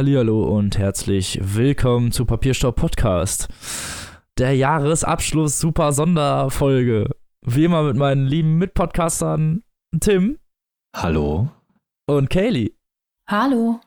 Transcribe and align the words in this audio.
Hallihallo 0.00 0.44
und 0.44 0.78
herzlich 0.78 1.38
willkommen 1.42 2.10
zu 2.10 2.24
Papierstaub 2.24 2.74
Podcast. 2.74 3.48
Der 4.38 4.56
Jahresabschluss 4.56 5.60
super 5.60 5.92
Sonderfolge. 5.92 7.14
Wie 7.42 7.64
immer 7.64 7.82
mit 7.82 7.96
meinen 7.96 8.26
lieben 8.26 8.56
Mitpodcastern 8.56 9.62
Tim 10.00 10.38
Hallo. 10.96 11.50
und 12.06 12.30
Kaylee 12.30 12.72
Hallo. 13.28 13.78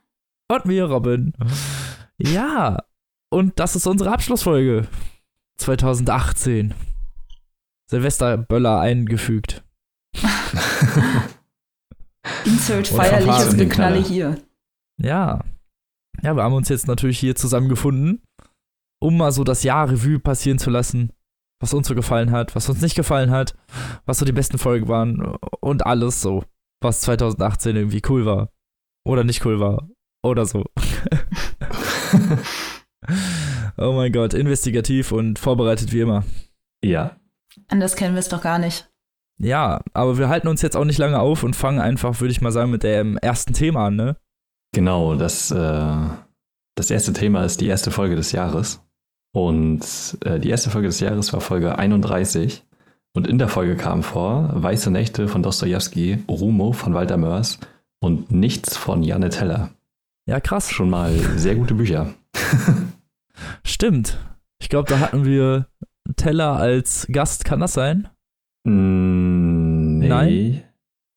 und 0.51 0.65
mir 0.65 0.85
Robin. 0.85 1.33
Ja, 2.19 2.77
und 3.31 3.57
das 3.57 3.75
ist 3.75 3.87
unsere 3.87 4.11
Abschlussfolge 4.11 4.87
2018. 5.57 6.75
Silvesterböller 7.89 8.79
eingefügt. 8.79 9.63
Insert 12.45 12.87
feierliches 12.87 13.57
Geknalle 13.57 13.97
hier. 13.99 14.37
Ja. 15.01 15.43
Ja, 16.21 16.35
wir 16.35 16.43
haben 16.43 16.53
uns 16.53 16.69
jetzt 16.69 16.87
natürlich 16.87 17.19
hier 17.19 17.35
zusammengefunden, 17.35 18.21
um 19.01 19.17
mal 19.17 19.31
so 19.31 19.43
das 19.43 19.63
Jahr 19.63 19.89
Revue 19.89 20.19
passieren 20.19 20.59
zu 20.59 20.69
lassen, 20.69 21.11
was 21.61 21.73
uns 21.73 21.87
so 21.87 21.95
gefallen 21.95 22.31
hat, 22.31 22.55
was 22.55 22.69
uns 22.69 22.81
nicht 22.81 22.95
gefallen 22.95 23.31
hat, 23.31 23.55
was 24.05 24.19
so 24.19 24.25
die 24.25 24.31
besten 24.31 24.57
Folgen 24.57 24.87
waren 24.87 25.37
und 25.59 25.85
alles 25.85 26.21
so, 26.21 26.43
was 26.81 27.01
2018 27.01 27.75
irgendwie 27.75 28.01
cool 28.09 28.25
war 28.25 28.49
oder 29.05 29.23
nicht 29.23 29.45
cool 29.45 29.59
war 29.59 29.89
oder 30.23 30.45
so. 30.45 30.65
oh 33.77 33.93
mein 33.93 34.11
Gott, 34.11 34.33
investigativ 34.33 35.11
und 35.11 35.39
vorbereitet 35.39 35.91
wie 35.91 36.01
immer. 36.01 36.23
Ja. 36.83 37.17
Anders 37.67 37.95
kennen 37.95 38.15
wir 38.15 38.19
es 38.19 38.29
doch 38.29 38.41
gar 38.41 38.59
nicht. 38.59 38.89
Ja, 39.39 39.81
aber 39.93 40.17
wir 40.17 40.29
halten 40.29 40.47
uns 40.47 40.61
jetzt 40.61 40.77
auch 40.77 40.85
nicht 40.85 40.99
lange 40.99 41.19
auf 41.19 41.43
und 41.43 41.55
fangen 41.55 41.79
einfach, 41.79 42.19
würde 42.21 42.31
ich 42.31 42.41
mal 42.41 42.51
sagen, 42.51 42.71
mit 42.71 42.83
dem 42.83 43.17
ersten 43.17 43.53
Thema 43.53 43.87
an, 43.87 43.95
ne? 43.95 44.17
Genau, 44.73 45.15
das, 45.15 45.51
äh, 45.51 45.95
das 46.75 46.91
erste 46.91 47.13
Thema 47.13 47.45
ist 47.45 47.61
die 47.61 47.67
erste 47.67 47.91
Folge 47.91 48.15
des 48.15 48.31
Jahres. 48.31 48.81
Und 49.31 50.17
äh, 50.25 50.39
die 50.39 50.49
erste 50.49 50.69
Folge 50.69 50.87
des 50.87 50.99
Jahres 50.99 51.31
war 51.31 51.41
Folge 51.41 51.77
31. 51.77 52.63
Und 53.15 53.27
in 53.27 53.37
der 53.37 53.47
Folge 53.47 53.75
kam 53.75 54.01
vor 54.01 54.49
Weiße 54.53 54.89
Nächte 54.89 55.27
von 55.27 55.43
Dostojewski, 55.43 56.23
Rumo 56.27 56.73
von 56.73 56.95
Walter 56.95 57.17
Mörs 57.17 57.59
und 58.01 58.31
Nichts 58.31 58.75
von 58.75 59.03
Janne 59.03 59.29
Teller. 59.29 59.69
Ja, 60.25 60.39
krass. 60.39 60.71
Schon 60.71 60.89
mal 60.89 61.13
sehr 61.37 61.55
gute 61.55 61.75
Bücher. 61.75 62.13
Stimmt. 63.63 64.17
Ich 64.59 64.69
glaube, 64.69 64.89
da 64.89 64.99
hatten 64.99 65.25
wir 65.25 65.67
Teller 66.15 66.55
als 66.55 67.07
Gast, 67.11 67.45
kann 67.45 67.59
das 67.59 67.73
sein? 67.73 68.07
Mm, 68.63 69.99
nee. 69.99 70.07
Nein? 70.07 70.63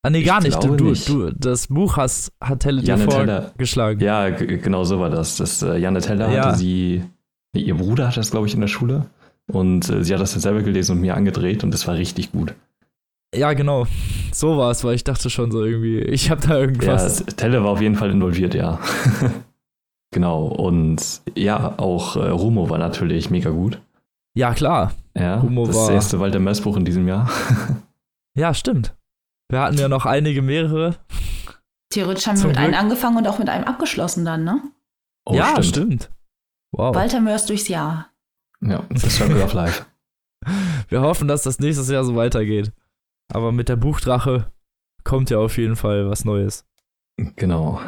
Ah, 0.03 0.09
nee, 0.09 0.23
gar 0.23 0.41
nicht. 0.41 0.63
Du, 0.63 0.75
du, 0.75 0.93
du, 0.93 1.31
das 1.31 1.67
Buch 1.67 1.97
hast, 1.97 2.31
hat 2.39 2.61
Teller 2.61 2.81
dir 2.81 2.95
Teller. 3.07 3.41
vorgeschlagen. 3.49 3.99
Ja, 3.99 4.29
genau 4.29 4.83
so 4.83 4.99
war 4.99 5.09
das. 5.09 5.37
das 5.37 5.61
äh, 5.63 5.77
Janne 5.77 5.99
Teller 6.01 6.31
Ja. 6.31 6.45
hatte 6.45 6.57
sie, 6.59 7.03
nee, 7.53 7.61
ihr 7.61 7.75
Bruder 7.75 8.07
hatte 8.07 8.19
das, 8.19 8.31
glaube 8.31 8.47
ich, 8.47 8.53
in 8.53 8.61
der 8.61 8.67
Schule. 8.67 9.07
Und 9.51 9.89
äh, 9.89 10.03
sie 10.03 10.13
hat 10.13 10.21
das 10.21 10.31
dann 10.31 10.41
selber 10.41 10.61
gelesen 10.61 10.93
und 10.93 11.01
mir 11.01 11.15
angedreht 11.15 11.63
und 11.63 11.73
das 11.73 11.87
war 11.87 11.95
richtig 11.95 12.31
gut. 12.31 12.53
Ja, 13.35 13.51
genau. 13.53 13.87
So 14.31 14.57
war 14.57 14.71
es, 14.71 14.83
weil 14.85 14.95
ich 14.95 15.03
dachte 15.03 15.29
schon 15.29 15.51
so 15.51 15.63
irgendwie, 15.65 15.99
ich 15.99 16.29
habe 16.31 16.41
da 16.41 16.53
Ja, 16.55 16.59
irgendwas. 16.61 17.25
Telle 17.35 17.63
war 17.63 17.71
auf 17.71 17.81
jeden 17.81 17.95
Fall 17.95 18.11
involviert, 18.11 18.53
ja. 18.55 18.79
genau. 20.11 20.45
Und 20.45 21.21
ja, 21.35 21.73
auch 21.77 22.15
äh, 22.15 22.29
Rumo 22.29 22.69
war 22.69 22.77
natürlich 22.77 23.29
mega 23.29 23.49
gut. 23.49 23.81
Ja, 24.35 24.53
klar. 24.53 24.93
Ja, 25.17 25.39
Rumo 25.39 25.65
das 25.67 25.75
war- 25.75 25.91
erste 25.91 26.19
Walter 26.19 26.39
Mörs 26.39 26.61
Buch 26.61 26.77
in 26.77 26.85
diesem 26.85 27.07
Jahr. 27.07 27.29
Ja, 28.37 28.53
stimmt. 28.53 28.93
Wir 29.49 29.61
hatten 29.61 29.77
ja 29.77 29.87
noch 29.87 30.05
einige, 30.05 30.41
mehrere. 30.41 30.97
Theoretisch 31.89 32.27
haben 32.27 32.35
wir 32.35 32.41
Zum 32.41 32.49
mit 32.49 32.57
einem 32.57 32.71
Glück. 32.71 32.81
angefangen 32.81 33.17
und 33.17 33.27
auch 33.27 33.39
mit 33.39 33.49
einem 33.49 33.63
abgeschlossen 33.63 34.25
dann, 34.25 34.43
ne? 34.43 34.61
Oh, 35.25 35.33
ja, 35.33 35.61
stimmt. 35.63 36.09
Wow. 36.73 36.93
Walter 36.95 37.21
Mörs 37.21 37.45
durchs 37.45 37.67
Jahr. 37.69 38.11
Ja, 38.61 38.83
The 38.93 39.09
Circle 39.09 39.41
of 39.41 39.53
Life. 39.53 39.85
Wir 40.89 41.01
hoffen, 41.01 41.27
dass 41.27 41.43
das 41.43 41.59
nächstes 41.59 41.89
Jahr 41.89 42.03
so 42.03 42.15
weitergeht. 42.15 42.71
Aber 43.33 43.51
mit 43.51 43.69
der 43.69 43.75
Buchdrache 43.75 44.51
kommt 45.03 45.29
ja 45.29 45.37
auf 45.39 45.57
jeden 45.57 45.75
Fall 45.75 46.09
was 46.09 46.25
Neues. 46.25 46.65
Genau. 47.35 47.81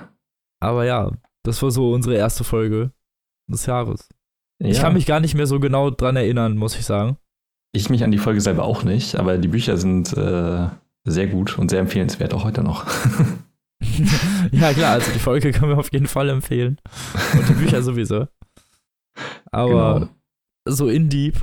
Aber 0.61 0.85
ja, 0.85 1.11
das 1.43 1.61
war 1.61 1.71
so 1.71 1.91
unsere 1.93 2.15
erste 2.15 2.43
Folge 2.43 2.91
des 3.47 3.65
Jahres. 3.65 4.09
Ja, 4.61 4.69
Ich 4.69 4.79
kann 4.81 4.93
mich 4.93 5.05
gar 5.05 5.19
nicht 5.19 5.35
mehr 5.35 5.47
so 5.47 5.59
genau 5.59 5.89
dran 5.89 6.15
erinnern, 6.15 6.57
muss 6.57 6.75
ich 6.77 6.85
sagen. 6.85 7.17
ich 7.73 7.89
mich 7.89 8.03
an 8.03 8.11
die 8.11 8.17
Folge 8.17 8.41
selber 8.41 8.63
auch 8.63 8.83
nicht, 8.83 9.15
aber 9.15 9.37
die 9.37 9.47
Bücher 9.47 9.77
sind 9.77 10.11
äh, 10.17 10.67
sehr 11.11 11.27
gut 11.27 11.57
und 11.57 11.69
sehr 11.69 11.79
empfehlenswert, 11.79 12.33
auch 12.33 12.43
heute 12.43 12.63
noch. 12.63 12.85
ja, 14.51 14.73
klar, 14.73 14.93
also 14.93 15.11
die 15.11 15.19
Folge 15.19 15.51
können 15.51 15.71
wir 15.71 15.77
auf 15.77 15.91
jeden 15.91 16.07
Fall 16.07 16.29
empfehlen. 16.29 16.77
Und 17.33 17.49
die 17.49 17.53
Bücher 17.53 17.81
sowieso. 17.81 18.27
Aber 19.51 19.99
Genau. 19.99 20.11
so 20.65 20.87
in 20.87 21.09
deep 21.09 21.35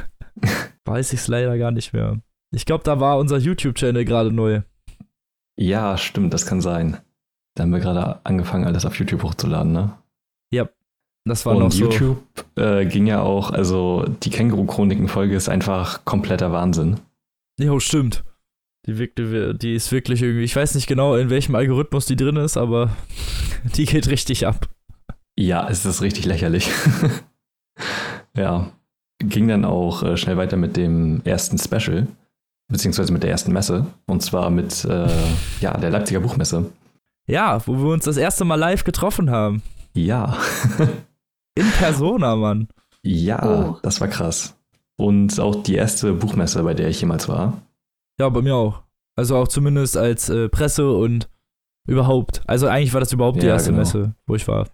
weiß 0.84 1.12
ich 1.12 1.20
es 1.20 1.28
leider 1.28 1.56
gar 1.58 1.70
nicht 1.70 1.92
mehr. 1.92 2.20
Ich 2.50 2.64
glaube, 2.64 2.84
da 2.84 2.98
war 3.00 3.18
unser 3.18 3.38
YouTube-Channel 3.38 4.04
gerade 4.04 4.32
neu. 4.32 4.62
Ja, 5.58 5.98
stimmt, 5.98 6.32
das 6.32 6.46
kann 6.46 6.60
sein. 6.60 6.98
Da 7.54 7.64
haben 7.64 7.72
wir 7.72 7.80
gerade 7.80 8.24
angefangen, 8.24 8.64
alles 8.64 8.86
auf 8.86 8.98
YouTube 8.98 9.22
hochzuladen, 9.22 9.72
ne? 9.72 9.92
Das 11.28 11.44
war 11.44 11.54
und 11.56 11.62
noch 11.64 11.72
so. 11.72 11.84
YouTube 11.84 12.22
äh, 12.56 12.86
ging 12.86 13.06
ja 13.06 13.20
auch, 13.20 13.50
also 13.50 14.06
die 14.22 14.30
Känguru-Chroniken-Folge 14.30 15.36
ist 15.36 15.48
einfach 15.48 16.04
kompletter 16.04 16.52
Wahnsinn. 16.52 17.00
Jo, 17.60 17.78
stimmt. 17.80 18.24
Die, 18.88 18.98
wirkte, 18.98 19.54
die 19.54 19.74
ist 19.74 19.92
wirklich 19.92 20.22
irgendwie, 20.22 20.44
ich 20.44 20.56
weiß 20.56 20.74
nicht 20.74 20.86
genau, 20.86 21.14
in 21.14 21.28
welchem 21.30 21.54
Algorithmus 21.54 22.06
die 22.06 22.16
drin 22.16 22.36
ist, 22.36 22.56
aber 22.56 22.96
die 23.76 23.84
geht 23.84 24.08
richtig 24.08 24.46
ab. 24.46 24.66
Ja, 25.38 25.68
es 25.68 25.84
ist 25.84 26.00
richtig 26.02 26.24
lächerlich. 26.24 26.68
ja. 28.36 28.72
Ging 29.20 29.48
dann 29.48 29.64
auch 29.64 30.02
äh, 30.02 30.16
schnell 30.16 30.36
weiter 30.36 30.56
mit 30.56 30.76
dem 30.76 31.20
ersten 31.24 31.58
Special, 31.58 32.06
beziehungsweise 32.68 33.12
mit 33.12 33.22
der 33.24 33.30
ersten 33.30 33.52
Messe. 33.52 33.86
Und 34.06 34.22
zwar 34.22 34.48
mit 34.50 34.84
äh, 34.84 35.08
ja, 35.60 35.76
der 35.76 35.90
Leipziger 35.90 36.20
Buchmesse. 36.20 36.70
Ja, 37.26 37.60
wo 37.66 37.76
wir 37.76 37.92
uns 37.92 38.04
das 38.04 38.16
erste 38.16 38.44
Mal 38.44 38.54
live 38.54 38.84
getroffen 38.84 39.30
haben. 39.30 39.62
Ja. 39.94 40.38
In 41.56 41.66
Persona, 41.72 42.36
Mann. 42.36 42.68
ja, 43.02 43.44
Oh. 43.44 43.76
das 43.82 44.00
war 44.00 44.08
krass. 44.08 44.56
Und 44.96 45.38
auch 45.40 45.62
die 45.62 45.74
erste 45.74 46.12
Buchmesse, 46.14 46.62
bei 46.62 46.74
der 46.74 46.88
ich 46.88 47.00
jemals 47.00 47.28
war. 47.28 47.60
Ja, 48.20 48.28
bei 48.28 48.42
mir 48.42 48.54
auch. 48.54 48.82
Also 49.16 49.36
auch 49.36 49.48
zumindest 49.48 49.96
als 49.96 50.28
äh, 50.28 50.48
Presse 50.48 50.90
und 50.92 51.28
überhaupt. 51.88 52.42
Also 52.46 52.66
eigentlich 52.68 52.92
war 52.92 53.00
das 53.00 53.12
überhaupt 53.12 53.42
die 53.42 53.46
Ja, 53.46 53.54
erste 53.54 53.70
genau. 53.70 53.80
Messe, 53.80 54.14
wo 54.26 54.34
ich 54.34 54.46
war. 54.46 54.68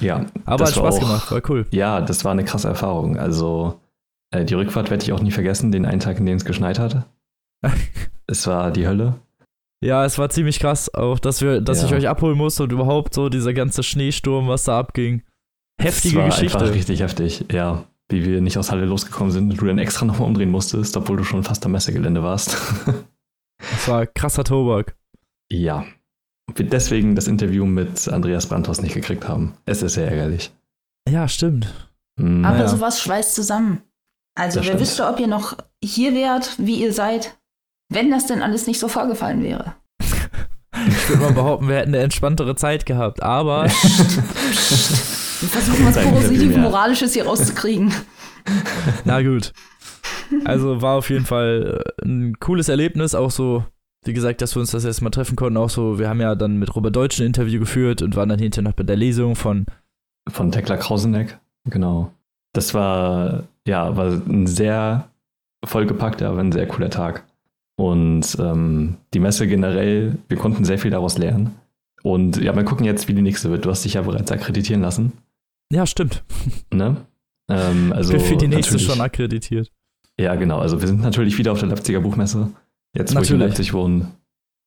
Ja. 0.00 0.26
Aber 0.44 0.58
das 0.64 0.70
hat 0.70 0.76
Spaß 0.76 0.82
war 0.82 0.92
auch- 0.92 1.00
gemacht, 1.00 1.30
war 1.32 1.42
cool. 1.50 1.66
Ja, 1.70 2.00
das 2.00 2.24
war 2.24 2.32
eine 2.32 2.44
krasse 2.44 2.68
Erfahrung. 2.68 3.16
Also 3.18 3.80
äh, 4.32 4.44
die 4.44 4.54
Rückfahrt 4.54 4.90
werde 4.90 5.02
ich 5.04 5.12
auch 5.12 5.20
nie 5.22 5.30
vergessen, 5.32 5.72
den 5.72 5.86
einen 5.86 6.00
Tag, 6.00 6.18
in 6.18 6.26
dem 6.26 6.36
es 6.36 6.44
geschneit 6.44 6.78
hat. 6.78 7.06
es 8.26 8.46
war 8.46 8.70
die 8.70 8.86
Hölle. 8.86 9.14
Ja, 9.82 10.04
es 10.04 10.18
war 10.18 10.28
ziemlich 10.28 10.60
krass, 10.60 10.92
auch 10.92 11.18
dass 11.18 11.40
wir, 11.40 11.60
dass 11.62 11.80
Ja. 11.80 11.88
ich 11.88 11.94
euch 11.94 12.08
abholen 12.08 12.36
musste 12.36 12.64
und 12.64 12.72
überhaupt 12.72 13.14
so 13.14 13.30
dieser 13.30 13.54
ganze 13.54 13.82
Schneesturm, 13.82 14.46
was 14.48 14.64
da 14.64 14.78
abging. 14.78 15.22
Heftige 15.80 16.16
es 16.18 16.20
war 16.22 16.26
Geschichte. 16.28 16.58
einfach 16.58 16.74
richtig 16.74 17.00
heftig, 17.00 17.44
ja. 17.50 17.84
Wie 18.10 18.24
wir 18.24 18.40
nicht 18.40 18.58
aus 18.58 18.70
Halle 18.70 18.84
losgekommen 18.84 19.30
sind 19.32 19.50
und 19.50 19.60
du 19.60 19.66
dann 19.66 19.78
extra 19.78 20.04
nochmal 20.04 20.26
umdrehen 20.28 20.50
musstest, 20.50 20.96
obwohl 20.96 21.16
du 21.16 21.24
schon 21.24 21.42
fast 21.44 21.64
am 21.66 21.72
Messegelände 21.72 22.22
warst. 22.22 22.56
Das 23.72 23.88
war 23.88 24.06
krasser 24.06 24.42
Tobak. 24.44 24.96
ja. 25.52 25.84
Und 26.48 26.58
wir 26.58 26.66
deswegen 26.66 27.14
das 27.14 27.28
Interview 27.28 27.66
mit 27.66 28.08
Andreas 28.08 28.46
Brandhaus 28.48 28.80
nicht 28.82 28.94
gekriegt 28.94 29.28
haben. 29.28 29.54
Es 29.66 29.82
ist 29.82 29.92
sehr 29.94 30.08
ärgerlich. 30.10 30.50
Ja, 31.08 31.28
stimmt. 31.28 31.66
Hm, 32.18 32.42
Aber 32.44 32.56
Naja. 32.56 32.68
sowas 32.68 33.00
schweißt 33.02 33.34
zusammen. 33.34 33.82
Also 34.34 34.58
Das 34.60 34.66
wer 34.66 34.72
stimmt. 34.72 34.80
wüsste, 34.80 35.06
ob 35.06 35.20
ihr 35.20 35.26
noch 35.28 35.56
hier 35.84 36.14
wärt, 36.14 36.54
wie 36.58 36.80
ihr 36.82 36.92
seid, 36.94 37.38
wenn 37.92 38.10
das 38.10 38.26
denn 38.26 38.42
alles 38.42 38.66
nicht 38.66 38.80
so 38.80 38.88
vorgefallen 38.88 39.42
wäre. 39.42 39.74
Ich 40.88 41.08
würde 41.10 41.22
mal 41.22 41.32
behaupten, 41.32 41.68
wir 41.68 41.76
hätten 41.76 41.90
eine 41.94 42.02
entspanntere 42.02 42.56
Zeit 42.56 42.86
gehabt, 42.86 43.22
aber 43.22 43.66
Wir 45.40 45.48
versuchen 45.48 45.86
was 45.86 45.94
Zeig 45.94 46.06
mir 46.06 46.12
positiv 46.12 46.38
viel 46.38 46.48
mehr. 46.48 46.58
Moralisches 46.58 47.14
hier 47.14 47.24
rauszukriegen. 47.24 47.92
na 49.04 49.22
gut. 49.22 49.52
Also 50.44 50.82
war 50.82 50.96
auf 50.96 51.10
jeden 51.10 51.24
Fall 51.24 51.82
äh, 52.02 52.06
ein 52.06 52.38
cooles 52.38 52.68
Erlebnis, 52.68 53.14
auch 53.14 53.30
so, 53.30 53.64
wie 54.04 54.12
gesagt, 54.12 54.42
dass 54.42 54.54
wir 54.54 54.60
uns 54.60 54.70
das 54.70 54.84
erste 54.84 55.02
Mal 55.02 55.10
treffen 55.10 55.36
konnten. 55.36 55.56
Auch 55.56 55.70
so, 55.70 55.98
wir 55.98 56.08
haben 56.08 56.20
ja 56.20 56.34
dann 56.34 56.58
mit 56.58 56.74
Robert 56.76 56.94
Deutsch 56.94 57.18
ein 57.20 57.26
Interview 57.26 57.58
geführt 57.58 58.02
und 58.02 58.16
waren 58.16 58.28
dann 58.28 58.38
hinterher 58.38 58.68
noch 58.68 58.76
bei 58.76 58.84
der 58.84 58.96
Lesung 58.96 59.34
von 59.34 59.66
Von 60.28 60.52
Tekla 60.52 60.76
Krauseneck, 60.76 61.38
genau. 61.64 62.12
Das 62.52 62.74
war, 62.74 63.44
ja, 63.66 63.96
war 63.96 64.06
ein 64.06 64.46
sehr 64.46 65.08
vollgepackter, 65.64 66.28
aber 66.28 66.40
ein 66.40 66.52
sehr 66.52 66.66
cooler 66.66 66.90
Tag. 66.90 67.24
Und 67.76 68.36
ähm, 68.38 68.96
die 69.14 69.20
Messe 69.20 69.46
generell, 69.46 70.18
wir 70.28 70.36
konnten 70.36 70.64
sehr 70.64 70.78
viel 70.78 70.90
daraus 70.90 71.16
lernen. 71.16 71.54
Und 72.02 72.36
ja, 72.36 72.52
mal 72.52 72.64
gucken 72.64 72.84
jetzt, 72.84 73.08
wie 73.08 73.14
die 73.14 73.22
nächste 73.22 73.50
wird. 73.50 73.64
Du 73.64 73.70
hast 73.70 73.84
dich 73.84 73.94
ja 73.94 74.02
bereits 74.02 74.30
akkreditieren 74.30 74.82
lassen. 74.82 75.12
Ja, 75.72 75.86
stimmt. 75.86 76.24
Ne? 76.72 76.96
Ähm, 77.48 77.92
also 77.92 78.12
Ich 78.14 78.18
bin 78.18 78.26
für 78.28 78.36
die 78.36 78.48
nächste 78.48 78.74
natürlich- 78.74 78.86
schon 78.92 79.00
akkreditiert. 79.00 79.70
Ja, 80.18 80.34
genau. 80.34 80.58
Also 80.58 80.80
wir 80.80 80.86
sind 80.88 81.00
natürlich 81.00 81.38
wieder 81.38 81.52
auf 81.52 81.60
der 81.60 81.68
Leipziger 81.68 82.00
Buchmesse. 82.00 82.50
Jetzt, 82.94 83.14
wo 83.14 83.20
ich 83.20 83.30
in 83.30 83.38
Natürlich. 83.38 83.40
Leipzig 83.58 83.72
wohne, 83.72 84.10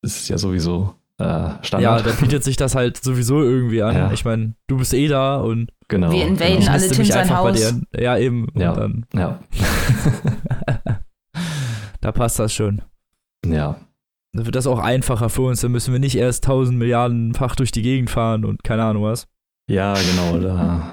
ist 0.02 0.16
es 0.22 0.28
ja 0.28 0.38
sowieso 0.38 0.94
äh, 1.18 1.50
Standard. 1.62 1.80
Ja, 1.82 2.02
da 2.02 2.10
bietet 2.20 2.42
sich 2.42 2.56
das 2.56 2.74
halt 2.74 2.96
sowieso 3.02 3.42
irgendwie 3.42 3.82
an. 3.82 3.94
Ja. 3.94 4.12
Ich 4.12 4.24
meine, 4.24 4.54
du 4.66 4.78
bist 4.78 4.92
eh 4.94 5.06
da 5.06 5.36
und 5.36 5.70
genau. 5.88 6.10
Wir 6.10 6.26
invaden 6.26 6.58
genau. 6.58 6.72
alle 6.72 6.88
Tim 6.88 6.98
mich 6.98 7.08
sein 7.08 7.20
einfach 7.22 7.42
bei 7.42 7.50
Haus. 7.52 7.58
dir. 7.92 8.02
Ja, 8.02 8.18
eben. 8.18 8.48
Ja. 8.56 8.72
Und 8.72 8.78
dann, 8.78 9.06
Ja. 9.14 9.38
da 12.00 12.12
passt 12.12 12.38
das 12.38 12.52
schon. 12.52 12.82
ja. 13.46 13.76
Da 14.36 14.44
wird 14.44 14.56
das 14.56 14.66
auch 14.66 14.80
einfacher 14.80 15.28
für 15.28 15.42
uns. 15.42 15.60
Dann 15.60 15.70
müssen 15.70 15.92
wir 15.92 16.00
nicht 16.00 16.16
erst 16.16 16.42
tausend 16.42 16.76
Milliardenfach 16.76 17.54
durch 17.54 17.70
die 17.70 17.82
Gegend 17.82 18.10
fahren 18.10 18.44
und 18.44 18.64
keine 18.64 18.82
Ahnung 18.82 19.04
was. 19.04 19.28
Ja, 19.68 19.94
genau. 19.94 20.38
Da 20.38 20.92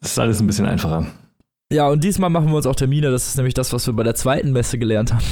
das 0.00 0.12
ist 0.12 0.18
alles 0.18 0.40
ein 0.40 0.46
bisschen 0.46 0.66
einfacher. 0.66 1.06
Ja, 1.72 1.88
und 1.88 2.04
diesmal 2.04 2.28
machen 2.30 2.48
wir 2.48 2.56
uns 2.56 2.66
auch 2.66 2.76
Termine. 2.76 3.10
Das 3.10 3.28
ist 3.28 3.36
nämlich 3.36 3.54
das, 3.54 3.72
was 3.72 3.86
wir 3.86 3.94
bei 3.94 4.02
der 4.02 4.14
zweiten 4.14 4.52
Messe 4.52 4.78
gelernt 4.78 5.12
haben. 5.14 5.24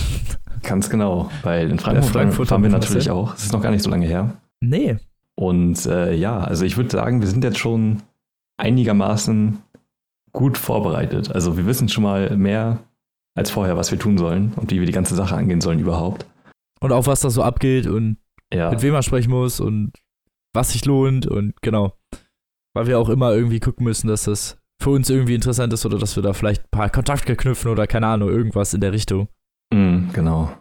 Ganz 0.62 0.88
genau. 0.88 1.30
Weil 1.42 1.70
in 1.70 1.78
Frankfurt, 1.78 2.12
Frankfurter 2.12 2.52
waren 2.52 2.62
wir 2.62 2.70
Buchmesse. 2.70 2.88
natürlich 2.88 3.10
auch. 3.10 3.34
Es 3.34 3.44
ist 3.44 3.52
noch 3.52 3.62
gar 3.62 3.70
nicht 3.70 3.82
so 3.82 3.90
lange 3.90 4.06
her. 4.06 4.34
Nee. 4.60 4.96
Und 5.36 5.84
äh, 5.86 6.14
ja, 6.14 6.38
also 6.40 6.64
ich 6.64 6.76
würde 6.76 6.90
sagen, 6.90 7.20
wir 7.20 7.28
sind 7.28 7.44
jetzt 7.44 7.58
schon 7.58 8.02
einigermaßen 8.58 9.58
gut 10.32 10.58
vorbereitet. 10.58 11.34
Also 11.34 11.56
wir 11.56 11.66
wissen 11.66 11.88
schon 11.88 12.04
mal 12.04 12.36
mehr 12.36 12.78
als 13.34 13.50
vorher, 13.50 13.76
was 13.76 13.90
wir 13.90 13.98
tun 13.98 14.18
sollen 14.18 14.52
und 14.56 14.70
wie 14.70 14.78
wir 14.80 14.86
die 14.86 14.92
ganze 14.92 15.14
Sache 15.14 15.34
angehen 15.34 15.60
sollen 15.60 15.78
überhaupt. 15.78 16.26
Und 16.80 16.92
auch 16.92 17.06
was 17.06 17.20
da 17.20 17.30
so 17.30 17.42
abgeht 17.42 17.86
und 17.86 18.18
Ja, 18.52 18.70
mit 18.70 18.82
wem 18.82 18.92
man 18.92 19.02
sprechen 19.02 19.30
muss 19.30 19.60
und 19.60 19.92
was 20.52 20.72
sich 20.72 20.84
lohnt 20.84 21.26
und 21.26 21.54
genau. 21.62 21.94
Weil 22.74 22.86
wir 22.86 22.98
auch 22.98 23.08
immer 23.08 23.32
irgendwie 23.34 23.60
gucken 23.60 23.84
müssen, 23.84 24.08
dass 24.08 24.24
das 24.24 24.58
für 24.82 24.90
uns 24.90 25.10
irgendwie 25.10 25.34
interessant 25.34 25.72
ist 25.72 25.84
oder 25.84 25.98
dass 25.98 26.16
wir 26.16 26.22
da 26.22 26.32
vielleicht 26.32 26.62
ein 26.64 26.70
paar 26.70 26.88
Kontakte 26.90 27.36
knüpfen 27.36 27.70
oder 27.70 27.86
keine 27.86 28.06
Ahnung, 28.06 28.28
irgendwas 28.30 28.72
in 28.74 28.80
der 28.80 28.92
Richtung. 28.92 29.28
Mm, 29.72 30.10
genau. 30.12 30.52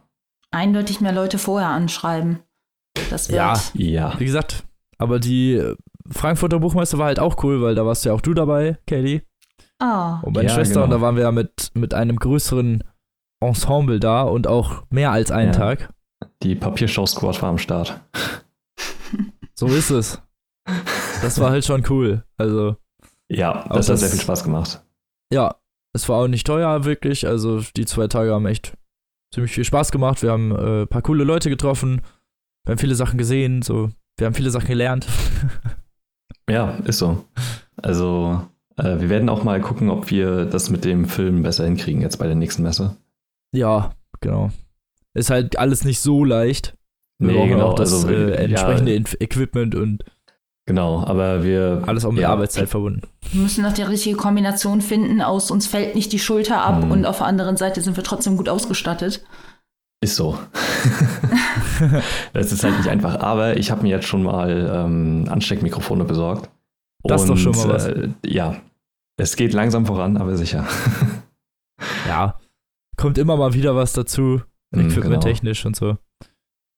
Eindeutig 0.51 0.99
mehr 1.01 1.13
Leute 1.13 1.37
vorher 1.37 1.69
anschreiben. 1.69 2.39
Das 3.09 3.29
wird. 3.29 3.37
Ja. 3.37 3.53
Ja, 3.73 4.19
Wie 4.19 4.25
gesagt, 4.25 4.65
aber 4.97 5.19
die 5.19 5.63
Frankfurter 6.09 6.59
Buchmesse 6.59 6.97
war 6.97 7.05
halt 7.05 7.19
auch 7.19 7.43
cool, 7.43 7.61
weil 7.61 7.75
da 7.75 7.85
warst 7.85 8.03
ja 8.05 8.13
auch 8.13 8.21
du 8.21 8.33
dabei, 8.33 8.77
Katie, 8.87 9.21
Ah, 9.81 10.19
und 10.23 10.35
meine 10.35 10.49
Ja, 10.49 10.55
Schwester. 10.55 10.83
Und 10.83 10.89
genau. 10.89 10.97
da 10.99 11.01
waren 11.05 11.15
wir 11.15 11.23
ja 11.23 11.31
mit, 11.31 11.71
mit 11.75 11.93
einem 11.93 12.17
größeren 12.17 12.83
Ensemble 13.41 13.99
da 14.01 14.23
und 14.23 14.47
auch 14.47 14.83
mehr 14.89 15.11
als 15.11 15.31
einen 15.31 15.53
Ja. 15.53 15.59
Tag. 15.59 15.93
die 16.43 16.55
Papiershow-Squad 16.55 17.41
war 17.41 17.49
am 17.49 17.57
Start. 17.57 18.01
So 19.55 19.67
ist 19.67 19.89
es. 19.91 20.21
Das 21.21 21.39
war 21.39 21.51
halt 21.51 21.65
schon 21.65 21.83
cool. 21.89 22.23
Also, 22.37 22.75
Ja, 23.29 23.65
das, 23.69 23.87
hat 23.87 23.93
das- 23.93 23.99
sehr 24.01 24.09
viel 24.09 24.19
Spaß 24.21 24.43
gemacht. 24.43 24.81
ja, 25.33 25.55
es 25.93 26.07
war 26.07 26.17
auch 26.17 26.27
nicht 26.27 26.45
teuer, 26.47 26.85
wirklich. 26.85 27.27
Also, 27.27 27.61
die 27.75 27.85
zwei 27.85 28.07
Tage 28.07 28.31
haben 28.33 28.45
echt 28.45 28.73
ziemlich 29.33 29.51
viel 29.51 29.63
Spaß 29.65 29.91
gemacht. 29.91 30.21
Wir 30.23 30.31
haben 30.31 30.51
äh, 30.55 30.81
ein 30.83 30.87
paar 30.87 31.01
coole 31.01 31.23
Leute 31.23 31.49
getroffen. 31.49 32.01
Wir 32.65 32.71
haben 32.71 32.79
viele 32.79 32.95
Sachen 32.95 33.17
gesehen. 33.17 33.61
So, 33.61 33.89
wir 34.17 34.27
haben 34.27 34.33
viele 34.33 34.51
Sachen 34.51 34.67
gelernt. 34.67 35.07
Ja, 36.49 36.71
ist 36.85 36.97
so. 36.97 37.25
Also, 37.75 38.41
äh, 38.77 38.99
wir 38.99 39.09
werden 39.09 39.29
auch 39.29 39.43
mal 39.43 39.61
gucken, 39.61 39.91
ob 39.91 40.09
wir 40.09 40.45
das 40.45 40.71
mit 40.71 40.83
dem 40.83 41.05
Film 41.05 41.43
besser 41.43 41.65
hinkriegen 41.65 42.01
jetzt 42.01 42.17
bei 42.17 42.25
der 42.25 42.33
nächsten 42.35 42.63
Messe. 42.63 42.95
ja, 43.53 43.93
genau. 44.19 44.49
Ist 45.13 45.29
halt 45.29 45.59
alles 45.59 45.85
nicht 45.85 45.99
so 45.99 46.23
leicht. 46.25 46.75
Wir 47.19 47.27
Nee, 47.31 47.37
brauchen 47.37 47.49
genau, 47.49 47.67
auch 47.69 47.75
das 47.75 47.93
also, 47.93 48.09
äh, 48.09 48.29
ja, 48.31 48.35
entsprechende 48.37 48.93
Inf- 48.93 49.21
Equipment 49.21 49.75
und 49.75 50.03
Genau, 50.69 51.03
aber 51.03 51.43
wir. 51.43 51.81
alles 51.87 52.05
auch 52.05 52.11
mit 52.11 52.21
ja, 52.21 52.29
Arbeitszeit 52.29 52.69
verbunden. 52.69 53.01
wir 53.31 53.41
müssen 53.41 53.63
noch 53.63 53.73
die 53.73 53.81
richtige 53.81 54.15
Kombination 54.15 54.81
finden 54.81 55.19
aus 55.19 55.49
uns 55.49 55.65
fällt 55.65 55.95
nicht 55.95 56.11
die 56.13 56.19
Schulter 56.19 56.61
ab 56.61 56.83
Hm. 56.83 56.91
und 56.91 57.05
auf 57.07 57.17
der 57.17 57.25
anderen 57.25 57.57
Seite 57.57 57.81
sind 57.81 57.97
wir 57.97 58.03
trotzdem 58.03 58.37
gut 58.37 58.49
ausgestattet. 58.49 59.25
Ist 59.99 60.15
so. 60.15 60.37
das 62.33 62.51
ist 62.51 62.63
halt 62.63 62.77
nicht 62.77 62.87
einfach. 62.87 63.19
Aber 63.19 63.57
ich 63.57 63.71
habe 63.71 63.81
mir 63.81 63.89
jetzt 63.89 64.05
schon 64.07 64.21
mal 64.21 64.71
ähm, 64.71 65.25
Ansteckmikrofone 65.27 66.05
besorgt. 66.05 66.51
Das 67.03 67.23
ist 67.23 67.29
doch 67.29 67.37
schon 67.37 67.55
mal 67.55 67.69
was. 67.69 67.87
Äh, 67.87 68.09
ja, 68.23 68.57
es 69.17 69.35
geht 69.35 69.53
langsam 69.53 69.87
voran, 69.87 70.17
aber 70.17 70.37
sicher. 70.37 70.67
Ja, 72.07 72.35
kommt 72.95 73.17
immer 73.17 73.37
mal 73.37 73.53
wieder 73.55 73.75
was 73.75 73.93
dazu, 73.93 74.41
Mhm, 74.71 74.81
equipmenttechnisch 74.91 75.65
und 75.65 75.75
so. 75.75 75.97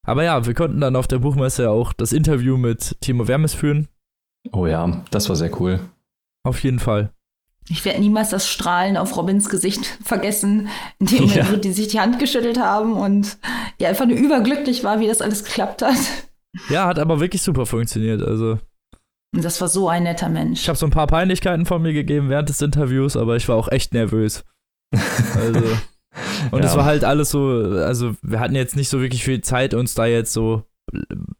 Aber 0.07 0.23
ja, 0.23 0.45
wir 0.45 0.53
konnten 0.53 0.81
dann 0.81 0.95
auf 0.95 1.07
der 1.07 1.19
Buchmesse 1.19 1.69
auch 1.69 1.93
das 1.93 2.11
Interview 2.13 2.57
mit 2.57 2.97
Timo 3.01 3.27
Wermes 3.27 3.53
führen. 3.53 3.87
Oh 4.51 4.65
ja, 4.65 5.03
das 5.11 5.29
war 5.29 5.35
sehr 5.35 5.59
cool. 5.61 5.79
Auf 6.43 6.63
jeden 6.63 6.79
Fall. 6.79 7.11
Ich 7.69 7.85
werde 7.85 7.99
niemals 7.99 8.31
das 8.31 8.49
Strahlen 8.49 8.97
auf 8.97 9.15
Robins 9.15 9.47
Gesicht 9.49 9.85
vergessen, 10.03 10.67
in 10.99 11.05
dem 11.05 11.17
Moment, 11.19 11.35
Ja. 11.35 11.51
wo 11.51 11.55
die 11.57 11.71
sich 11.71 11.89
die 11.89 11.99
Hand 11.99 12.17
geschüttelt 12.17 12.59
haben 12.59 12.93
und 12.93 13.37
die 13.79 13.85
einfach 13.85 14.07
nur 14.07 14.17
überglücklich 14.17 14.83
war, 14.83 14.99
wie 14.99 15.07
das 15.07 15.21
alles 15.21 15.43
geklappt 15.43 15.83
hat. 15.83 15.95
Ja, 16.69 16.87
hat 16.87 16.97
aber 16.99 17.19
wirklich 17.19 17.43
super 17.43 17.65
funktioniert. 17.67 18.23
Also, 18.23 18.57
Und 19.35 19.45
das 19.45 19.61
war 19.61 19.67
so 19.67 19.87
ein 19.87 20.03
netter 20.03 20.27
Mensch. 20.29 20.61
ich 20.61 20.67
habe 20.67 20.77
so 20.79 20.87
ein 20.87 20.91
paar 20.91 21.07
Peinlichkeiten 21.07 21.67
von 21.67 21.81
mir 21.83 21.93
gegeben 21.93 22.29
während 22.29 22.49
des 22.49 22.61
Interviews, 22.61 23.15
aber 23.15 23.35
ich 23.35 23.47
war 23.47 23.55
auch 23.55 23.71
echt 23.71 23.93
nervös. 23.93 24.43
Also, 25.35 25.61
und 26.51 26.59
Ja. 26.59 26.65
es 26.69 26.75
war 26.75 26.85
halt 26.85 27.03
alles 27.03 27.29
so, 27.29 27.47
also 27.49 28.15
wir 28.21 28.39
hatten 28.39 28.55
jetzt 28.55 28.75
nicht 28.75 28.89
so 28.89 28.99
wirklich 29.01 29.23
viel 29.23 29.41
Zeit, 29.41 29.73
uns 29.73 29.93
da 29.95 30.05
jetzt 30.05 30.33
so 30.33 30.63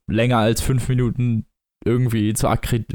länger 0.08 0.38
als 0.38 0.62
fünf 0.62 0.88
Minuten 0.88 1.46
irgendwie 1.84 2.34
zu 2.34 2.48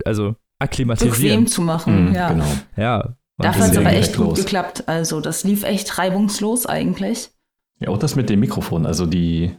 also 0.04 0.36
akklimatisieren. 0.58 1.12
Bequem 1.40 1.46
zu 1.46 1.60
machen, 1.62 2.08
Mhm, 2.10 2.14
ja. 2.14 2.28
Genau. 2.30 2.46
Ja. 2.76 3.14
Dafür 3.38 3.64
hat 3.64 3.72
es 3.72 3.76
aber 3.78 3.92
echt 3.92 4.16
gut 4.16 4.26
los. 4.28 4.38
geklappt. 4.38 4.84
Also, 4.86 5.20
das 5.20 5.44
lief 5.44 5.62
echt 5.64 5.98
reibungslos 5.98 6.64
eigentlich. 6.64 7.28
Ja, 7.80 7.88
auch 7.90 7.98
das 7.98 8.16
mit 8.16 8.30
dem 8.30 8.40
Mikrofon, 8.40 8.86
also 8.86 9.04
die 9.04 9.50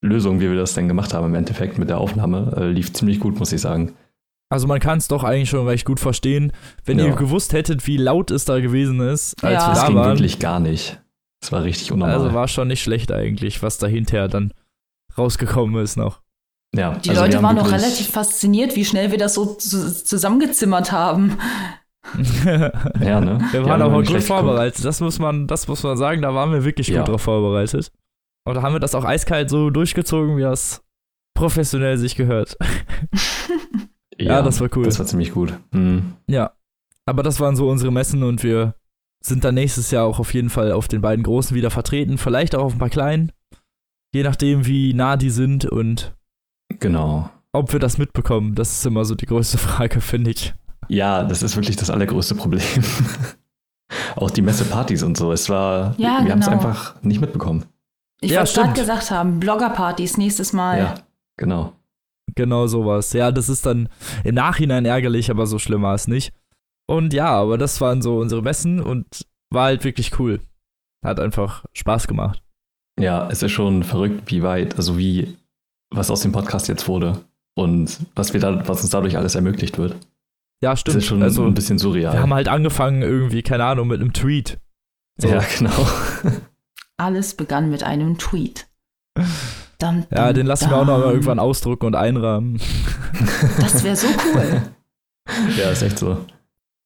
Lösung, 0.00 0.38
wie 0.38 0.48
wir 0.48 0.54
das 0.56 0.74
denn 0.74 0.86
gemacht 0.86 1.12
haben 1.12 1.26
im 1.26 1.34
Endeffekt 1.34 1.78
mit 1.78 1.88
der 1.88 1.98
Aufnahme, 1.98 2.54
äh, 2.56 2.68
lief 2.70 2.92
ziemlich 2.92 3.18
gut, 3.18 3.40
muss 3.40 3.52
ich 3.52 3.60
sagen. 3.60 3.94
Also 4.48 4.68
man 4.68 4.78
kann 4.78 4.98
es 4.98 5.08
doch 5.08 5.24
eigentlich 5.24 5.50
schon 5.50 5.66
recht 5.66 5.84
gut 5.84 5.98
verstehen. 5.98 6.52
Wenn 6.84 7.00
Ja. 7.00 7.06
ihr 7.06 7.16
gewusst 7.16 7.52
hättet, 7.52 7.84
wie 7.88 7.96
laut 7.96 8.30
es 8.30 8.44
da 8.44 8.60
gewesen 8.60 9.00
ist, 9.00 9.42
als 9.42 9.54
Ja. 9.54 9.66
wir 9.66 9.70
Das 9.70 9.80
da 9.80 9.86
ging 9.88 9.96
waren. 9.96 10.08
wirklich 10.10 10.38
gar 10.38 10.60
nicht. 10.60 11.00
Das 11.40 11.52
war 11.52 11.62
richtig 11.64 11.92
unnormal. 11.92 12.14
Also 12.16 12.34
war 12.34 12.48
schon 12.48 12.68
nicht 12.68 12.82
schlecht 12.82 13.12
eigentlich, 13.12 13.62
was 13.62 13.78
da 13.78 13.86
hinterher 13.86 14.28
dann 14.28 14.52
rausgekommen 15.16 15.82
ist 15.82 15.96
noch. 15.96 16.20
ja, 16.74 16.94
Die 16.96 17.10
also 17.10 17.22
Leute 17.22 17.42
waren 17.42 17.56
noch 17.56 17.70
relativ 17.70 18.10
fasziniert, 18.10 18.74
wie 18.76 18.84
schnell 18.84 19.10
wir 19.10 19.18
das 19.18 19.34
so 19.34 19.54
zu 19.54 20.04
zusammengezimmert 20.04 20.92
haben. 20.92 21.38
Ja, 23.00 23.20
ne? 23.20 23.40
Wir 23.50 23.62
waren 23.64 23.72
haben 23.72 23.82
aber 23.82 23.96
gut 23.96 24.06
geguckt. 24.06 24.24
vorbereitet. 24.24 24.84
Das 24.84 25.00
muss 25.00 25.18
man, 25.18 25.48
das 25.48 25.66
muss 25.66 25.82
man 25.82 25.96
sagen, 25.96 26.22
da 26.22 26.32
waren 26.34 26.52
wir 26.52 26.62
wirklich 26.64 26.86
Ja. 26.86 27.00
gut 27.00 27.08
drauf 27.08 27.22
vorbereitet. 27.22 27.90
Und 28.44 28.54
da 28.54 28.62
haben 28.62 28.74
wir 28.74 28.78
das 28.80 28.94
auch 28.94 29.04
eiskalt 29.04 29.50
so 29.50 29.70
durchgezogen, 29.70 30.36
wie 30.36 30.42
das 30.42 30.84
professionell 31.34 31.98
sich 31.98 32.14
gehört. 32.16 32.56
Ja, 34.18 34.40
das 34.40 34.60
war 34.62 34.70
cool. 34.74 34.84
Das 34.84 34.98
war 34.98 35.04
ziemlich 35.04 35.32
gut. 35.32 35.52
Mhm. 35.72 36.14
Ja. 36.26 36.52
Aber 37.04 37.22
das 37.22 37.38
waren 37.38 37.54
so 37.54 37.68
unsere 37.68 37.92
Messen 37.92 38.22
und 38.22 38.42
wir 38.42 38.74
sind 39.26 39.44
dann 39.44 39.54
nächstes 39.54 39.90
Jahr 39.90 40.04
auch 40.06 40.18
auf 40.18 40.32
jeden 40.34 40.50
Fall 40.50 40.72
auf 40.72 40.88
den 40.88 41.00
beiden 41.00 41.22
großen 41.22 41.54
wieder 41.56 41.70
vertreten, 41.70 42.18
vielleicht 42.18 42.54
auch 42.54 42.64
auf 42.64 42.72
ein 42.74 42.78
paar 42.78 42.90
kleinen. 42.90 43.32
Je 44.14 44.22
nachdem, 44.22 44.66
wie 44.66 44.94
nah 44.94 45.16
die 45.16 45.30
sind 45.30 45.64
und 45.66 46.14
Genau. 46.78 47.30
ob 47.52 47.72
wir 47.72 47.80
das 47.80 47.98
mitbekommen. 47.98 48.54
Das 48.54 48.72
ist 48.72 48.86
immer 48.86 49.04
so 49.04 49.14
die 49.14 49.26
größte 49.26 49.58
Frage, 49.58 50.00
finde 50.00 50.30
ich. 50.30 50.54
Ja, 50.88 51.24
das 51.24 51.42
ist 51.42 51.56
wirklich 51.56 51.76
das 51.76 51.90
allergrößte 51.90 52.34
Problem. 52.34 52.62
Auch 54.16 54.30
die 54.30 54.42
Messepartys 54.42 55.02
und 55.02 55.16
so. 55.16 55.32
Es 55.32 55.48
war, 55.48 55.94
Ja, 55.98 56.20
wir 56.24 56.32
haben 56.32 56.40
es 56.40 56.46
genau. 56.46 56.58
einfach 56.58 57.00
nicht 57.02 57.20
mitbekommen. 57.20 57.64
Ich 58.20 58.30
Ja, 58.32 58.40
wollte 58.40 58.54
gerade 58.54 58.72
gesagt 58.80 59.10
haben, 59.10 59.40
Bloggerpartys 59.40 60.16
nächstes 60.16 60.52
Mal. 60.52 60.78
Ja, 60.78 60.94
genau. 61.36 61.72
Genau 62.34 62.66
sowas. 62.66 63.12
Ja, 63.12 63.30
das 63.30 63.48
ist 63.48 63.66
dann 63.66 63.88
im 64.24 64.34
Nachhinein 64.34 64.84
ärgerlich, 64.84 65.30
aber 65.30 65.46
so 65.46 65.58
schlimm 65.58 65.82
war 65.82 65.94
es 65.94 66.08
nicht. 66.08 66.32
Und 66.88 67.12
ja, 67.12 67.28
aber 67.28 67.58
das 67.58 67.80
waren 67.80 68.02
so 68.02 68.18
unsere 68.18 68.42
Messen 68.42 68.80
und 68.80 69.26
war 69.50 69.64
halt 69.64 69.84
wirklich 69.84 70.18
cool. 70.18 70.40
Hat 71.04 71.20
einfach 71.20 71.64
Spaß 71.72 72.06
gemacht. 72.06 72.42
Ja, 72.98 73.28
es 73.30 73.42
ist 73.42 73.52
schon 73.52 73.82
verrückt, 73.84 74.30
wie 74.30 74.42
weit, 74.42 74.76
also 74.76 74.96
wie, 74.96 75.36
was 75.90 76.10
aus 76.10 76.22
dem 76.22 76.32
Podcast 76.32 76.68
jetzt 76.68 76.88
wurde 76.88 77.20
und 77.54 77.98
was 78.14 78.32
wir 78.32 78.40
da, 78.40 78.66
was 78.68 78.82
uns 78.82 78.90
dadurch 78.90 79.16
alles 79.16 79.34
ermöglicht 79.34 79.78
wird. 79.78 79.96
Ja, 80.62 80.70
Das 80.70 80.80
stimmt. 80.80 80.96
ist 80.98 81.06
schon 81.06 81.22
also, 81.22 81.44
ein 81.44 81.54
bisschen 81.54 81.78
surreal. 81.78 82.12
wir 82.14 82.20
haben 82.22 82.32
halt 82.32 82.48
angefangen 82.48 83.02
irgendwie, 83.02 83.42
keine 83.42 83.64
Ahnung, 83.64 83.88
mit 83.88 84.00
einem 84.00 84.12
Tweet. 84.14 84.58
So. 85.18 85.28
Ja, 85.28 85.42
genau. 85.58 85.86
Alles 86.96 87.34
begann 87.34 87.70
mit 87.70 87.82
einem 87.82 88.16
Tweet. 88.16 88.66
Dum, 89.78 90.06
Ja, 90.10 90.26
dum, 90.28 90.34
den 90.34 90.46
lassen 90.46 90.70
wir 90.70 90.76
auch 90.78 90.86
noch 90.86 90.96
mal 90.98 91.02
dum. 91.02 91.10
irgendwann 91.10 91.38
ausdrucken 91.38 91.86
und 91.86 91.94
einrahmen. 91.94 92.58
Das 93.58 93.84
wäre 93.84 93.96
so 93.96 94.06
cool. 94.06 94.62
ja, 95.58 95.70
ist 95.70 95.82
echt 95.82 95.98
so. 95.98 96.24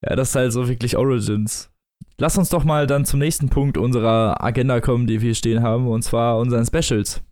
Ja, 0.06 0.16
das 0.16 0.30
ist 0.30 0.34
halt 0.36 0.52
so 0.52 0.68
wirklich 0.68 0.96
Origins. 0.96 1.70
Lass 2.18 2.36
uns 2.38 2.48
doch 2.50 2.64
mal 2.64 2.86
dann 2.86 3.04
zum 3.04 3.18
nächsten 3.18 3.48
Punkt 3.48 3.78
unserer 3.78 4.42
Agenda 4.42 4.80
kommen, 4.80 5.06
die 5.06 5.20
wir 5.22 5.34
stehen 5.34 5.62
haben, 5.62 5.86
und 5.88 6.02
zwar 6.02 6.38
unseren 6.38 6.64
Specials, 6.66 7.22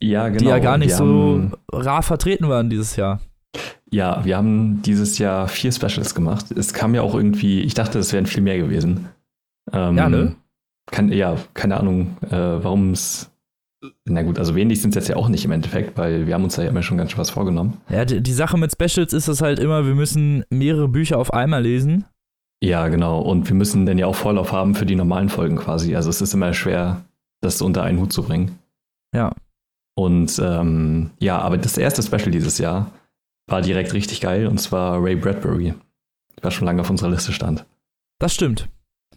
Ja, 0.00 0.28
genau. 0.28 0.38
die 0.38 0.46
ja 0.46 0.58
gar 0.58 0.78
nicht 0.78 0.94
so 0.94 1.50
rar 1.72 2.02
vertreten 2.02 2.48
waren 2.48 2.70
dieses 2.70 2.96
Jahr. 2.96 3.20
ja, 3.90 4.24
wir 4.24 4.36
haben 4.36 4.82
dieses 4.82 5.18
Jahr 5.18 5.48
vier 5.48 5.72
Specials 5.72 6.14
gemacht. 6.14 6.50
Es 6.52 6.72
kam 6.74 6.94
ja 6.94 7.02
auch 7.02 7.14
irgendwie, 7.14 7.60
ich 7.60 7.74
dachte, 7.74 7.98
es 7.98 8.12
wären 8.12 8.26
viel 8.26 8.42
mehr 8.42 8.58
gewesen. 8.58 9.08
Ähm, 9.72 9.96
Ja, 9.96 10.08
ne? 10.08 10.34
Kann, 10.90 11.12
ja, 11.12 11.36
keine 11.52 11.78
Ahnung, 11.78 12.16
äh, 12.30 12.30
warum 12.36 12.92
es 12.92 13.30
na 14.06 14.22
gut, 14.22 14.38
also 14.40 14.54
wenig 14.56 14.80
sind 14.82 14.90
es 14.90 14.94
jetzt 14.96 15.08
ja 15.08 15.16
auch 15.16 15.28
nicht 15.28 15.44
im 15.44 15.52
Endeffekt, 15.52 15.96
weil 15.96 16.26
wir 16.26 16.34
haben 16.34 16.42
uns 16.42 16.56
da 16.56 16.62
ja 16.62 16.70
immer 16.70 16.82
schon 16.82 16.96
ganz 16.98 17.12
schön 17.12 17.18
was 17.20 17.30
vorgenommen. 17.30 17.76
Ja, 17.88 18.04
die, 18.04 18.20
die 18.20 18.32
Sache 18.32 18.58
mit 18.58 18.72
Specials 18.72 19.12
ist 19.12 19.28
es 19.28 19.40
halt 19.40 19.58
immer, 19.60 19.86
wir 19.86 19.94
müssen 19.94 20.44
mehrere 20.50 20.88
Bücher 20.88 21.18
auf 21.18 21.32
einmal 21.32 21.62
lesen. 21.62 22.04
Ja, 22.62 22.88
genau. 22.88 23.20
Und 23.20 23.48
wir 23.48 23.54
müssen 23.54 23.86
dann 23.86 23.98
ja 23.98 24.06
auch 24.06 24.14
Vorlauf 24.16 24.52
haben 24.52 24.74
für 24.74 24.86
die 24.86 24.96
normalen 24.96 25.28
Folgen 25.28 25.56
quasi. 25.56 25.94
Also 25.94 26.10
es 26.10 26.20
ist 26.20 26.34
immer 26.34 26.52
schwer, 26.54 27.02
das 27.40 27.62
unter 27.62 27.82
einen 27.84 28.00
Hut 28.00 28.12
zu 28.12 28.22
bringen. 28.24 28.58
Ja. 29.14 29.32
Und 29.96 30.38
ähm, 30.42 31.10
ja, 31.20 31.38
aber 31.38 31.56
das 31.58 31.78
erste 31.78 32.02
Special 32.02 32.30
dieses 32.30 32.58
Jahr 32.58 32.90
war 33.48 33.62
direkt 33.62 33.92
richtig 33.94 34.20
geil 34.20 34.46
und 34.46 34.58
zwar 34.58 35.02
Ray 35.02 35.16
Bradbury. 35.16 35.74
Was 36.42 36.54
schon 36.54 36.66
lange 36.66 36.80
auf 36.82 36.90
unserer 36.90 37.10
Liste 37.10 37.32
stand. 37.32 37.64
Das 38.20 38.34
stimmt. 38.34 38.68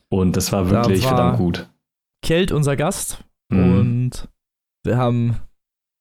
Und 0.10 0.38
das 0.38 0.52
war 0.52 0.70
wirklich 0.70 1.02
Da 1.04 1.10
war- 1.12 1.18
verdammt 1.18 1.38
gut. 1.38 1.70
Kelt 2.24 2.52
unser 2.52 2.76
Gast 2.76 3.24
Mhm. 3.52 3.80
und 3.80 4.28
wir 4.84 4.98
haben 4.98 5.38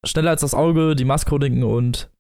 schneller 0.07 0.31
als 0.31 0.41
das 0.43 0.55
Auge 0.55 0.95
die 0.95 1.05
Maskroniken 1.05 1.65
und 1.65 2.11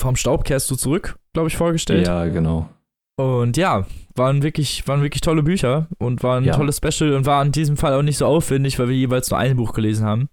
vom 0.00 0.16
Staub 0.16 0.44
kehrst 0.44 0.70
du 0.70 0.76
zurück, 0.76 1.18
glaube 1.32 1.48
ich, 1.48 1.56
vorgestellt. 1.56 2.06
Ja, 2.06 2.26
genau. 2.26 2.68
Und 3.16 3.56
ja, 3.56 3.86
waren 4.16 4.42
wirklich, 4.42 4.86
waren 4.88 5.02
wirklich 5.02 5.20
tolle 5.20 5.42
Bücher 5.42 5.88
und 5.98 6.22
war 6.22 6.38
ein 6.38 6.44
Ja. 6.44 6.54
tolles 6.56 6.78
Special 6.78 7.14
und 7.14 7.26
war 7.26 7.44
in 7.44 7.52
diesem 7.52 7.76
Fall 7.76 7.94
auch 7.94 8.02
nicht 8.02 8.18
so 8.18 8.26
aufwendig, 8.26 8.78
weil 8.78 8.88
wir 8.88 8.96
jeweils 8.96 9.30
nur 9.30 9.38
ein 9.38 9.56
Buch 9.56 9.72
gelesen 9.72 10.04
haben. 10.06 10.28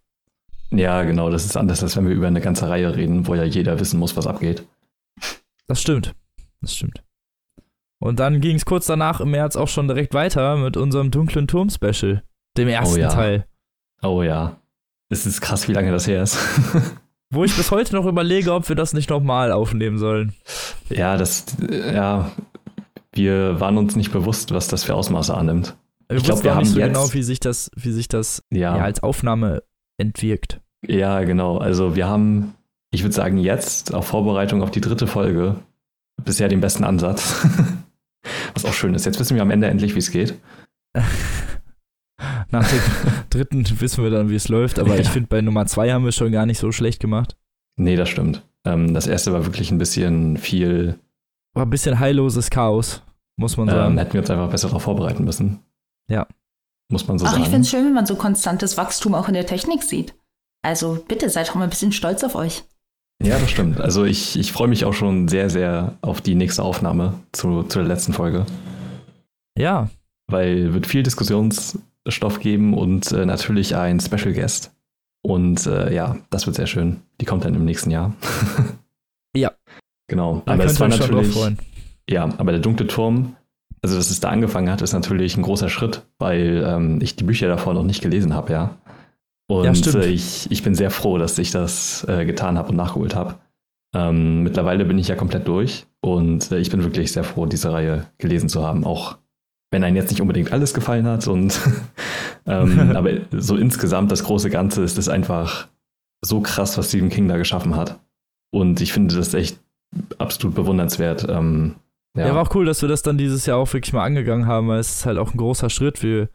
Ja, 0.71 1.03
genau. 1.03 1.29
Das 1.29 1.45
ist 1.45 1.57
anders, 1.57 1.83
als 1.83 1.95
wenn 1.97 2.07
wir 2.07 2.15
über 2.15 2.27
eine 2.27 2.41
ganze 2.41 2.69
Reihe 2.69 2.95
reden, 2.95 3.27
wo 3.27 3.35
ja 3.35 3.43
jeder 3.43 3.79
wissen 3.79 3.99
muss, 3.99 4.15
was 4.15 4.25
abgeht. 4.25 4.65
Das 5.67 5.81
stimmt. 5.81 6.13
Das 6.61 6.75
stimmt. 6.75 7.03
Und 7.99 8.19
dann 8.19 8.41
ging 8.41 8.55
es 8.55 8.65
kurz 8.65 8.87
danach 8.87 9.19
im 9.21 9.31
März 9.31 9.55
auch 9.55 9.67
schon 9.67 9.87
direkt 9.87 10.13
weiter 10.13 10.57
mit 10.57 10.75
unserem 10.75 11.11
Dunklen 11.11 11.47
Turm-Special, 11.47 12.23
dem 12.57 12.67
ersten 12.67 12.99
ja. 12.99 13.09
Teil. 13.09 13.45
Oh 14.01 14.23
ja. 14.23 14.57
Es 15.09 15.25
ist 15.25 15.41
krass, 15.41 15.67
wie 15.67 15.73
lange 15.73 15.91
das 15.91 16.07
her 16.07 16.23
ist. 16.23 16.37
Wo 17.33 17.43
ich 17.43 17.55
bis 17.55 17.69
heute 17.71 17.95
noch 17.95 18.05
überlege, 18.05 18.53
ob 18.53 18.67
wir 18.69 18.75
das 18.75 18.93
nicht 18.93 19.09
nochmal 19.09 19.51
aufnehmen 19.51 19.97
sollen. 19.97 20.33
ja, 20.89 21.15
das, 21.17 21.45
ja, 21.69 22.31
wir 23.13 23.59
waren 23.59 23.77
uns 23.77 23.95
nicht 23.95 24.11
bewusst, 24.11 24.53
was 24.53 24.67
das 24.67 24.83
für 24.83 24.95
Ausmaße 24.95 25.35
annimmt. 25.35 25.75
Wir 26.07 26.17
Ich 26.17 26.23
glaub, 26.23 26.37
wussten 26.37 26.43
wir 26.45 26.53
auch 26.53 26.57
nicht 26.59 26.67
haben 26.69 26.73
so 26.73 26.79
jetzt- 26.79 26.93
genau, 26.93 27.13
wie 27.13 27.23
sich 27.23 27.39
das, 27.39 27.71
wie 27.75 27.91
sich 27.91 28.07
das 28.07 28.43
Ja, 28.51 28.77
ja, 28.77 28.83
als 28.83 29.01
Aufnahme 29.03 29.63
entwirkt. 29.97 30.59
ja, 30.87 31.23
genau. 31.23 31.57
Also 31.57 31.95
wir 31.95 32.07
haben, 32.07 32.53
ich 32.91 33.03
würde 33.03 33.13
sagen, 33.15 33.37
jetzt 33.37 33.93
auf 33.93 34.07
Vorbereitung 34.07 34.61
auf 34.63 34.71
die 34.71 34.81
dritte 34.81 35.07
Folge 35.07 35.55
bisher 36.23 36.47
den 36.49 36.61
besten 36.61 36.83
Ansatz. 36.83 37.45
Was 38.53 38.65
auch 38.65 38.73
schön 38.73 38.93
ist. 38.93 39.05
Jetzt 39.05 39.19
wissen 39.19 39.35
wir 39.35 39.41
am 39.41 39.51
Ende 39.51 39.67
endlich, 39.67 39.95
wie 39.95 39.99
es 39.99 40.11
geht. 40.11 40.35
Nach 42.51 42.67
dem 42.67 42.79
dritten 43.29 43.65
wissen 43.81 44.03
wir 44.03 44.11
dann, 44.11 44.29
wie 44.29 44.35
es 44.35 44.47
läuft, 44.49 44.77
aber 44.77 44.99
ich 44.99 45.05
Ja. 45.07 45.11
finde, 45.11 45.27
bei 45.29 45.41
Nummer 45.41 45.65
zwei 45.65 45.91
haben 45.91 46.05
wir 46.05 46.11
schon 46.11 46.31
gar 46.31 46.45
nicht 46.45 46.59
so 46.59 46.71
schlecht 46.71 46.99
gemacht. 46.99 47.35
Nee, 47.77 47.95
das 47.95 48.09
stimmt. 48.09 48.43
Ähm, 48.65 48.93
das 48.93 49.07
erste 49.07 49.33
war 49.33 49.45
wirklich 49.45 49.71
ein 49.71 49.77
bisschen 49.79 50.37
viel, 50.37 50.99
War 51.53 51.65
ein 51.65 51.69
bisschen 51.69 51.99
heilloses 51.99 52.49
Chaos, 52.49 53.01
muss 53.35 53.57
man 53.57 53.67
sagen. 53.69 53.93
ähm, 53.93 53.97
hätten 53.97 54.13
wir 54.13 54.21
uns 54.21 54.29
einfach 54.29 54.49
besser 54.49 54.67
darauf 54.67 54.83
vorbereiten 54.83 55.23
müssen. 55.23 55.59
Ja. 56.07 56.27
Muss 56.89 57.07
man 57.07 57.19
so 57.19 57.25
Ach, 57.25 57.31
ich 57.31 57.39
sagen. 57.39 57.45
finde 57.45 57.61
es 57.61 57.69
schön, 57.69 57.85
wenn 57.85 57.93
man 57.93 58.05
so 58.05 58.15
konstantes 58.15 58.77
Wachstum 58.77 59.13
auch 59.15 59.27
in 59.27 59.33
der 59.33 59.45
Technik 59.45 59.83
sieht. 59.83 60.13
Also 60.61 61.03
bitte 61.07 61.29
seid 61.29 61.49
doch 61.49 61.55
mal 61.55 61.63
ein 61.63 61.69
bisschen 61.69 61.91
stolz 61.91 62.23
auf 62.23 62.35
euch. 62.35 62.63
Ja, 63.21 63.37
das 63.37 63.49
stimmt. 63.51 63.79
Also 63.79 64.03
ich, 64.03 64.37
ich 64.37 64.51
freue 64.51 64.67
mich 64.67 64.85
auch 64.85 64.93
schon 64.93 65.27
sehr, 65.27 65.49
sehr 65.49 65.97
auf 66.01 66.21
die 66.21 66.35
nächste 66.35 66.63
Aufnahme 66.63 67.13
zu, 67.31 67.63
zu 67.63 67.79
der 67.79 67.87
letzten 67.87 68.13
Folge, 68.13 68.45
ja, 69.57 69.89
weil 70.27 70.73
wird 70.73 70.87
viel 70.87 71.03
Diskussionsstoff 71.03 72.39
geben 72.39 72.73
und 72.73 73.11
äh, 73.11 73.25
natürlich 73.25 73.75
ein 73.75 73.99
Special 73.99 74.33
Guest. 74.33 74.71
Und 75.23 75.67
äh, 75.67 75.93
ja, 75.93 76.17
das 76.31 76.47
wird 76.47 76.55
sehr 76.55 76.65
schön. 76.67 77.01
Die 77.19 77.25
kommt 77.25 77.45
dann 77.45 77.53
im 77.55 77.65
nächsten 77.65 77.91
Jahr. 77.91 78.13
Ja. 79.33 79.53
Genau. 80.11 80.41
da 80.45 80.55
aber 80.55 80.65
es 80.65 80.77
war 80.77 80.89
natürlich, 80.89 81.33
ja, 82.09 82.25
aber 82.37 82.51
der 82.51 82.59
dunkle 82.59 82.85
Turm, 82.85 83.37
also 83.81 83.95
dass 83.95 84.11
es 84.11 84.19
da 84.19 84.27
angefangen 84.27 84.69
hat, 84.69 84.81
ist 84.81 84.91
natürlich 84.91 85.37
ein 85.37 85.41
großer 85.41 85.69
Schritt, 85.69 86.05
weil 86.19 86.65
ähm, 86.67 86.99
ich 87.01 87.15
die 87.15 87.23
Bücher 87.23 87.47
davor 87.47 87.73
noch 87.73 87.85
nicht 87.85 88.01
gelesen 88.01 88.33
habe, 88.33 88.51
ja. 88.51 88.77
Und 89.49 89.63
Ja, 89.63 89.73
stimmt. 89.73 90.03
äh, 90.03 90.09
ich, 90.09 90.51
ich 90.51 90.63
bin 90.63 90.75
sehr 90.75 90.91
froh, 90.91 91.17
dass 91.17 91.37
ich 91.37 91.51
das 91.51 92.05
äh, 92.09 92.25
getan 92.25 92.57
habe 92.57 92.69
und 92.69 92.75
nachgeholt 92.75 93.15
habe. 93.15 93.35
Ähm, 93.95 94.43
mittlerweile 94.43 94.83
bin 94.83 94.99
ich 94.99 95.07
ja 95.07 95.15
komplett 95.15 95.47
durch 95.47 95.85
und 96.01 96.51
äh, 96.51 96.59
ich 96.59 96.69
bin 96.69 96.83
wirklich 96.83 97.13
sehr 97.13 97.23
froh, 97.23 97.45
diese 97.45 97.71
Reihe 97.71 98.07
gelesen 98.17 98.49
zu 98.49 98.67
haben, 98.67 98.83
auch 98.83 99.17
wenn 99.71 99.85
einem 99.85 99.95
jetzt 99.95 100.11
nicht 100.11 100.19
unbedingt 100.19 100.51
alles 100.51 100.73
gefallen 100.73 101.07
hat 101.07 101.25
und 101.29 101.57
ähm, 102.45 102.91
aber 102.97 103.11
so 103.31 103.55
insgesamt 103.55 104.11
das 104.11 104.25
große 104.25 104.49
Ganze 104.49 104.83
ist 104.83 104.97
es 104.97 105.07
einfach 105.07 105.69
so 106.19 106.41
krass, 106.41 106.77
was 106.77 106.89
Stephen 106.89 107.09
King 107.09 107.29
da 107.29 107.37
geschaffen 107.37 107.77
hat. 107.77 108.01
Und 108.53 108.81
ich 108.81 108.91
finde 108.91 109.15
das 109.15 109.33
echt 109.33 109.57
absolut 110.17 110.55
bewundernswert. 110.55 111.27
Ähm, 111.29 111.75
ja. 112.15 112.27
Ja. 112.27 112.35
war 112.35 112.41
auch 112.43 112.55
cool, 112.55 112.65
dass 112.65 112.81
wir 112.81 112.89
das 112.89 113.01
dann 113.03 113.17
dieses 113.17 113.45
Jahr 113.45 113.57
auch 113.57 113.71
wirklich 113.73 113.93
mal 113.93 114.03
angegangen 114.03 114.45
haben, 114.47 114.67
weil 114.67 114.79
es 114.79 114.95
ist 114.95 115.05
halt 115.05 115.17
auch 115.17 115.33
ein 115.33 115.37
großer 115.37 115.69
Schritt. 115.69 116.03
Wir 116.03 116.29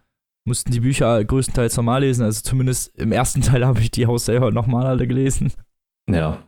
mussten 0.44 0.70
die 0.72 0.80
Bücher 0.80 1.22
größtenteils 1.24 1.76
normal 1.76 2.00
lesen, 2.02 2.22
also 2.24 2.40
zumindest 2.42 2.96
im 2.98 3.12
ersten 3.12 3.40
Teil 3.42 3.66
habe 3.66 3.80
ich 3.80 3.90
die 3.90 4.06
Haus 4.06 4.24
selber 4.26 4.50
nochmal 4.50 4.86
alle 4.86 5.06
gelesen. 5.06 5.52
ja. 6.08 6.38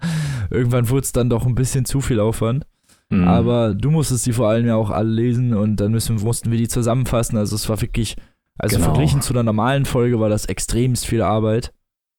Irgendwann 0.50 0.88
wurde 0.90 1.02
es 1.04 1.12
dann 1.12 1.30
doch 1.30 1.46
ein 1.46 1.54
bisschen 1.54 1.84
zu 1.84 2.00
viel 2.00 2.18
Aufwand. 2.18 2.66
Mhm. 3.08 3.28
Aber 3.28 3.72
du 3.72 3.90
musstest 3.90 4.26
die 4.26 4.32
vor 4.32 4.48
allem 4.48 4.66
ja 4.66 4.74
auch 4.74 4.90
alle 4.90 5.08
lesen 5.10 5.54
und 5.54 5.76
dann 5.76 5.92
müssen, 5.92 6.16
mussten 6.16 6.50
wir 6.50 6.58
die 6.58 6.66
zusammenfassen. 6.68 7.36
Also 7.38 7.54
es 7.54 7.68
war 7.68 7.80
wirklich, 7.80 8.16
also 8.58 8.76
Genau. 8.76 8.88
verglichen 8.88 9.22
zu 9.22 9.32
einer 9.32 9.44
normalen 9.44 9.84
Folge 9.84 10.18
war 10.18 10.28
das 10.28 10.46
extremst 10.46 11.06
viel 11.06 11.22
Arbeit. 11.22 11.72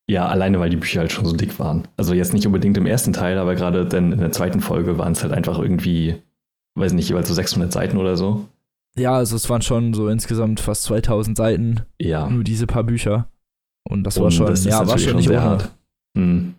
Ja, 0.10 0.28
alleine 0.28 0.60
weil 0.60 0.70
die 0.70 0.76
Bücher 0.78 1.00
halt 1.02 1.12
schon 1.14 1.26
so 1.26 1.36
dick 1.36 1.60
waren. 1.60 1.88
Also 1.96 2.14
jetzt 2.14 2.34
nicht 2.34 2.46
unbedingt 2.46 2.78
im 2.78 2.86
ersten 2.86 3.14
Teil, 3.14 3.38
aber 3.38 3.56
gerade 3.56 3.86
dann 3.86 4.12
in 4.12 4.20
der 4.20 4.32
zweiten 4.34 4.60
Folge 4.60 4.98
waren 4.98 5.14
es 5.14 5.24
halt 5.24 5.32
einfach 5.34 5.60
irgendwie, 5.60 6.16
weiß 6.76 6.92
nicht, 6.94 7.08
jeweils 7.10 7.30
so 7.30 7.34
600 7.34 7.72
Seiten 7.72 7.98
oder 7.98 8.18
so. 8.18 8.46
Ja, 8.98 9.16
also 9.16 9.36
es 9.36 9.50
waren 9.50 9.62
schon 9.62 9.94
so 9.94 10.10
insgesamt 10.10 10.60
fast 10.60 10.84
2000 10.84 11.38
Seiten, 11.38 11.82
Ja. 12.00 12.28
nur 12.30 12.44
diese 12.44 12.68
paar 12.68 12.84
Bücher. 12.84 13.28
Und 13.90 14.04
das 14.04 14.18
war 14.18 14.26
Und 14.26 14.32
schon, 14.32 14.48
das 14.48 14.66
ja, 14.66 14.86
war 14.88 14.98
schon 14.98 15.16
nicht 15.16 15.28
sehr 15.30 15.40
ohne. 15.40 15.50
hart. 15.50 15.72
Mhm. 16.16 16.56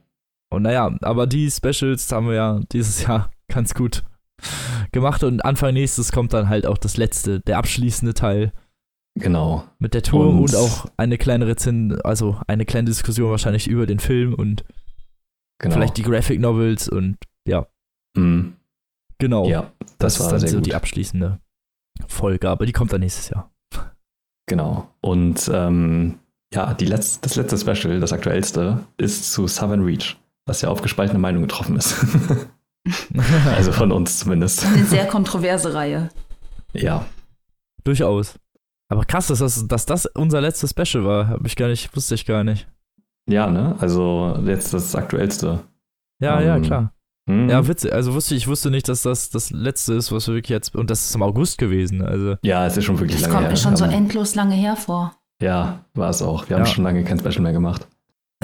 Und 0.51 0.63
naja, 0.63 0.97
aber 1.03 1.27
die 1.27 1.51
Specials 1.51 2.11
haben 2.13 2.27
wir 2.29 2.35
ja 2.35 2.61
dieses 2.73 3.03
Jahr 3.07 3.31
ganz 3.49 3.75
gut 3.75 4.05
gemacht 4.93 5.23
und 5.23 5.45
Anfang 5.45 5.75
nächstes 5.75 6.13
kommt 6.13 6.33
dann 6.33 6.49
halt 6.49 6.67
auch 6.67 6.79
das 6.79 6.97
letzte, 6.97 7.41
der 7.41 7.59
abschließende 7.59 8.15
Teil 8.15 8.53
Genau. 9.17 9.65
mit 9.79 9.95
der 9.95 10.03
Turm 10.03 10.39
und, 10.41 10.45
Und- 10.53 10.57
auch 10.57 10.87
eine 10.97 11.19
kleine 11.19 11.47
Rezen, 11.47 12.01
also 12.03 12.41
eine 12.49 12.65
kleine 12.65 12.87
Diskussion 12.87 13.31
wahrscheinlich 13.31 13.69
über 13.69 13.87
den 13.87 14.01
Film 14.01 14.35
und 14.35 14.65
genau. 15.61 15.75
vielleicht 15.75 15.97
die 15.97 16.03
Graphic 16.03 16.41
Novels 16.41 16.89
und 16.89 17.17
ja, 17.47 17.67
Mhm. 18.17 18.55
genau. 19.19 19.47
Ja, 19.49 19.71
das, 19.81 19.97
das, 19.99 20.15
ist 20.15 20.21
war 20.23 20.31
dann 20.31 20.41
sehr 20.41 20.49
so 20.51 20.57
gut. 20.57 20.67
die 20.67 20.75
abschließende 20.75 21.39
Folge, 22.09 22.49
aber 22.51 22.67
die 22.67 22.73
kommt 22.73 22.93
dann 22.93 23.01
nächstes 23.01 23.29
Jahr. 23.29 23.51
Genau. 24.47 24.89
Und 25.01 25.49
ähm, 25.53 26.19
ja, 26.53 26.75
die 26.75 26.85
Letz 26.87 27.21
das 27.21 27.37
letzte 27.37 27.57
Special, 27.59 28.01
das 28.01 28.13
aktuellste, 28.13 28.81
ist 28.99 29.33
zu 29.33 29.47
Southern 29.47 29.83
Reach, 29.85 30.17
was 30.47 30.61
ja 30.61 30.69
auf 30.69 30.83
gespaltene 30.83 31.19
Meinung 31.21 31.43
getroffen 31.43 31.77
ist. 31.77 32.05
also 33.57 33.73
von 33.73 33.91
uns 33.93 34.19
zumindest. 34.19 34.67
Eine 34.67 34.85
sehr 34.85 35.07
kontroverse 35.07 35.73
Reihe. 35.73 36.11
Ja. 36.73 37.07
Durchaus. 37.85 38.39
Aber 38.89 39.05
krass, 39.05 39.29
dass 39.29 39.39
das, 39.39 39.67
dass 39.67 39.87
das 39.87 40.07
unser 40.07 40.41
letztes 40.41 40.71
Special 40.71 41.05
war, 41.05 41.29
hab 41.29 41.47
ich 41.47 41.57
gar 41.57 41.69
nicht, 41.69 41.95
wusste 41.97 42.15
ich 42.15 42.27
gar 42.27 42.45
nicht. 42.45 42.67
Ja, 43.29 43.49
ne? 43.51 43.75
Also 43.81 44.39
jetzt 44.45 44.75
das 44.75 44.95
aktuellste. 44.95 45.61
Ja, 46.21 46.41
ja, 46.41 46.57
Ähm, 46.57 46.63
klar. 46.63 46.93
Hm? 47.29 47.49
Ja, 47.49 47.67
witzig. 47.67 47.93
Also 47.95 48.13
wusste 48.13 48.35
ich, 48.35 48.43
ich 48.43 48.49
wusste 48.49 48.71
nicht, 48.71 48.87
dass 48.89 49.01
das 49.03 49.31
das 49.31 49.51
letzte 49.51 49.95
ist, 49.95 50.13
was 50.13 50.29
wir 50.29 50.35
wirklich 50.35 50.51
jetzt. 50.51 50.75
Und 50.77 50.91
das 50.91 51.09
ist 51.09 51.15
im 51.15 51.23
August 51.23 51.57
gewesen. 51.57 52.03
Also, 52.03 52.37
ja, 52.43 52.67
es 52.67 52.77
ist 52.77 52.85
schon 52.85 52.99
wirklich 52.99 53.13
Das 53.21 53.23
lange 53.23 53.33
kommt 53.35 53.45
her. 53.45 53.51
mir 53.53 53.57
schon 53.57 53.77
so 53.77 53.85
Ähm, 53.87 53.93
endlos 53.93 54.35
lange 54.35 54.55
her 54.55 54.77
vor. 54.77 55.15
Ja, 55.41 55.81
war 55.95 56.11
es 56.11 56.21
auch. 56.21 56.49
Wir 56.51 56.57
haben 56.57 56.65
Ja. 56.67 56.71
schon 56.71 56.85
lange 56.85 57.03
kein 57.05 57.19
Special 57.19 57.41
mehr 57.41 57.53
gemacht. 57.55 57.89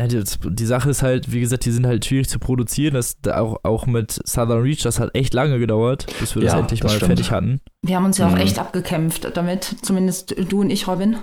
Ja, 0.00 0.06
die, 0.06 0.22
die 0.50 0.66
Sache 0.66 0.90
ist 0.90 1.02
halt, 1.02 1.32
wie 1.32 1.40
gesagt, 1.40 1.64
die 1.64 1.70
sind 1.70 1.86
halt 1.86 2.04
schwierig 2.04 2.28
zu 2.28 2.38
produzieren. 2.38 2.94
Das 2.94 3.20
da 3.20 3.38
auch, 3.40 3.58
auch 3.64 3.86
mit 3.86 4.12
Southern 4.26 4.62
Reach, 4.62 4.82
das 4.82 4.98
hat 5.00 5.14
echt 5.14 5.34
lange 5.34 5.58
gedauert, 5.58 6.06
bis 6.20 6.34
wir 6.34 6.42
das 6.42 6.52
Ja, 6.52 6.60
endlich 6.60 6.80
das 6.80 6.90
mal 6.92 6.96
stimmt. 6.96 7.08
fertig 7.08 7.30
hatten. 7.30 7.60
Wir 7.82 7.96
haben 7.96 8.04
uns 8.06 8.18
ja 8.18 8.26
auch 8.28 8.32
Mhm. 8.34 8.38
echt 8.40 8.58
abgekämpft 8.58 9.28
damit, 9.36 9.76
zumindest 9.82 10.34
du 10.50 10.60
und 10.60 10.70
ich, 10.70 10.86
Robin. 10.88 11.16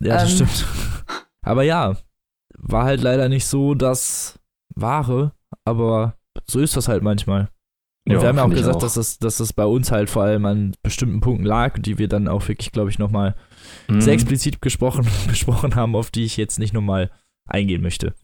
Ja, 0.00 0.14
das 0.14 0.30
Ähm. 0.40 0.46
stimmt. 0.48 0.66
Aber 1.42 1.62
ja, 1.62 1.96
war 2.56 2.84
halt 2.84 3.02
leider 3.02 3.28
nicht 3.28 3.46
so 3.46 3.74
das 3.74 4.38
Wahre, 4.74 5.32
aber 5.64 6.14
so 6.48 6.60
ist 6.60 6.76
das 6.76 6.88
halt 6.88 7.02
manchmal. 7.02 7.48
Und 8.06 8.20
wir 8.20 8.28
haben 8.28 8.36
ja 8.36 8.44
auch 8.44 8.50
gesagt, 8.50 8.82
Dass, 8.82 8.94
das, 8.94 9.18
dass 9.18 9.38
das 9.38 9.54
bei 9.54 9.64
uns 9.64 9.90
halt 9.90 10.10
vor 10.10 10.24
allem 10.24 10.44
an 10.44 10.74
bestimmten 10.82 11.20
Punkten 11.20 11.44
lag, 11.46 11.78
die 11.78 11.96
wir 11.98 12.06
dann 12.06 12.28
auch 12.28 12.46
wirklich, 12.48 12.70
glaube 12.70 12.90
ich, 12.90 12.98
nochmal 12.98 13.34
Mhm. 13.88 14.00
sehr 14.02 14.12
explizit 14.12 14.60
gesprochen, 14.60 15.06
besprochen 15.28 15.74
haben, 15.74 15.96
auf 15.96 16.10
die 16.10 16.24
ich 16.24 16.36
jetzt 16.36 16.58
nicht 16.58 16.74
nochmal 16.74 17.10
eingehen 17.48 17.82
möchte. 17.82 18.14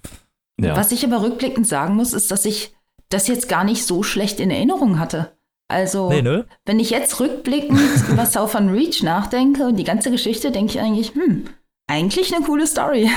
ja. 0.61 0.77
Was 0.77 0.93
ich 0.93 1.05
aber 1.05 1.23
rückblickend 1.23 1.67
sagen 1.67 1.95
muss, 1.97 2.13
ist, 2.13 2.31
dass 2.31 2.45
ich 2.45 2.75
das 3.09 3.27
jetzt 3.29 3.49
gar 3.49 3.65
nicht 3.65 3.85
so 3.87 4.03
schlecht 4.03 4.41
in 4.41 4.51
Erinnerung 4.51 4.99
hatte. 4.99 5.33
Also, 5.69 6.09
Nee, 6.11 6.23
ne? 6.23 6.47
wenn 6.67 6.81
ich 6.81 6.91
jetzt 6.91 7.21
rückblickend 7.21 7.81
über 8.11 8.27
Southern 8.27 8.71
Reach 8.71 9.03
nachdenke 9.03 9.65
und 9.67 9.77
die 9.77 9.85
ganze 9.85 10.11
Geschichte, 10.11 10.51
denke 10.51 10.73
ich 10.73 10.81
eigentlich, 10.81 11.15
hm, 11.15 11.45
eigentlich 11.87 12.35
eine 12.35 12.45
coole 12.45 12.67
Story. 12.67 13.09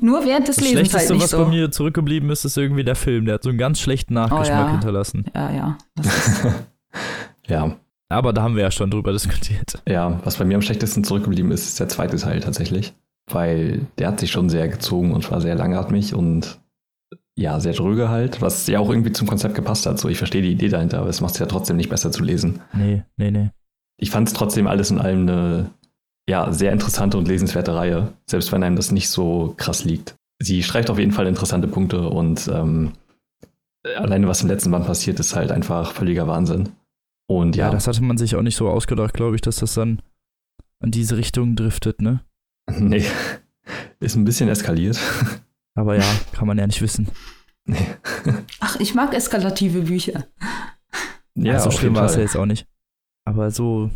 Nur 0.00 0.24
während 0.24 0.48
des 0.48 0.56
Das 0.56 0.64
Lesens 0.64 0.78
halt 0.94 1.04
Schlechteste, 1.04 1.12
nicht 1.14 1.22
was 1.24 1.30
so. 1.30 1.44
bei 1.44 1.50
mir 1.50 1.70
zurückgeblieben 1.70 2.30
ist, 2.30 2.44
ist 2.46 2.56
irgendwie 2.56 2.84
der 2.84 2.94
Film. 2.96 3.26
Der 3.26 3.34
hat 3.34 3.42
so 3.42 3.50
einen 3.50 3.58
ganz 3.58 3.80
schlechten 3.80 4.14
Nachgeschmack 4.14 4.48
Oh 4.64 4.66
ja. 4.66 4.70
hinterlassen. 4.72 5.24
Ja, 5.34 5.50
ja. 5.52 5.78
Ja, 7.46 7.76
Aber 8.08 8.32
da 8.32 8.42
haben 8.42 8.56
wir 8.56 8.62
ja 8.62 8.70
schon 8.70 8.90
drüber 8.90 9.12
diskutiert. 9.12 9.82
ja, 9.86 10.20
was 10.24 10.36
bei 10.36 10.44
mir 10.46 10.54
am 10.54 10.62
schlechtesten 10.62 11.04
zurückgeblieben 11.04 11.50
ist, 11.50 11.66
ist 11.66 11.80
der 11.80 11.88
zweite 11.88 12.16
Teil 12.16 12.40
tatsächlich. 12.40 12.94
Weil 13.30 13.86
der 13.98 14.08
hat 14.08 14.20
sich 14.20 14.30
schon 14.30 14.50
sehr 14.50 14.68
gezogen 14.68 15.12
und 15.12 15.30
war 15.30 15.40
sehr 15.40 15.54
langatmig 15.54 16.14
und 16.14 16.60
ja, 17.36 17.58
sehr 17.58 17.72
dröge 17.72 18.10
halt, 18.10 18.42
was 18.42 18.66
ja 18.66 18.78
auch 18.78 18.90
irgendwie 18.90 19.12
zum 19.12 19.26
Konzept 19.26 19.54
gepasst 19.54 19.86
hat. 19.86 19.98
So, 19.98 20.08
ich 20.08 20.18
verstehe 20.18 20.42
die 20.42 20.52
Idee 20.52 20.68
dahinter, 20.68 20.98
aber 21.00 21.08
es 21.08 21.20
macht 21.20 21.34
es 21.34 21.40
ja 21.40 21.46
trotzdem 21.46 21.76
nicht 21.76 21.88
besser 21.88 22.12
zu 22.12 22.22
lesen. 22.22 22.60
Nee, 22.72 23.02
nee, 23.16 23.30
nee. 23.30 23.50
Ich 23.98 24.10
fand 24.10 24.28
es 24.28 24.34
trotzdem 24.34 24.66
alles 24.66 24.90
in 24.90 24.98
allem 24.98 25.22
eine 25.22 25.70
ja, 26.28 26.52
sehr 26.52 26.72
interessante 26.72 27.18
und 27.18 27.28
lesenswerte 27.28 27.74
Reihe, 27.74 28.12
selbst 28.26 28.52
wenn 28.52 28.62
einem 28.62 28.76
das 28.76 28.92
nicht 28.92 29.08
so 29.08 29.54
krass 29.56 29.84
liegt. 29.84 30.14
Sie 30.40 30.62
streicht 30.62 30.90
auf 30.90 30.98
jeden 30.98 31.12
Fall 31.12 31.26
interessante 31.26 31.68
Punkte 31.68 32.08
und 32.08 32.48
ähm, 32.48 32.92
alleine 33.96 34.28
was 34.28 34.42
im 34.42 34.48
letzten 34.48 34.70
Band 34.70 34.86
passiert, 34.86 35.20
ist 35.20 35.34
halt 35.34 35.50
einfach 35.50 35.92
völliger 35.92 36.26
Wahnsinn. 36.26 36.70
Und 37.26 37.56
Ja, 37.56 37.66
ja, 37.66 37.70
das 37.70 37.86
hatte 37.86 38.02
man 38.02 38.18
sich 38.18 38.36
auch 38.36 38.42
nicht 38.42 38.56
so 38.56 38.68
ausgedacht, 38.68 39.14
glaube 39.14 39.36
ich, 39.36 39.42
dass 39.42 39.56
das 39.56 39.74
dann 39.74 40.02
in 40.82 40.90
diese 40.90 41.16
Richtung 41.16 41.56
driftet, 41.56 42.00
ne? 42.00 42.20
nee, 42.78 43.04
ist 44.00 44.16
ein 44.16 44.24
bisschen 44.24 44.48
eskaliert. 44.48 44.98
Aber 45.76 45.96
ja, 45.96 46.04
kann 46.32 46.46
man 46.46 46.58
ja 46.58 46.66
nicht 46.66 46.82
wissen. 46.82 47.08
nee. 47.66 47.86
ach, 48.60 48.78
ich 48.80 48.94
mag 48.94 49.12
eskalative 49.14 49.82
Bücher. 49.82 50.26
Ja, 51.34 51.58
so 51.58 51.68
auf 51.68 51.78
schlimm 51.78 51.96
war 51.96 52.04
es 52.04 52.14
ja 52.14 52.22
jetzt 52.22 52.36
auch 52.36 52.46
nicht. 52.46 52.68
Aber 53.26 53.50
so, 53.50 53.90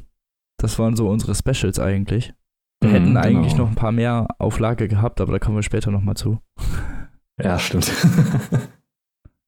das 0.59 0.79
waren 0.79 0.97
so 0.97 1.09
unsere 1.09 1.35
Specials 1.35 1.79
eigentlich. 1.79 2.33
Wir 2.81 2.91
Mhm, 2.91 2.95
hätten 2.95 3.17
eigentlich 3.17 3.53
genau. 3.53 3.65
noch 3.65 3.71
ein 3.71 3.77
paar 3.77 3.93
mehr 3.93 4.27
auf 4.39 4.59
Lager 4.59 4.89
gehabt, 4.89 5.21
aber 5.21 5.33
da 5.33 5.39
kommen 5.39 5.57
wir 5.57 5.63
später 5.63 5.91
nochmal 5.91 6.17
zu. 6.17 6.41
Ja, 7.41 7.59
stimmt. 7.59 7.91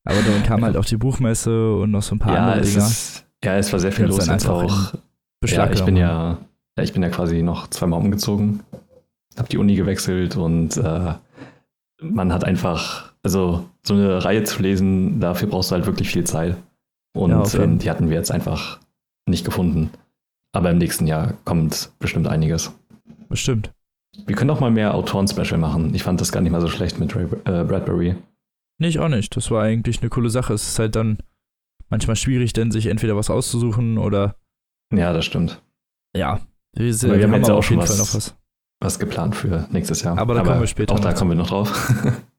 Aber 0.04 0.22
dann 0.22 0.42
kam 0.44 0.64
halt 0.64 0.76
auch 0.76 0.84
die 0.84 0.96
Buchmesse 0.96 1.74
und 1.74 1.90
noch 1.90 2.02
so 2.02 2.14
ein 2.14 2.18
paar 2.18 2.34
ja, 2.34 2.46
andere 2.46 2.60
es 2.60 2.72
Dinger. 2.72 2.86
ist, 2.86 3.26
ja, 3.44 3.56
es 3.56 3.72
war 3.72 3.80
sehr 3.80 3.92
viel 3.92 4.06
los 4.06 4.18
jetzt 4.18 4.28
einfach 4.30 4.50
auch. 4.50 4.94
Ja, 5.44 5.70
ich 5.70 5.84
bin 5.84 5.96
ja, 5.96 6.38
ja, 6.76 6.82
ich 6.84 6.92
bin 6.92 7.02
ja 7.02 7.08
quasi 7.08 7.42
noch 7.42 7.68
zweimal 7.68 8.00
umgezogen, 8.00 8.62
habe 9.38 9.48
die 9.48 9.58
Uni 9.58 9.74
gewechselt 9.76 10.36
und 10.36 10.76
äh, 10.76 11.14
man 12.02 12.32
hat 12.32 12.44
einfach, 12.44 13.12
also 13.22 13.68
so 13.82 13.94
eine 13.94 14.24
Reihe 14.24 14.44
zu 14.44 14.62
lesen, 14.62 15.20
dafür 15.20 15.48
brauchst 15.48 15.70
du 15.70 15.74
halt 15.76 15.86
wirklich 15.86 16.10
viel 16.10 16.24
Zeit. 16.24 16.56
Und 17.14 17.30
Ja, 17.30 17.42
jeden 17.44 17.62
ähm, 17.72 17.78
die 17.78 17.90
hatten 17.90 18.08
wir 18.08 18.16
jetzt 18.16 18.30
einfach 18.30 18.80
nicht 19.26 19.44
gefunden. 19.44 19.90
Aber 20.52 20.70
im 20.70 20.78
nächsten 20.78 21.06
Jahr 21.06 21.34
kommt 21.44 21.92
bestimmt 21.98 22.26
einiges. 22.28 22.72
Bestimmt. 23.28 23.70
Wir 24.26 24.34
können 24.34 24.50
auch 24.50 24.60
mal 24.60 24.70
mehr 24.70 24.94
Autoren-Special 24.94 25.58
machen. 25.58 25.94
Ich 25.94 26.02
fand 26.02 26.20
das 26.20 26.32
gar 26.32 26.40
nicht 26.40 26.50
mal 26.52 26.60
so 26.60 26.68
schlecht 26.68 26.98
mit 26.98 27.14
Ray, 27.14 27.24
äh, 27.44 27.64
Bradbury. 27.64 28.16
Nee, 28.78 28.88
ich 28.88 28.98
auch 28.98 29.08
nicht. 29.08 29.36
Das 29.36 29.50
war 29.50 29.62
eigentlich 29.62 30.00
eine 30.00 30.10
coole 30.10 30.30
Sache. 30.30 30.52
Es 30.54 30.66
ist 30.68 30.78
halt 30.78 30.96
dann 30.96 31.18
manchmal 31.88 32.16
schwierig, 32.16 32.52
denn 32.52 32.70
sich 32.72 32.86
entweder 32.86 33.16
was 33.16 33.30
auszusuchen 33.30 33.98
oder 33.98 34.34
Ja, 34.92 35.12
das 35.12 35.24
stimmt. 35.24 35.60
ja. 36.16 36.40
Wir, 36.72 36.86
wir 37.02 37.24
haben 37.24 37.34
jetzt 37.34 37.46
aber 37.46 37.54
auch 37.54 37.58
auf 37.58 37.64
schon 37.66 37.76
jeden 37.78 37.86
Fall 37.88 37.98
was- 37.98 37.98
noch 37.98 38.14
was. 38.14 38.36
Was 38.80 38.98
geplant 38.98 39.36
für 39.36 39.68
nächstes 39.70 40.02
Jahr. 40.02 40.18
Aber 40.18 40.34
da 40.34 40.42
kommen 40.42 40.60
wir 40.60 40.66
später 40.66 40.94
Auch 40.94 41.00
da 41.00 41.10
noch 41.10 41.18
kommen 41.18 41.32
wir 41.32 41.36
noch 41.36 41.48
drauf. 41.48 41.92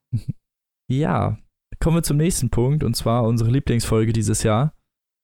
Ja, 0.90 1.38
kommen 1.80 1.96
wir 1.96 2.02
zum 2.02 2.18
nächsten 2.18 2.50
Punkt 2.50 2.84
und 2.84 2.94
zwar 2.94 3.24
unsere 3.24 3.50
Lieblingsfolge 3.50 4.12
dieses 4.12 4.42
Jahr. 4.42 4.74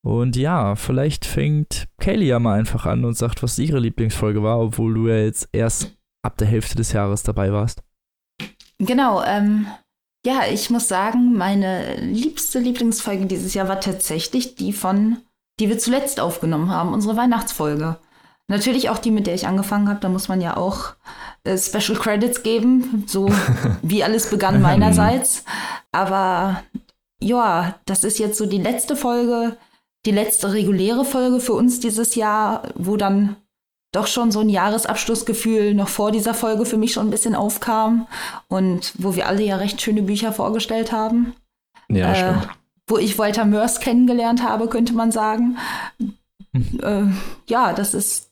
Und 0.03 0.35
ja, 0.37 0.77
vielleicht 0.77 1.27
fängt 1.27 1.89
Kaylee 2.01 2.29
ja 2.29 2.39
mal 2.39 2.59
einfach 2.59 2.87
an 2.87 3.05
und 3.05 3.15
sagt, 3.19 3.43
was 3.43 3.59
ihre 3.59 3.79
Lieblingsfolge 3.79 4.43
war, 4.43 4.61
obwohl 4.61 4.95
du 4.95 5.09
ja 5.09 5.17
jetzt 5.17 5.49
erst 5.53 5.95
ab 6.23 6.39
der 6.39 6.47
Hälfte 6.47 6.77
des 6.77 6.93
Jahres 6.93 7.23
dabei 7.23 7.53
warst. 7.53 7.83
Genau, 8.79 9.23
ähm, 9.25 9.67
ja, 10.25 10.43
ich 10.51 10.71
muss 10.71 10.89
sagen, 10.89 11.37
meine 11.37 11.97
liebste 12.01 12.61
Lieblingsfolge 12.61 13.27
dieses 13.27 13.55
Jahr 13.55 13.69
war 13.69 13.81
tatsächlich 13.81 14.55
die 14.55 14.73
von, 14.73 15.19
die 15.61 15.69
wir 15.69 15.79
zuletzt 15.79 16.21
aufgenommen 16.21 16.71
haben, 16.71 16.95
unsere 16.95 17.17
Weihnachtsfolge. 17.17 17.99
Natürlich 18.49 18.89
auch 18.89 18.99
die, 18.99 19.11
mit 19.11 19.27
der 19.27 19.35
ich 19.35 19.47
angefangen 19.47 19.89
habe, 19.89 20.01
da 20.01 20.09
muss 20.09 20.29
man 20.29 20.41
ja 20.41 20.57
auch 20.57 20.95
äh, 21.45 21.57
Special 21.59 21.99
Credits 21.99 22.43
geben, 22.43 23.05
so 23.07 23.29
wie 23.83 24.03
alles 24.03 24.31
begann 24.31 24.63
meinerseits. 24.63 25.45
Aber 25.93 26.63
ja, 27.21 27.75
das 27.85 28.05
ist 28.05 28.19
jetzt 28.19 28.39
so 28.39 28.47
die 28.47 28.61
letzte 28.61 28.97
Folge, 28.97 29.57
die 30.07 30.13
letzte 30.13 30.53
reguläre 30.53 31.05
Folge 31.05 31.41
für 31.41 31.53
uns 31.53 31.81
dieses 31.81 32.15
Jahr, 32.15 32.63
wo 32.75 32.97
dann 32.97 33.37
doch 33.93 34.07
schon 34.07 34.31
so 34.31 34.41
ein 34.41 34.49
Jahresabschlussgefühl 34.49 35.75
noch 35.75 35.89
vor 35.89 36.11
dieser 36.13 36.35
Folge 36.35 36.67
für 36.67 36.77
mich 36.77 36.93
schon 36.93 37.09
ein 37.09 37.11
bisschen 37.11 37.35
aufkam 37.35 38.07
und 38.49 38.93
wo 38.99 39.17
wir 39.17 39.27
alle 39.27 39.43
ja 39.43 39.57
recht 39.57 39.81
schöne 39.81 40.03
Bücher 40.03 40.33
vorgestellt 40.33 40.93
haben. 40.93 41.35
ja, 41.89 42.13
Äh, 42.13 42.17
stimmt. 42.17 42.49
Wo 42.87 42.97
ich 42.97 43.19
Walter 43.19 43.45
Mörs 43.45 43.81
kennengelernt 43.81 44.43
habe, 44.43 44.69
könnte 44.69 44.95
man 44.95 45.13
sagen. 45.13 45.59
äh, 46.83 47.03
ja, 47.47 47.73
das 47.75 47.95
ist, 47.95 48.28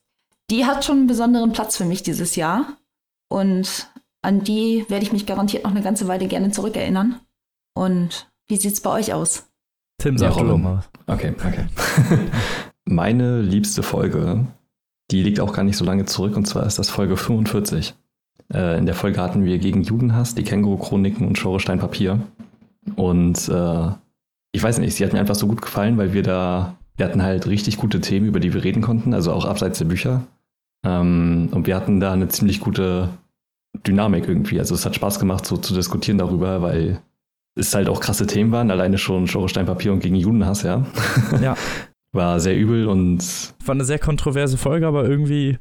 die 0.51 0.65
hat 0.65 0.85
schon 0.85 0.99
einen 0.99 1.07
besonderen 1.07 1.53
Platz 1.53 1.77
für 1.77 1.85
mich 1.85 2.03
dieses 2.03 2.37
Jahr. 2.37 2.77
Und 3.29 3.89
an 4.23 4.45
die 4.45 4.85
werde 4.89 5.05
ich 5.05 5.13
mich 5.13 5.27
garantiert 5.27 5.65
noch 5.65 5.71
eine 5.71 5.83
ganze 5.83 6.09
Weile 6.09 6.27
gerne 6.29 6.51
zurückerinnern. 6.51 7.17
Und 7.75 8.31
wie 8.49 8.57
sieht's 8.57 8.81
bei 8.81 8.91
euch 8.91 9.13
aus? 9.13 9.47
Tim, 9.99 10.15
Ja, 10.17 10.19
sag 10.19 10.35
du 10.35 10.41
Robin. 10.41 10.51
doch 10.51 10.59
mal. 10.59 10.85
Okay, 11.07 11.35
okay. 11.39 11.67
Meine 12.85 13.41
liebste 13.41 13.83
Folge, 13.83 14.47
die 15.11 15.23
liegt 15.23 15.41
auch 15.41 15.53
gar 15.53 15.65
nicht 15.65 15.77
so 15.77 15.85
lange 15.85 16.05
zurück, 16.05 16.37
und 16.37 16.47
zwar 16.47 16.65
ist 16.67 16.79
das 16.79 16.91
Folge 16.91 17.17
45. 17.17 17.95
Äh, 18.53 18.79
in 18.79 18.87
der 18.87 18.95
Folge 18.95 19.21
hatten 19.21 19.45
wir 19.45 19.59
gegen 19.59 19.83
Judenhass, 19.83 20.35
die 20.35 20.45
Känguru-Chroniken 20.45 21.27
und 21.27 21.39
Schorestein 21.39 21.79
Papier. 21.81 22.21
Und 22.95 23.49
äh, 23.49 23.89
ich 24.53 24.63
weiß 24.63 24.79
nicht, 24.79 24.95
sie 24.95 25.05
hat 25.05 25.13
mir 25.13 25.19
einfach 25.21 25.35
so 25.35 25.49
gut 25.49 25.61
gefallen, 25.63 25.99
weil 25.99 26.13
wir 26.13 26.23
da, 26.23 26.77
wir 26.97 27.07
hatten 27.07 27.23
halt 27.23 27.47
richtig 27.49 27.77
gute 27.79 28.01
Themen, 28.01 28.27
über 28.27 28.39
die 28.39 28.55
wir 28.55 28.63
reden 28.63 28.83
konnten, 28.83 29.15
also 29.15 29.33
auch 29.33 29.45
abseits 29.45 29.79
der 29.79 29.87
Bücher. 29.87 30.23
Ähm, 30.87 31.49
und 31.53 31.67
wir 31.67 31.75
hatten 31.75 31.99
da 32.01 32.13
eine 32.13 32.29
ziemlich 32.29 32.61
gute 32.61 33.09
Dynamik 33.87 34.29
irgendwie. 34.29 34.59
Also 34.59 34.75
es 34.75 34.87
hat 34.87 34.95
Spaß 34.95 35.19
gemacht, 35.19 35.45
so 35.47 35.57
zu 35.57 35.75
diskutieren 35.75 36.19
darüber, 36.19 36.63
weil 36.63 37.01
es 37.57 37.75
halt 37.75 37.89
auch 37.89 38.01
krasse 38.01 38.27
Themen 38.27 38.53
waren, 38.53 38.71
alleine 38.71 38.99
schon 38.99 39.27
Papier 39.67 39.93
und 39.93 40.01
gegen 40.01 40.15
Judenhass, 40.15 40.63
ja. 40.63 40.87
Ja. 41.43 41.57
War 42.13 42.41
sehr 42.41 42.57
übel 42.57 42.87
und 42.87 43.19
War 43.65 43.75
eine 43.75 43.85
sehr 43.85 43.99
kontroverse 43.99 44.57
Folge, 44.57 44.87
aber 44.87 45.05
irgendwie, 45.07 45.59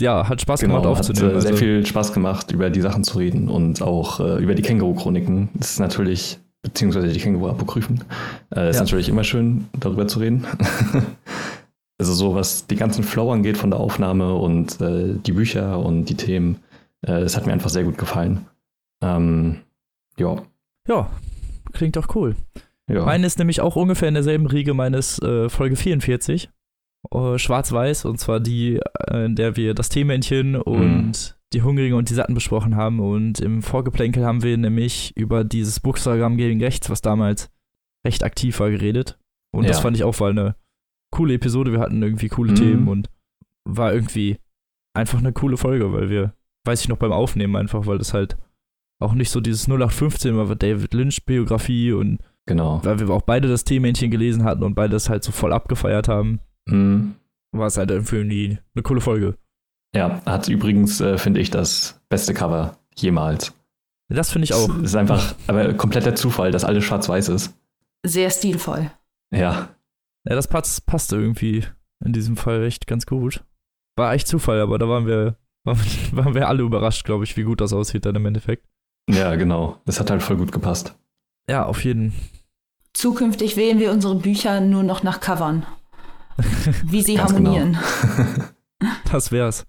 ja, 0.00 0.28
hat 0.28 0.40
Spaß 0.40 0.60
gemacht 0.60 0.82
genau, 0.82 0.94
hat 0.94 1.00
aufzunehmen. 1.00 1.36
äh, 1.36 1.40
sehr 1.40 1.50
also, 1.52 1.64
viel 1.64 1.86
Spaß 1.86 2.12
gemacht, 2.12 2.52
über 2.52 2.70
die 2.70 2.80
Sachen 2.80 3.02
zu 3.04 3.18
reden 3.18 3.48
und 3.48 3.82
auch 3.82 4.20
äh, 4.20 4.40
über 4.42 4.54
die 4.54 4.62
Känguru-Chroniken. 4.62 5.48
Das 5.54 5.72
ist 5.72 5.80
natürlich, 5.80 6.38
beziehungsweise 6.62 7.08
die 7.08 7.18
Känguru-Apokryphen, 7.18 8.04
äh, 8.54 8.70
ist 8.70 8.76
Ja. 8.76 8.82
natürlich 8.82 9.08
immer 9.08 9.24
schön, 9.24 9.66
darüber 9.78 10.06
zu 10.06 10.20
reden. 10.20 10.46
also 11.98 12.12
so, 12.14 12.34
was 12.34 12.66
die 12.66 12.76
ganzen 12.76 13.02
Flow 13.04 13.32
angeht 13.32 13.56
von 13.56 13.70
der 13.70 13.80
Aufnahme 13.80 14.34
und 14.34 14.80
äh, 14.80 15.14
die 15.14 15.32
Bücher 15.32 15.78
und 15.78 16.06
die 16.06 16.16
Themen, 16.16 16.56
äh, 17.02 17.20
das 17.20 17.36
hat 17.36 17.46
mir 17.46 17.52
einfach 17.52 17.70
sehr 17.70 17.84
gut 17.84 17.98
gefallen. 17.98 18.46
Ähm, 19.02 19.58
ja, 20.16 20.42
ja, 20.88 21.10
klingt 21.72 21.96
doch 21.96 22.14
cool. 22.14 22.34
ja. 22.90 23.04
Meine 23.04 23.26
ist 23.26 23.38
nämlich 23.38 23.60
auch 23.60 23.76
ungefähr 23.76 24.08
in 24.08 24.14
derselben 24.14 24.46
Riege 24.46 24.74
meines 24.74 25.20
äh, 25.20 25.48
Folge 25.48 25.76
44. 25.76 26.48
Äh, 27.12 27.38
Schwarz-Weiß, 27.38 28.04
und 28.06 28.18
zwar 28.18 28.40
die, 28.40 28.80
äh, 29.08 29.24
in 29.26 29.36
der 29.36 29.56
wir 29.56 29.74
das 29.74 29.88
Teemännchen 29.88 30.56
und 30.56 31.36
die 31.52 31.62
Hungrigen 31.62 31.94
und 31.96 32.10
die 32.10 32.14
Satten 32.14 32.34
besprochen 32.34 32.74
haben. 32.76 33.00
Und 33.00 33.40
im 33.40 33.62
Vorgeplänkel 33.62 34.24
haben 34.26 34.42
wir 34.42 34.56
nämlich 34.56 35.16
über 35.16 35.44
dieses 35.44 35.80
Buchstagramm 35.80 36.36
gegen 36.36 36.62
rechts, 36.62 36.90
was 36.90 37.00
damals 37.00 37.50
recht 38.06 38.24
aktiv 38.24 38.58
war, 38.60 38.70
geredet. 38.70 39.18
Und 39.52 39.68
das 39.68 39.76
Ja. 39.78 39.82
fand 39.82 39.96
ich 39.96 40.04
auch 40.04 40.18
war 40.20 40.30
eine 40.30 40.56
coole 41.10 41.34
Episode. 41.34 41.72
Wir 41.72 41.80
hatten 41.80 42.02
irgendwie 42.02 42.28
coole 42.28 42.52
Mhm. 42.52 42.56
Themen 42.56 42.88
und 42.88 43.10
war 43.64 43.92
irgendwie 43.92 44.38
einfach 44.94 45.18
eine 45.18 45.32
coole 45.32 45.56
Folge, 45.56 45.92
weil 45.92 46.10
wir, 46.10 46.34
weiß 46.66 46.82
ich 46.82 46.88
noch 46.88 46.96
beim 46.96 47.12
Aufnehmen 47.12 47.56
einfach, 47.56 47.86
weil 47.86 47.98
das 47.98 48.14
halt 48.14 48.36
auch 49.00 49.14
nicht 49.14 49.30
so 49.30 49.40
dieses 49.40 49.68
0815 49.68 50.36
war, 50.36 50.54
David 50.56 50.92
Lynch 50.94 51.24
Biografie 51.24 51.92
und 51.92 52.18
genau. 52.46 52.80
weil 52.84 52.98
wir 52.98 53.10
auch 53.10 53.22
beide 53.22 53.46
das 53.48 53.64
Teemännchen 53.64 54.10
gelesen 54.10 54.44
hatten 54.44 54.64
und 54.64 54.74
beide 54.74 54.92
das 54.92 55.08
halt 55.08 55.22
so 55.22 55.30
voll 55.32 55.52
abgefeiert 55.52 56.08
haben, 56.08 56.40
Mhm. 56.66 57.14
war 57.52 57.66
es 57.66 57.76
halt 57.78 57.90
irgendwie 57.90 58.58
eine 58.74 58.82
coole 58.82 59.00
Folge. 59.00 59.36
Ja, 59.94 60.20
hat 60.26 60.48
übrigens, 60.48 61.00
äh, 61.00 61.16
finde 61.16 61.40
ich, 61.40 61.50
das 61.50 62.00
beste 62.10 62.34
Cover 62.34 62.76
jemals. 62.96 63.54
Das 64.10 64.30
finde 64.32 64.44
ich 64.44 64.54
auch. 64.54 64.68
Es 64.78 64.90
ist 64.90 64.94
einfach, 64.96 65.34
aber 65.46 65.72
kompletter 65.74 66.14
Zufall, 66.14 66.50
dass 66.50 66.64
alles 66.64 66.84
schwarz-weiß 66.84 67.28
ist. 67.28 67.54
Sehr 68.04 68.30
stilvoll. 68.30 68.90
Ja, 69.34 69.68
Ja, 70.28 70.34
das 70.34 70.48
passt, 70.48 70.84
passte 70.86 71.16
irgendwie 71.16 71.64
in 72.04 72.12
diesem 72.12 72.36
Fall 72.36 72.64
echt 72.64 72.86
ganz 72.86 73.06
gut. 73.06 73.44
War 73.96 74.12
echt 74.12 74.28
Zufall, 74.28 74.60
aber 74.60 74.78
da 74.78 74.88
waren 74.88 75.06
wir, 75.06 75.36
waren, 75.64 75.78
waren 76.12 76.34
wir 76.34 76.48
alle 76.48 76.62
überrascht, 76.62 77.04
glaube 77.04 77.24
ich, 77.24 77.36
wie 77.36 77.42
gut 77.44 77.60
das 77.60 77.72
aussieht 77.72 78.04
dann 78.06 78.14
im 78.16 78.26
Endeffekt. 78.26 78.66
ja, 79.08 79.34
genau. 79.36 79.80
Das 79.86 79.98
hat 80.00 80.10
halt 80.10 80.22
voll 80.22 80.36
gut 80.36 80.52
gepasst. 80.52 80.96
Ja, 81.48 81.64
auf 81.64 81.82
jeden. 81.84 82.12
Zukünftig 82.92 83.56
wählen 83.56 83.78
wir 83.78 83.90
unsere 83.92 84.16
Bücher 84.16 84.60
nur 84.60 84.82
noch 84.82 85.02
nach 85.02 85.20
Covern. 85.20 85.64
Wie 86.84 87.02
sie 87.02 87.14
genau. 87.14 87.24
harmonieren. 87.28 87.78
Das 89.10 89.32
wär's. 89.32 89.66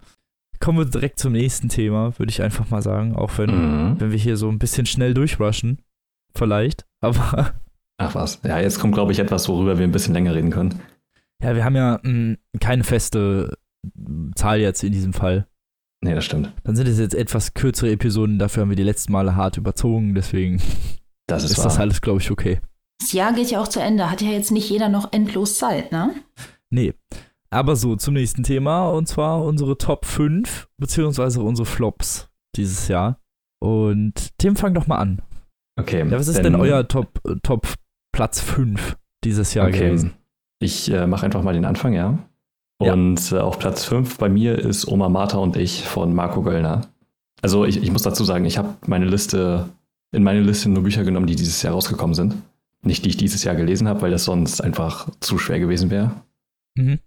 kommen 0.60 0.78
wir 0.78 0.86
direkt 0.86 1.18
zum 1.18 1.32
nächsten 1.32 1.68
Thema, 1.70 2.20
würde 2.20 2.30
ich 2.30 2.44
einfach 2.44 2.70
mal 2.70 2.82
sagen. 2.84 3.16
Auch 3.16 3.38
wenn, 3.40 3.50
Mhm. 3.94 4.00
wenn 4.00 4.12
wir 4.12 4.20
hier 4.20 4.38
so 4.38 4.50
ein 4.50 4.60
bisschen 4.60 4.86
schnell 4.86 5.16
durchrushen. 5.16 5.82
Vielleicht. 6.36 6.86
Aber 7.02 7.54
Ach 8.00 8.16
was. 8.16 8.40
Ja, 8.44 8.60
jetzt 8.60 8.80
kommt, 8.80 8.94
glaube 8.96 9.12
ich, 9.12 9.20
etwas, 9.20 9.48
worüber 9.48 9.78
wir 9.78 9.86
ein 9.86 9.92
bisschen 9.92 10.14
länger 10.14 10.34
reden 10.34 10.50
können. 10.52 10.80
ja, 11.44 11.56
wir 11.56 11.64
haben 11.64 11.76
ja 11.76 12.00
mh, 12.02 12.38
keine 12.60 12.84
feste 12.84 13.58
Zahl 14.36 14.60
jetzt 14.60 14.84
in 14.84 14.92
diesem 14.92 15.14
Fall. 15.14 15.46
Nee, 16.02 16.16
das 16.16 16.26
stimmt. 16.26 16.52
Dann 16.64 16.76
sind 16.76 16.88
es 16.88 16.98
jetzt 16.98 17.14
etwas 17.16 17.54
kürzere 17.54 17.92
Episoden, 17.92 18.40
dafür 18.40 18.62
haben 18.62 18.70
wir 18.70 18.76
die 18.78 18.84
letzten 18.84 19.12
Male 19.12 19.36
hart 19.36 19.58
überzogen, 19.58 20.16
deswegen 20.16 20.62
Das 21.28 21.44
ist, 21.44 21.52
ist 21.52 21.64
das 21.66 21.78
alles, 21.78 22.02
glaube 22.02 22.20
ich, 22.22 22.32
okay. 22.32 22.62
Das 23.02 23.12
Jahr 23.14 23.34
geht 23.34 23.52
ja 23.52 23.62
auch 23.62 23.68
zu 23.68 23.80
Ende. 23.82 24.10
Hat 24.12 24.22
ja 24.22 24.30
jetzt 24.30 24.52
nicht 24.52 24.70
jeder 24.70 24.90
noch 24.90 25.12
endlos 25.14 25.58
Zeit, 25.58 25.92
ne? 25.92 26.14
Nee. 26.70 26.94
Aber 27.50 27.76
so, 27.76 27.96
zum 27.96 28.14
nächsten 28.14 28.44
Thema, 28.44 28.90
und 28.90 29.08
zwar 29.08 29.44
unsere 29.44 29.78
Top 29.78 30.06
5, 30.06 30.68
beziehungsweise 30.78 31.42
unsere 31.42 31.66
Flops 31.66 32.30
dieses 32.56 32.88
Jahr. 32.88 33.20
Und 33.62 34.38
Tim, 34.38 34.56
fang 34.56 34.74
doch 34.74 34.88
mal 34.88 34.98
an. 34.98 35.22
Okay. 35.80 36.00
Ja, 36.00 36.12
was 36.12 36.28
ist 36.28 36.42
denn 36.44 36.56
euer 36.56 36.88
Top, 36.88 37.20
äh, 37.28 37.36
Top 37.42 37.68
Platz 38.12 38.42
5 38.42 38.98
dieses 39.24 39.54
Jahr 39.54 39.68
okay. 39.68 39.80
gewesen? 39.80 40.14
Ich 40.60 40.92
äh, 40.92 41.08
mache 41.08 41.26
einfach 41.26 41.42
mal 41.42 41.54
den 41.54 41.66
Anfang, 41.66 41.94
ja. 41.94 42.18
Ja. 42.82 42.94
Und 42.94 43.32
äh, 43.32 43.40
auf 43.40 43.60
Platz 43.60 43.86
5 43.86 44.18
bei 44.18 44.30
mir 44.30 44.58
ist 44.58 44.88
Oma 44.88 45.10
Martha 45.10 45.38
und 45.38 45.58
ich 45.58 45.84
von 45.84 46.14
Marco 46.14 46.42
Göllner. 46.42 46.82
Also 47.42 47.66
ich, 47.66 47.82
ich 47.82 47.92
muss 47.92 48.04
dazu 48.04 48.24
sagen, 48.24 48.46
ich 48.46 48.58
habe 48.58 48.76
meine 48.86 49.06
Liste, 49.06 49.70
in 50.12 50.24
meine 50.24 50.42
Liste 50.42 50.70
nur 50.70 50.84
Bücher 50.84 51.04
genommen, 51.04 51.28
die 51.28 51.36
dieses 51.36 51.62
Jahr 51.62 51.74
rausgekommen 51.74 52.14
sind. 52.14 52.36
Nicht 52.82 53.04
die 53.04 53.10
ich 53.10 53.18
dieses 53.18 53.44
Jahr 53.44 53.56
gelesen 53.56 53.88
habe, 53.88 54.02
weil 54.02 54.12
das 54.12 54.24
sonst 54.24 54.62
einfach 54.62 55.10
zu 55.20 55.38
schwer 55.38 55.60
gewesen 55.60 55.90
wäre. 55.90 56.12
Mhm. 56.76 57.00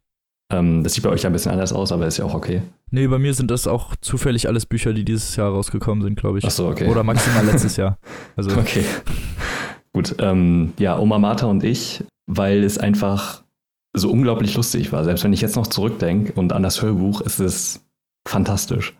Ähm, 0.52 0.84
das 0.84 0.92
sieht 0.94 1.04
bei 1.04 1.10
euch 1.10 1.22
ja 1.22 1.30
ein 1.30 1.32
bisschen 1.32 1.52
anders 1.52 1.72
aus, 1.72 1.92
aber 1.92 2.06
ist 2.06 2.18
ja 2.18 2.26
auch 2.26 2.34
okay. 2.34 2.62
Nee, 2.90 3.06
bei 3.06 3.18
mir 3.18 3.32
sind 3.32 3.50
das 3.50 3.66
auch 3.66 3.96
zufällig 4.02 4.48
alles 4.48 4.66
Bücher, 4.66 4.92
die 4.92 5.04
dieses 5.04 5.34
Jahr 5.36 5.50
rausgekommen 5.50 6.02
sind, 6.02 6.18
glaube 6.18 6.38
ich. 6.38 6.44
Ach 6.44 6.50
so, 6.50 6.68
okay. 6.68 6.88
Oder 6.88 7.04
maximal 7.04 7.46
letztes 7.46 7.76
Jahr. 7.76 7.98
Also, 8.36 8.50
Okay. 8.58 8.84
Gut. 9.94 10.16
Ähm, 10.18 10.72
ja, 10.78 10.98
Oma 10.98 11.18
Martha 11.18 11.46
und 11.46 11.64
ich, 11.64 12.02
weil 12.26 12.64
es 12.64 12.78
einfach 12.78 13.42
so 13.94 14.10
unglaublich 14.10 14.54
lustig 14.56 14.92
war. 14.92 15.04
Selbst 15.04 15.24
wenn 15.24 15.32
ich 15.32 15.42
jetzt 15.42 15.56
noch 15.56 15.66
zurückdenke 15.66 16.32
und 16.32 16.52
an 16.52 16.62
das 16.62 16.80
Hörbuch, 16.80 17.20
ist 17.20 17.40
es 17.40 17.84
fantastisch. 18.26 18.96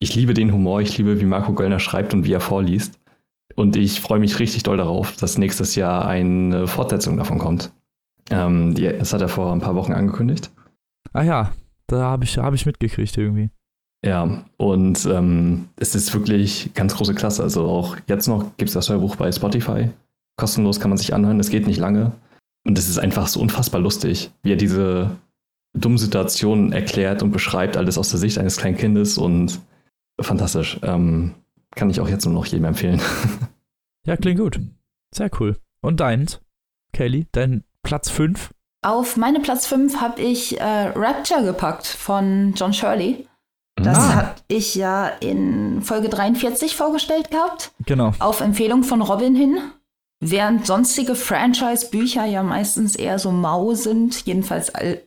Ich 0.00 0.14
liebe 0.14 0.34
den 0.34 0.52
Humor, 0.52 0.80
ich 0.80 0.98
liebe, 0.98 1.20
wie 1.20 1.24
Marco 1.24 1.54
Göllner 1.54 1.78
schreibt 1.78 2.12
und 2.12 2.24
wie 2.24 2.32
er 2.32 2.40
vorliest. 2.40 2.98
Und 3.56 3.76
ich 3.76 4.00
freue 4.00 4.18
mich 4.18 4.38
richtig 4.38 4.64
doll 4.64 4.76
darauf, 4.76 5.16
dass 5.16 5.38
nächstes 5.38 5.76
Jahr 5.76 6.06
eine 6.06 6.66
Fortsetzung 6.66 7.16
davon 7.16 7.38
kommt. 7.38 7.72
Ähm, 8.30 8.74
die, 8.74 8.84
das 8.84 9.12
hat 9.12 9.20
er 9.20 9.28
vor 9.28 9.52
ein 9.52 9.60
paar 9.60 9.76
Wochen 9.76 9.92
angekündigt. 9.92 10.50
ah 11.12 11.22
ja, 11.22 11.52
da 11.86 12.02
habe 12.02 12.24
ich, 12.24 12.36
hab 12.38 12.54
ich 12.54 12.66
mitgekriegt 12.66 13.16
irgendwie. 13.16 13.50
Ja, 14.04 14.44
und 14.58 15.06
ähm, 15.06 15.68
es 15.76 15.94
ist 15.94 16.12
wirklich 16.12 16.72
ganz 16.74 16.94
große 16.96 17.14
Klasse. 17.14 17.42
Also 17.42 17.66
auch 17.66 17.96
jetzt 18.06 18.26
noch 18.26 18.56
gibt 18.56 18.68
es 18.68 18.74
das 18.74 18.90
Hörbuch 18.90 19.16
bei 19.16 19.32
Spotify. 19.32 19.88
Kostenlos 20.36 20.80
kann 20.80 20.90
man 20.90 20.98
sich 20.98 21.14
anhören, 21.14 21.40
es 21.40 21.50
geht 21.50 21.66
nicht 21.66 21.78
lange. 21.78 22.12
Und 22.66 22.78
es 22.78 22.88
ist 22.88 22.98
einfach 22.98 23.26
so 23.26 23.40
unfassbar 23.40 23.80
lustig, 23.80 24.30
wie 24.42 24.52
er 24.52 24.56
diese 24.56 25.10
dummen 25.76 25.98
Situationen 25.98 26.72
erklärt 26.72 27.22
und 27.22 27.30
beschreibt, 27.30 27.76
alles 27.76 27.98
aus 27.98 28.10
der 28.10 28.18
Sicht 28.18 28.38
eines 28.38 28.56
kleinen 28.56 28.76
Kindes 28.76 29.18
und 29.18 29.60
fantastisch. 30.20 30.78
Ähm, 30.82 31.34
kann 31.74 31.90
ich 31.90 32.00
auch 32.00 32.08
jetzt 32.08 32.24
nur 32.24 32.34
noch 32.34 32.46
jedem 32.46 32.64
empfehlen. 32.66 33.00
Ja, 34.06 34.18
klingt 34.18 34.38
gut. 34.38 34.60
Sehr 35.14 35.30
cool. 35.40 35.56
Und 35.80 35.98
deins, 36.00 36.38
Kelly, 36.92 37.26
dein 37.32 37.64
Platz 37.82 38.10
5? 38.10 38.50
Auf 38.82 39.16
meine 39.16 39.40
Platz 39.40 39.66
5 39.66 39.98
habe 40.02 40.20
ich 40.20 40.60
äh, 40.60 40.88
Rapture 40.94 41.42
gepackt 41.42 41.86
von 41.86 42.52
John 42.54 42.74
Shirley. 42.74 43.26
Das 43.76 43.96
Ah. 43.96 44.14
hatte 44.14 44.42
ich 44.48 44.74
ja 44.74 45.08
in 45.08 45.80
Folge 45.80 46.10
43 46.10 46.76
vorgestellt 46.76 47.30
gehabt, 47.30 47.72
Genau. 47.86 48.12
auf 48.18 48.42
Empfehlung 48.42 48.82
von 48.82 49.00
Robin 49.00 49.34
hin. 49.34 49.56
Während 50.20 50.66
sonstige 50.66 51.14
Franchise-Bücher 51.14 52.24
ja 52.24 52.42
meistens 52.42 52.96
eher 52.96 53.18
so 53.18 53.30
mau 53.30 53.74
sind, 53.74 54.24
jedenfalls 54.26 54.70
all, 54.74 55.02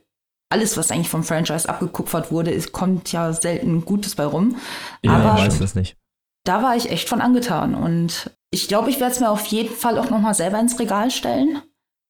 alles, 0.50 0.76
was 0.76 0.90
eigentlich 0.90 1.08
vom 1.08 1.24
Franchise 1.24 1.68
abgekupfert 1.68 2.30
wurde, 2.30 2.50
ist, 2.50 2.72
kommt 2.72 3.10
ja 3.12 3.32
selten 3.32 3.84
Gutes 3.84 4.14
bei 4.14 4.24
rum. 4.24 4.56
Ja, 5.02 5.12
Aber- 5.12 5.38
ich 5.38 5.46
weiß 5.46 5.58
das 5.58 5.74
nicht. 5.74 5.96
Da 6.44 6.62
war 6.62 6.76
ich 6.76 6.90
echt 6.90 7.08
von 7.08 7.20
angetan 7.20 7.74
und 7.74 8.30
ich 8.50 8.68
glaube, 8.68 8.88
ich 8.88 9.00
werde 9.00 9.12
es 9.12 9.20
mir 9.20 9.28
auf 9.28 9.44
jeden 9.46 9.74
Fall 9.74 9.98
auch 9.98 10.08
nochmal 10.08 10.32
selber 10.34 10.58
ins 10.58 10.78
Regal 10.78 11.10
stellen. 11.10 11.60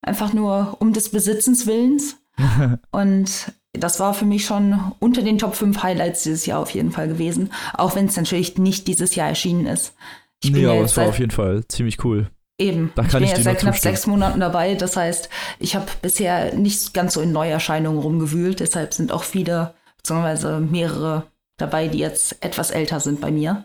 Einfach 0.01 0.33
nur 0.33 0.77
um 0.79 0.93
des 0.93 1.09
Besitzens 1.09 1.67
Willens. 1.67 2.17
Und 2.93 3.53
das 3.73 3.99
war 3.99 4.15
für 4.15 4.25
mich 4.25 4.47
schon 4.47 4.81
unter 5.01 5.23
den 5.23 5.39
Top 5.39 5.57
5 5.57 5.83
Highlights 5.83 6.23
dieses 6.23 6.47
Jahr 6.47 6.61
auf 6.61 6.71
jeden 6.71 6.93
Fall 6.93 7.09
gewesen. 7.09 7.53
Auch 7.75 7.97
wenn 7.97 8.07
es 8.07 8.17
natürlich 8.17 8.59
nicht 8.59 8.87
dieses 8.87 9.17
Jahr 9.17 9.29
erschienen 9.29 9.67
ist. 9.67 9.95
Ich 10.43 10.53
nee, 10.53 10.63
ja 10.63 10.71
aber 10.71 10.83
es 10.83 10.97
war 10.97 11.09
auf 11.09 11.19
jeden 11.19 11.33
Fall 11.33 11.67
ziemlich 11.67 12.05
cool. 12.05 12.31
Eben, 12.59 12.93
da 12.95 13.03
ich 13.03 13.13
bin 13.13 13.23
ich 13.23 13.31
jetzt 13.31 13.45
seit 13.45 13.59
knapp 13.59 13.75
zustimmen. 13.75 13.95
sechs 13.95 14.07
Monaten 14.07 14.41
dabei. 14.41 14.75
Das 14.75 14.97
heißt, 14.97 15.29
ich 15.59 15.75
habe 15.75 15.87
bisher 16.03 16.55
nicht 16.55 16.93
ganz 16.95 17.15
so 17.15 17.21
in 17.21 17.33
Neuerscheinungen 17.33 18.01
rumgewühlt. 18.01 18.61
Deshalb 18.61 18.93
sind 18.95 19.13
auch 19.13 19.23
viele, 19.23 19.75
beziehungsweise 19.97 20.61
mehrere 20.61 21.25
dabei, 21.57 21.89
die 21.89 21.99
jetzt 21.99 22.43
etwas 22.45 22.71
älter 22.71 23.01
sind 23.01 23.21
bei 23.21 23.31
mir. 23.31 23.65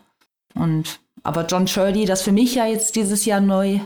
Und 0.56 1.00
aber 1.24 1.46
John 1.46 1.68
Shirley, 1.68 2.06
das 2.06 2.22
für 2.22 2.32
mich 2.32 2.56
ja 2.56 2.66
jetzt 2.66 2.96
dieses 2.96 3.26
Jahr 3.26 3.42
neu 3.42 3.80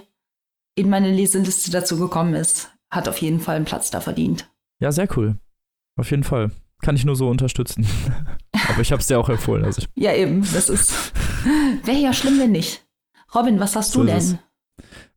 in 0.75 0.89
meine 0.89 1.11
Leseliste 1.11 1.71
dazu 1.71 1.97
gekommen 1.97 2.33
ist, 2.35 2.71
hat 2.89 3.07
auf 3.07 3.17
jeden 3.19 3.39
Fall 3.39 3.55
einen 3.57 3.65
Platz 3.65 3.89
da 3.91 3.99
verdient. 4.01 4.49
Ja, 4.79 4.91
sehr 4.91 5.07
cool. 5.17 5.37
Auf 5.97 6.11
jeden 6.11 6.23
Fall. 6.23 6.51
Kann 6.83 6.95
ich 6.95 7.05
nur 7.05 7.15
so 7.15 7.27
unterstützen. 7.29 7.87
aber 8.69 8.81
ich 8.81 8.91
habe 8.91 9.01
es 9.01 9.07
dir 9.07 9.19
auch 9.19 9.29
empfohlen. 9.29 9.65
Also 9.65 9.81
Ja, 9.95 10.13
eben, 10.13 10.41
das 10.53 10.69
ist. 10.69 10.93
Wäre 11.83 11.97
ja 11.97 12.13
schlimm, 12.13 12.39
wenn 12.39 12.51
nicht. 12.51 12.85
Robin, 13.33 13.59
was 13.59 13.75
hast 13.75 13.91
So 13.93 14.01
du 14.01 14.07
denn? 14.07 14.39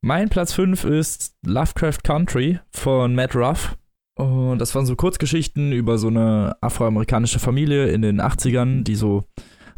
Mein 0.02 0.28
Platz 0.28 0.52
5 0.52 0.84
ist 0.84 1.34
Lovecraft 1.44 1.98
Country 2.04 2.58
von 2.72 3.14
Matt 3.14 3.34
Ruff. 3.34 3.76
Und 4.16 4.58
das 4.58 4.74
waren 4.74 4.86
so 4.86 4.96
Kurzgeschichten 4.96 5.72
über 5.72 5.96
so 5.98 6.08
eine 6.08 6.56
afroamerikanische 6.60 7.38
Familie 7.38 7.86
in 7.88 8.02
den 8.02 8.20
80ern, 8.20 8.82
die 8.82 8.94
so 8.94 9.24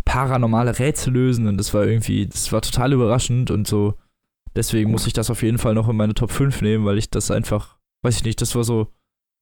paranormale 0.05 0.79
Rätsel 0.79 1.13
lösen. 1.13 1.47
Und 1.47 1.59
das 1.59 1.73
war 1.75 1.87
irgendwie, 1.87 2.27
das 2.27 2.51
war 2.53 2.61
total 2.61 2.93
überraschend 2.93 3.51
und 3.51 3.69
so. 3.69 3.95
Deswegen 4.57 4.91
muss 4.91 5.07
ich 5.07 5.13
das 5.13 5.31
auf 5.31 5.43
jeden 5.43 5.59
Fall 5.59 5.75
noch 5.75 5.89
in 5.89 5.97
meine 5.97 6.15
Top 6.15 6.31
5 6.31 6.61
nehmen, 6.63 6.85
weil 6.85 6.99
ich 6.99 7.09
das 7.11 7.31
einfach, 7.31 7.77
weiß 8.03 8.17
ich 8.17 8.25
nicht, 8.25 8.41
das 8.41 8.55
war 8.55 8.65
so 8.65 8.89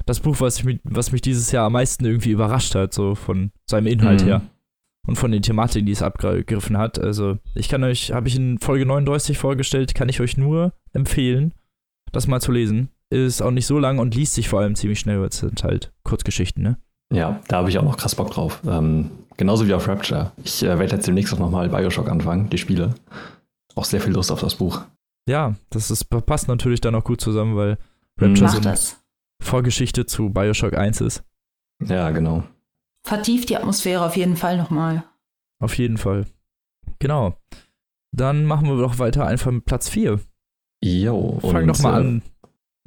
das 0.07 0.21
Buch, 0.21 0.41
was, 0.41 0.59
ich 0.59 0.65
mich, 0.65 0.81
was 0.85 1.13
mich 1.13 1.21
dieses 1.21 1.51
Jahr 1.53 1.67
am 1.67 1.73
meisten 1.73 2.05
irgendwie 2.05 2.31
überrascht 2.31 2.75
hat, 2.75 2.93
so 2.95 3.15
von 3.15 3.53
seinem 3.67 3.87
Inhalt 3.87 4.23
Mhm. 4.23 4.27
her 4.27 4.43
und 5.07 5.17
von 5.17 5.33
den 5.33 5.43
Thematiken, 5.43 5.87
die 5.87 5.93
es 5.93 6.03
abgegriffen 6.03 6.77
hat. 6.79 6.99
Also 6.99 7.39
ich 7.55 7.69
kann 7.69 7.85
euch, 7.85 8.13
habe 8.13 8.29
ich 8.29 8.37
in 8.37 8.59
Folge 8.59 8.87
39 8.87 9.39
vorgestellt, 9.39 9.95
kann 9.95 10.09
ich 10.09 10.21
euch 10.21 10.37
nur 10.37 10.73
empfehlen, 10.93 11.55
das 12.13 12.27
mal 12.27 12.41
zu 12.41 12.53
lesen. 12.53 12.91
Ist 13.11 13.43
auch 13.43 13.51
nicht 13.51 13.67
so 13.67 13.79
lang 13.79 13.99
und 13.99 14.15
liest 14.15 14.35
sich 14.35 14.49
vor 14.49 14.61
allem 14.61 14.77
ziemlich 14.77 15.01
schnell, 15.01 15.21
weil 15.21 15.29
es 15.29 15.39
sind 15.39 15.65
halt 15.65 15.93
Kurzgeschichten, 16.05 16.63
ne? 16.63 16.79
Ja, 17.13 17.41
da 17.49 17.57
habe 17.57 17.69
ich 17.71 17.79
auch 17.79 17.83
noch 17.83 17.97
krass 17.97 18.15
Bock 18.15 18.31
drauf. 18.31 18.63
Ähm, 18.65 19.11
genauso 19.37 19.67
wie 19.67 19.75
auf 19.75 19.89
Rapture. 19.89 20.31
Ich 20.45 20.63
äh, 20.63 20.79
werde 20.79 20.95
jetzt 20.95 21.09
demnächst 21.09 21.35
auch 21.35 21.41
nochmal 21.41 21.69
Bioshock 21.69 22.09
anfangen, 22.09 22.49
die 22.51 22.59
Spiele. 22.59 22.95
Auch 23.75 23.85
sehr 23.85 24.01
viel 24.01 24.13
Lust 24.13 24.31
auf 24.31 24.41
das 24.41 24.55
Buch. 24.55 24.83
Ja, 25.29 25.55
das 25.71 25.91
ist, 25.91 26.05
passt 26.05 26.47
natürlich 26.47 26.81
dann 26.81 26.95
auch 26.95 27.05
gut 27.05 27.21
zusammen, 27.21 27.57
weil 27.57 27.79
Rapture 28.21 28.49
so 28.49 28.59
eine 28.59 28.71
das. 28.71 29.01
Vorgeschichte 29.43 30.07
zu 30.07 30.31
Bioshock 30.31 30.75
1 30.75 31.01
ist. 31.01 31.25
Ja, 31.85 32.11
genau. 32.11 32.45
Vertieft 33.03 33.49
die 33.49 33.57
Atmosphäre 33.57 34.05
auf 34.05 34.17
jeden 34.17 34.37
Fall 34.37 34.57
nochmal. 34.57 35.05
Auf 35.61 35.77
jeden 35.79 35.99
Fall. 35.99 36.27
Genau. 36.99 37.37
Dann 38.13 38.45
machen 38.45 38.69
wir 38.69 38.77
doch 38.77 38.99
weiter 38.99 39.27
einfach 39.27 39.51
mit 39.51 39.65
Platz 39.65 39.89
4. 39.89 40.21
Jo. 40.83 41.39
Fang 41.41 41.67
doch 41.67 41.79
mal 41.81 41.93
äh, 41.93 42.07
an. 42.07 42.23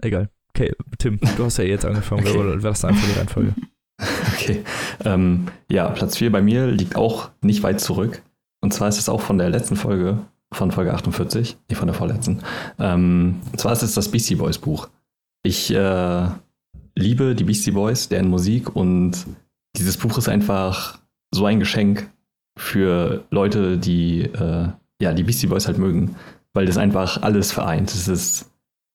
Egal. 0.01 0.29
Okay, 0.49 0.73
Tim, 0.99 1.19
du 1.37 1.45
hast 1.45 1.57
ja 1.57 1.63
jetzt 1.63 1.85
angefangen. 1.85 2.23
Okay. 2.27 2.35
Wäre 2.35 2.59
das 2.59 2.85
einfach 2.85 3.07
die 3.07 3.17
Reihenfolge? 3.17 3.53
Okay. 4.33 4.63
Ähm, 5.05 5.47
ja, 5.69 5.89
Platz 5.89 6.17
4 6.17 6.31
bei 6.31 6.41
mir 6.41 6.67
liegt 6.67 6.95
auch 6.97 7.29
nicht 7.41 7.63
weit 7.63 7.79
zurück. 7.79 8.21
Und 8.59 8.73
zwar 8.73 8.89
ist 8.89 8.97
es 8.97 9.07
auch 9.07 9.21
von 9.21 9.37
der 9.37 9.49
letzten 9.49 9.77
Folge, 9.77 10.17
von 10.51 10.71
Folge 10.71 10.93
48, 10.93 11.57
nee, 11.69 11.75
von 11.75 11.87
der 11.87 11.95
vorletzten. 11.95 12.41
Ähm, 12.79 13.39
und 13.51 13.59
zwar 13.59 13.71
ist 13.71 13.83
es 13.83 13.93
das 13.93 14.09
Beastie 14.09 14.35
Boys 14.35 14.57
Buch. 14.57 14.89
Ich 15.43 15.73
äh, 15.73 16.27
liebe 16.95 17.35
die 17.35 17.43
Beastie 17.43 17.71
Boys, 17.71 18.09
deren 18.09 18.29
Musik 18.29 18.75
und 18.75 19.25
dieses 19.77 19.97
Buch 19.97 20.17
ist 20.17 20.29
einfach 20.29 20.99
so 21.33 21.45
ein 21.45 21.59
Geschenk 21.59 22.09
für 22.57 23.23
Leute, 23.31 23.77
die 23.77 24.21
äh, 24.21 24.67
ja, 25.01 25.13
die 25.13 25.23
Beastie 25.23 25.47
Boys 25.47 25.67
halt 25.67 25.77
mögen, 25.77 26.15
weil 26.53 26.65
das 26.65 26.77
einfach 26.77 27.21
alles 27.23 27.51
vereint. 27.51 27.91
Es 27.91 28.07
ist 28.07 28.51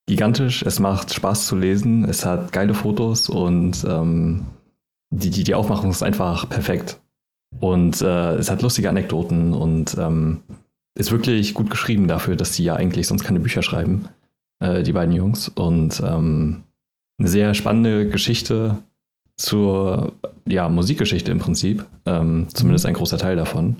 gigantisch, 0.07 0.63
es 0.63 0.79
macht 0.79 1.13
Spaß 1.13 1.45
zu 1.45 1.55
lesen, 1.55 2.05
es 2.05 2.25
hat 2.25 2.51
geile 2.51 2.73
Fotos 2.73 3.29
und 3.29 3.85
ähm, 3.87 4.45
die, 5.11 5.29
die, 5.29 5.43
die 5.43 5.55
Aufmachung 5.55 5.91
ist 5.91 6.03
einfach 6.03 6.49
perfekt. 6.49 6.99
Und 7.59 8.01
äh, 8.01 8.35
es 8.35 8.49
hat 8.49 8.61
lustige 8.61 8.89
Anekdoten 8.89 9.53
und 9.53 9.97
ähm, 9.97 10.41
ist 10.95 11.11
wirklich 11.11 11.53
gut 11.53 11.69
geschrieben 11.69 12.07
dafür, 12.07 12.35
dass 12.35 12.55
sie 12.55 12.63
ja 12.63 12.75
eigentlich 12.75 13.07
sonst 13.07 13.23
keine 13.23 13.39
Bücher 13.39 13.63
schreiben, 13.63 14.09
äh, 14.59 14.83
die 14.83 14.93
beiden 14.93 15.13
Jungs. 15.13 15.49
Und 15.49 16.01
ähm, 16.05 16.63
eine 17.19 17.27
sehr 17.27 17.53
spannende 17.53 18.07
Geschichte 18.07 18.77
zur 19.39 20.13
ja, 20.45 20.67
Musikgeschichte 20.67 21.31
im 21.31 21.39
Prinzip, 21.39 21.85
ähm, 22.05 22.47
zumindest 22.53 22.85
ein 22.85 22.93
großer 22.93 23.17
Teil 23.17 23.37
davon, 23.37 23.77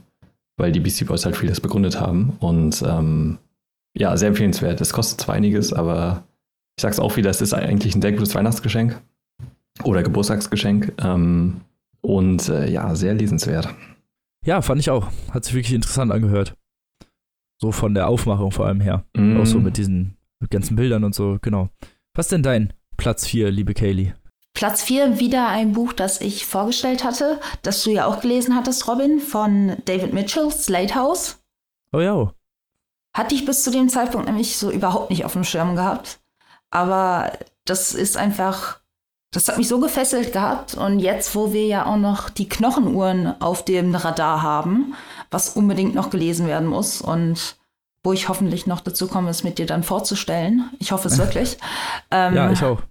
weil 0.58 0.72
die 0.72 0.80
Beastie 0.80 1.04
Boys 1.04 1.26
halt 1.26 1.36
vieles 1.36 1.60
begründet 1.60 2.00
haben 2.00 2.38
und 2.40 2.82
ähm, 2.88 3.38
ja, 3.94 4.16
sehr 4.16 4.30
empfehlenswert. 4.30 4.80
Es 4.80 4.94
kostet 4.94 5.20
zwar 5.20 5.36
einiges, 5.36 5.74
aber 5.74 6.24
ich 6.78 6.82
sag's 6.82 7.00
auch 7.00 7.18
wieder, 7.18 7.30
es 7.30 7.42
ist 7.42 7.54
eigentlich 7.54 7.94
ein 7.94 8.02
sehr 8.02 8.14
gutes 8.14 8.36
Weihnachtsgeschenk 8.36 9.02
oder 9.84 10.02
Geburtstagsgeschenk 10.02 10.94
ähm, 11.04 11.60
und 12.02 12.48
äh, 12.48 12.70
ja, 12.70 12.96
sehr 12.96 13.14
lesenswert. 13.14 13.68
Ja, 14.46 14.62
fand 14.62 14.80
ich 14.80 14.90
auch. 14.90 15.10
Hat 15.32 15.44
sich 15.44 15.54
wirklich 15.54 15.74
interessant 15.74 16.14
angehört. 16.14 16.56
So 17.62 17.74
von 17.74 17.94
der 17.94 18.08
Aufmachung 18.08 18.54
vor 18.54 18.66
allem 18.66 18.80
her. 18.80 19.04
Mm. 19.14 19.42
Auch 19.42 19.46
so 19.46 19.60
mit 19.60 19.76
diesen 19.76 20.16
ganzen 20.50 20.78
Bildern 20.78 21.04
und 21.04 21.14
so, 21.14 21.38
genau. 21.42 21.70
Was 22.14 22.28
ist 22.28 22.32
denn 22.32 22.44
dein 22.44 22.72
Platz 22.96 23.28
4, 23.28 23.52
liebe 23.52 23.74
Kaylee? 23.74 24.14
Platz 24.60 24.84
4, 24.84 25.20
wieder 25.20 25.48
ein 25.48 25.72
Buch, 25.72 25.94
das 25.94 26.20
ich 26.20 26.46
vorgestellt 26.46 27.06
hatte, 27.06 27.40
das 27.62 27.82
du 27.82 27.92
ja 27.92 28.08
auch 28.08 28.20
gelesen 28.20 28.58
hattest, 28.58 28.90
Robin, 28.90 29.22
von 29.22 29.78
David 29.86 30.12
Mitchell, 30.12 30.52
Slate 30.52 30.96
House. 30.96 31.40
Oh 31.94 32.02
ja. 32.02 32.34
Hatte 33.16 33.36
ich 33.36 33.46
bis 33.46 33.64
zu 33.64 33.72
dem 33.72 33.88
Zeitpunkt 33.88 34.28
nämlich 34.28 34.58
so 34.58 34.70
überhaupt 34.70 35.12
nicht 35.12 35.24
auf 35.24 35.32
dem 35.32 35.46
Schirm 35.46 35.78
gehabt. 35.78 36.20
Aber 36.72 37.32
das 37.64 37.94
ist 37.94 38.18
einfach, 38.18 38.82
das 39.32 39.48
hat 39.48 39.58
mich 39.58 39.70
so 39.70 39.80
gefesselt 39.80 40.34
gehabt. 40.34 40.74
Und 40.74 41.00
jetzt, 41.00 41.36
wo 41.36 41.54
wir 41.54 41.66
ja 41.66 41.86
auch 41.86 41.96
noch 41.96 42.30
die 42.30 42.50
Knochenuhren 42.50 43.42
auf 43.42 43.64
dem 43.64 43.96
Radar 43.96 44.42
haben, 44.42 44.94
was 45.32 45.56
unbedingt 45.56 45.96
noch 45.96 46.10
gelesen 46.10 46.48
werden 46.48 46.68
muss 46.68 47.00
und 47.00 47.56
wo 48.04 48.12
ich 48.12 48.28
hoffentlich 48.28 48.68
noch 48.68 48.82
dazu 48.82 49.08
komme, 49.08 49.30
es 49.30 49.46
mit 49.46 49.58
dir 49.58 49.66
dann 49.66 49.84
vorzustellen. 49.84 50.70
Ich 50.80 50.92
hoffe 50.92 51.08
es 51.08 51.18
wirklich. 51.18 51.58
ähm, 52.12 52.36
Ja, 52.36 52.52
ich 52.52 52.62
auch. 52.62 52.82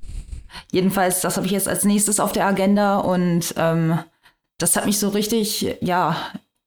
Jedenfalls, 0.73 1.21
das 1.21 1.37
habe 1.37 1.47
ich 1.47 1.53
jetzt 1.53 1.69
als 1.69 1.85
nächstes 1.85 2.21
auf 2.21 2.33
der 2.33 2.47
Agenda 2.47 2.99
und 2.99 3.55
ähm, 3.57 3.99
das 4.59 4.77
hat 4.77 4.87
mich 4.87 4.99
so 4.99 5.09
richtig, 5.11 5.77
ja, 5.81 6.17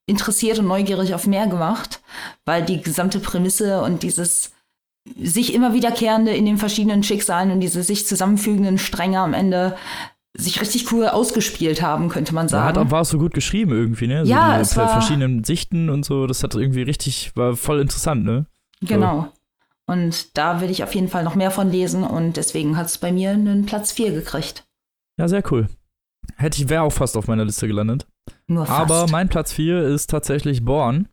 interessiert 0.08 0.60
und 0.60 0.67
neugierig 0.67 1.13
auf 1.13 1.28
mehr 1.28 1.48
gemacht, 1.48 2.02
weil 2.46 2.63
die 2.63 2.82
gesamte 2.82 3.20
Prämisse 3.20 3.82
und 3.82 4.04
dieses 4.04 4.52
sich 5.17 5.54
immer 5.54 5.74
wiederkehrende 5.74 6.32
in 6.32 6.46
den 6.46 6.58
verschiedenen 6.58 7.04
Schicksalen 7.04 7.52
und 7.52 7.60
diese 7.60 7.82
sich 7.84 8.06
zusammenfügenden 8.06 8.78
Stränge 8.78 9.20
am 9.20 9.34
Ende 9.34 9.76
sich 10.38 10.62
richtig 10.62 10.91
cool 10.91 11.08
ausgespielt 11.08 11.82
haben, 11.82 12.08
könnte 12.10 12.34
man 12.34 12.48
sagen. 12.48 12.80
hat, 12.80 12.91
war 12.91 13.02
es 13.02 13.10
so 13.10 13.17
gut 13.17 13.34
geschrieben 13.34 13.72
irgendwie, 13.72 14.08
ne? 14.08 14.26
So 14.26 14.32
Ja, 14.32 14.60
es 14.60 14.78
war- 14.78 14.88
verschiedenen 14.89 15.44
Sichten 15.44 15.89
und 15.89 16.06
so, 16.06 16.26
das 16.28 16.44
hat 16.44 16.56
irgendwie 16.56 16.84
richtig, 16.84 17.32
war 17.36 17.56
voll 17.56 17.82
interessant, 17.82 18.24
ne? 18.24 18.46
Genau. 18.82 19.28
Und 19.91 20.38
da 20.38 20.62
will 20.62 20.69
ich 20.69 20.84
auf 20.84 20.95
jeden 20.95 21.10
Fall 21.10 21.23
noch 21.23 21.36
mehr 21.36 21.51
von 21.51 21.69
lesen 21.69 22.04
und 22.04 22.38
deswegen 22.38 22.77
hat 22.77 22.88
es 22.88 22.97
bei 22.97 23.12
mir 23.12 23.32
einen 23.32 23.65
Platz 23.65 23.91
4 23.91 24.12
gekriegt. 24.12 24.63
Ja, 25.19 25.27
sehr 25.27 25.43
cool. 25.51 25.67
Hätte 26.38 26.62
ich, 26.62 26.69
wäre 26.69 26.84
auch 26.84 26.93
fast 26.93 27.17
auf 27.17 27.27
meiner 27.27 27.43
Liste 27.43 27.67
gelandet. 27.67 28.08
Nur 28.47 28.65
fast. 28.65 28.80
Aber 28.80 29.08
mein 29.12 29.27
Platz 29.27 29.51
4 29.51 29.84
ist 29.84 30.10
tatsächlich 30.10 30.63
Born. 30.63 31.10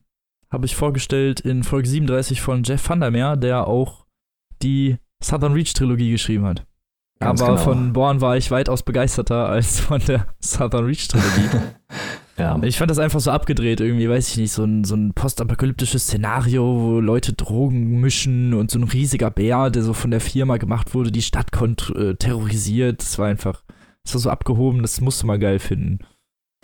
Habe 0.50 0.66
ich 0.66 0.76
vorgestellt 0.76 1.40
in 1.40 1.64
Folge 1.64 1.88
37 1.88 2.40
von 2.40 2.62
Jeff 2.62 2.88
Van 2.88 3.00
der 3.00 3.10
Meer, 3.10 3.36
der 3.36 3.66
auch 3.66 4.06
die 4.62 4.96
Southern 5.22 5.52
Reach 5.52 5.74
Trilogie 5.74 6.12
geschrieben 6.12 6.46
hat. 6.46 6.64
Ganz 7.18 7.42
Aber 7.42 7.54
genau. 7.54 7.64
von 7.64 7.92
Born 7.92 8.20
war 8.20 8.36
ich 8.36 8.50
weitaus 8.50 8.84
begeisterter 8.84 9.48
als 9.48 9.80
von 9.80 10.00
der 10.06 10.28
Southern 10.40 10.84
Reach 10.84 11.08
Trilogie. 11.08 11.48
Ja, 12.38 12.57
ich 12.62 12.79
fand 12.79 12.90
das 12.90 12.98
einfach 13.01 13.18
so 13.20 13.31
abgedreht 13.33 13.81
irgendwie, 13.81 14.09
weiß 14.09 14.29
ich 14.31 14.37
nicht, 14.37 14.53
so 14.53 14.62
ein, 14.64 14.85
so 14.85 14.94
ein 14.94 15.12
postapokalyptisches 15.12 16.05
Szenario, 16.05 16.62
wo 16.81 17.01
Leute 17.01 17.33
Drogen 17.33 18.01
mischen 18.01 18.55
und 18.55 18.70
so 18.70 18.79
ein 18.79 18.85
riesiger 18.85 19.31
Bär, 19.31 19.70
der 19.70 19.83
so 19.83 19.92
von 19.92 20.12
der 20.12 20.20
Firma 20.20 20.57
gemacht 20.57 20.94
wurde, 20.94 21.11
die 21.11 21.22
Stadt 21.22 21.48
äh, 21.96 22.14
terrorisiert. 22.14 23.01
Das 23.03 23.18
war 23.18 23.27
einfach, 23.27 23.64
das 24.05 24.14
war 24.14 24.20
so 24.20 24.31
abgehoben, 24.31 24.83
das 24.83 25.01
musste 25.01 25.27
man 25.27 25.40
geil 25.40 25.59
finden. 25.59 25.98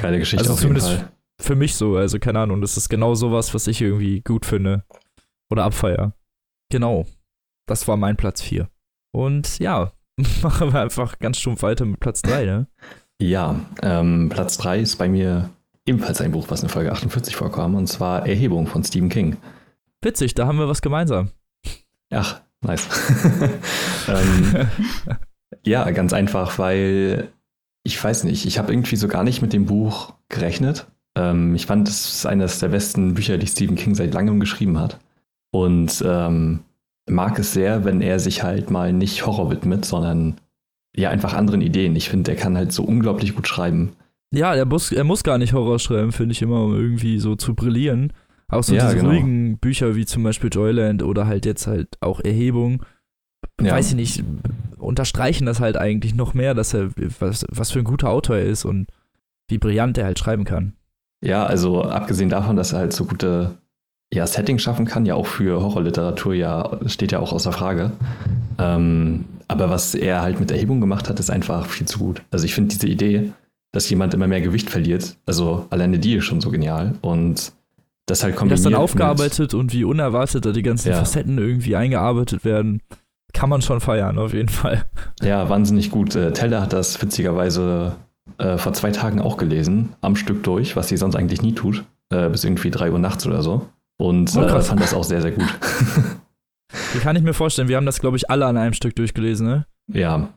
geile 0.01 0.19
Geschichte 0.21 0.45
Also 0.45 0.53
auf 0.55 0.63
jeden 0.63 0.77
zumindest- 0.79 1.01
Fall. 1.03 1.11
Für 1.43 1.57
mich 1.57 1.75
so, 1.75 1.97
also 1.97 2.21
keine 2.21 2.39
Ahnung, 2.39 2.61
das 2.61 2.77
ist 2.77 2.89
genau 2.89 3.17
sowas, 3.17 3.53
was 3.55 3.67
ich 3.67 3.83
irgendwie 3.83 4.21
gut 4.21 4.47
finde. 4.47 4.85
Oder 5.51 5.65
abfeier. 5.65 6.15
Genau. 6.71 7.07
Das 7.67 7.89
war 7.89 7.97
mein 7.97 8.17
Platz 8.17 8.41
4. 8.41 8.69
Und 9.13 9.59
ja, 9.59 9.93
machen 10.43 10.73
wir 10.73 10.81
einfach 10.81 11.19
ganz 11.19 11.39
stumpf 11.39 11.63
weiter 11.63 11.85
mit 11.87 11.99
Platz 11.99 12.23
3, 12.23 12.45
ne? 12.45 12.69
Ja, 13.21 13.59
ähm, 13.83 14.29
Platz 14.29 14.59
3 14.59 14.79
ist 14.79 14.97
bei 14.97 15.09
mir 15.09 15.51
ebenfalls 15.87 16.21
ein 16.21 16.33
Buch, 16.33 16.47
was 16.49 16.63
in 16.63 16.69
Folge 16.69 16.93
48 16.93 17.37
vorkam, 17.37 17.75
und 17.75 17.87
zwar 17.87 18.27
Erhebung 18.27 18.67
von 18.67 18.85
Stephen 18.85 19.09
King. 19.09 19.37
Witzig, 20.03 20.35
da 20.35 20.47
haben 20.47 20.59
wir 20.59 20.69
was 20.69 20.83
gemeinsam. 20.83 21.31
Ach, 22.11 22.41
nice. 22.61 22.89
ähm, 24.09 24.69
ja, 25.65 25.91
ganz 25.91 26.13
einfach, 26.13 26.59
weil 26.59 27.29
ich 27.85 28.03
weiß 28.03 28.25
nicht, 28.25 28.47
ich 28.47 28.59
habe 28.59 28.73
irgendwie 28.73 28.97
so 28.97 29.09
gar 29.09 29.25
nicht 29.25 29.43
mit 29.43 29.53
dem 29.53 29.67
Buch 29.67 30.15
gerechnet. 30.29 30.87
Ähm, 31.15 31.55
ich 31.55 31.67
fand, 31.67 31.89
es 31.89 32.07
ist 32.07 32.27
eines 32.27 32.59
der 32.59 32.69
besten 32.69 33.15
Bücher, 33.15 33.39
die 33.39 33.47
Stephen 33.47 33.77
King 33.77 33.95
seit 33.95 34.15
langem 34.15 34.41
geschrieben 34.41 34.79
hat. 34.79 34.99
Und 35.51 36.03
ähm, 36.07 36.61
mag 37.09 37.39
es 37.39 37.53
sehr, 37.53 37.85
wenn 37.85 38.01
er 38.01 38.19
sich 38.19 38.43
halt 38.43 38.71
mal 38.71 38.93
nicht 38.93 39.27
Horror 39.27 39.51
widmet, 39.51 39.85
sondern 39.85 40.41
ja 40.97 41.11
einfach 41.11 41.35
anderen 41.35 41.61
Ideen. 41.61 41.95
Ich 41.97 42.09
finde, 42.09 42.33
er 42.33 42.37
kann 42.37 42.57
halt 42.57 42.73
so 42.73 42.83
unglaublich 42.83 43.35
gut 43.35 43.47
schreiben. 43.47 43.93
Ja, 44.35 44.55
er 44.55 44.65
muss, 44.65 44.93
er 44.93 45.05
muss 45.05 45.23
gar 45.23 45.39
nicht 45.39 45.53
Horror 45.53 45.79
schreiben, 45.79 46.13
finde 46.13 46.33
ich 46.33 46.43
immer, 46.43 46.63
um 46.63 46.75
irgendwie 46.75 47.19
so 47.19 47.37
zu 47.37 47.55
brillieren. 47.55 48.13
Auch 48.49 48.63
so 48.63 48.75
Ja, 48.75 48.85
diese 48.85 48.97
genau. 48.97 49.11
ruhigen 49.11 49.59
Bücher 49.59 49.97
wie 49.97 50.05
zum 50.05 50.23
Beispiel 50.23 50.51
Joyland 50.53 51.03
oder 51.03 51.27
halt 51.27 51.47
jetzt 51.47 51.67
halt 51.67 51.89
auch 52.01 52.21
Erhebung. 52.21 52.83
Ja. 53.61 53.73
Weiß 53.73 53.91
ich 53.91 53.95
nicht, 53.95 54.25
unterstreichen 54.79 55.47
das 55.47 55.61
halt 55.61 55.77
eigentlich 55.77 56.15
noch 56.15 56.35
mehr, 56.35 56.55
dass 56.55 56.75
er, 56.75 56.91
was, 57.21 57.47
was 57.51 57.71
für 57.71 57.79
ein 57.79 57.85
guter 57.85 58.11
Autor 58.11 58.37
er 58.37 58.45
ist 58.45 58.65
und 58.65 58.87
wie 59.49 59.59
brillant 59.59 59.99
er 59.99 60.07
halt 60.07 60.19
schreiben 60.19 60.45
kann. 60.45 60.75
Ja, 61.23 61.47
also 61.47 61.83
abgesehen 61.83 62.29
davon, 62.29 62.57
dass 62.57 62.73
er 62.73 62.81
halt 62.81 62.93
so 62.93 63.05
gute 63.05 63.57
ja, 64.13 64.27
Settings 64.27 64.63
schaffen 64.63 64.85
kann, 64.87 65.07
ja 65.07 65.15
auch 65.15 65.27
für 65.27 65.61
Horrorliteratur 65.61 66.35
ja, 66.35 66.79
steht 66.87 67.13
ja 67.13 67.19
auch 67.19 67.33
außer 67.33 67.53
Frage. 67.53 67.93
Ähm, 68.59 69.25
aber 69.49 69.71
was 69.71 69.95
er 69.95 70.23
halt 70.23 70.41
mit 70.41 70.51
Erhebung 70.51 70.81
gemacht 70.81 71.09
hat, 71.09 71.21
ist 71.21 71.31
einfach 71.31 71.67
viel 71.67 71.87
zu 71.87 71.99
gut. 71.99 72.23
Also 72.31 72.45
ich 72.45 72.55
finde 72.55 72.71
diese 72.71 72.89
Idee, 72.89 73.33
dass 73.75 73.91
jemand 73.91 74.15
immer 74.15 74.27
mehr 74.29 74.41
Gewicht 74.41 74.71
verliert, 74.71 75.17
also 75.27 75.67
alleine 75.71 75.99
die 75.99 76.15
ist 76.15 76.25
schon 76.25 76.41
so 76.41 76.51
genial. 76.51 76.95
Und 77.03 77.53
das 78.07 78.23
halt 78.23 78.35
Wie 78.35 78.39
kombiniert 78.39 78.59
das 78.59 78.63
dann 78.65 78.73
mit- 78.73 78.81
aufgearbeitet 78.81 79.55
und 79.55 79.73
wie 79.73 79.85
unerwartet 79.85 80.45
da 80.47 80.53
die 80.53 80.63
ganzen 80.63 80.91
Ja. 80.91 80.97
Facetten 80.99 81.39
irgendwie 81.39 81.75
eingearbeitet 81.75 82.45
werden, 82.45 82.81
kann 83.33 83.49
man 83.51 83.63
schon 83.63 83.81
feiern, 83.81 84.19
auf 84.19 84.33
jeden 84.33 84.49
Fall. 84.49 84.85
Ja, 85.23 85.49
wahnsinnig 85.49 85.91
gut. 85.91 86.15
Äh, 86.15 86.33
Teller 86.33 86.61
hat 86.63 86.73
das 86.73 87.01
witzigerweise 87.03 87.97
äh, 88.39 88.59
vor 88.59 88.73
zwei 88.75 88.91
Tagen 88.93 89.21
auch 89.21 89.37
gelesen, 89.37 89.95
am 90.01 90.17
Stück 90.17 90.43
durch, 90.45 90.77
was 90.77 90.89
sie 90.89 90.97
sonst 90.97 91.17
eigentlich 91.17 91.43
nie 91.43 91.53
tut, 91.55 91.85
äh, 92.11 92.29
bis 92.29 92.45
irgendwie 92.45 92.71
drei 92.71 92.93
Uhr 92.93 92.99
nachts 92.99 93.27
oder 93.27 93.43
so. 93.43 93.67
Und 93.97 94.35
Oh, 94.37 94.41
äh, 94.43 94.63
fand 94.63 94.81
das 94.81 94.95
auch 94.95 95.05
sehr, 95.05 95.21
sehr 95.23 95.33
gut. 95.33 95.49
Wie 96.93 96.99
kann 96.99 97.17
ich 97.17 97.23
mir 97.23 97.35
vorstellen, 97.35 97.69
wir 97.69 97.77
haben 97.77 97.87
das, 97.87 98.01
glaube 98.01 98.17
ich, 98.17 98.31
alle 98.31 98.47
an 98.47 98.57
einem 98.57 98.73
Stück 98.73 98.95
durchgelesen, 98.97 99.47
ne? 99.47 99.67
ja, 99.93 100.29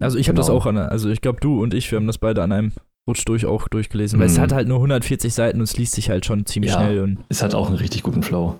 Also 0.00 0.18
ich 0.18 0.28
habe 0.28 0.36
das 0.36 0.46
Genau. 0.46 0.58
auch 0.58 0.66
an, 0.66 0.76
also 0.78 1.08
ich 1.10 1.20
glaube 1.20 1.40
du 1.40 1.62
und 1.62 1.74
ich, 1.74 1.90
wir 1.90 1.96
haben 1.96 2.06
das 2.06 2.18
beide 2.18 2.42
an 2.42 2.52
einem 2.52 2.72
Rutsch 3.08 3.24
durch 3.26 3.46
auch 3.46 3.68
durchgelesen, 3.68 4.18
weil 4.20 4.26
es 4.26 4.36
Mhm. 4.36 4.42
hat 4.42 4.52
halt 4.52 4.68
nur 4.68 4.78
140 4.80 5.32
Seiten 5.34 5.58
und 5.58 5.64
es 5.64 5.76
liest 5.76 5.94
sich 5.94 6.10
halt 6.10 6.24
schon 6.26 6.46
ziemlich 6.46 6.72
Ja. 6.72 6.78
schnell 6.80 7.00
und 7.00 7.18
es 7.28 7.42
hat 7.42 7.54
auch 7.54 7.66
einen 7.68 7.76
richtig 7.76 8.02
guten 8.02 8.22
Flow. 8.22 8.56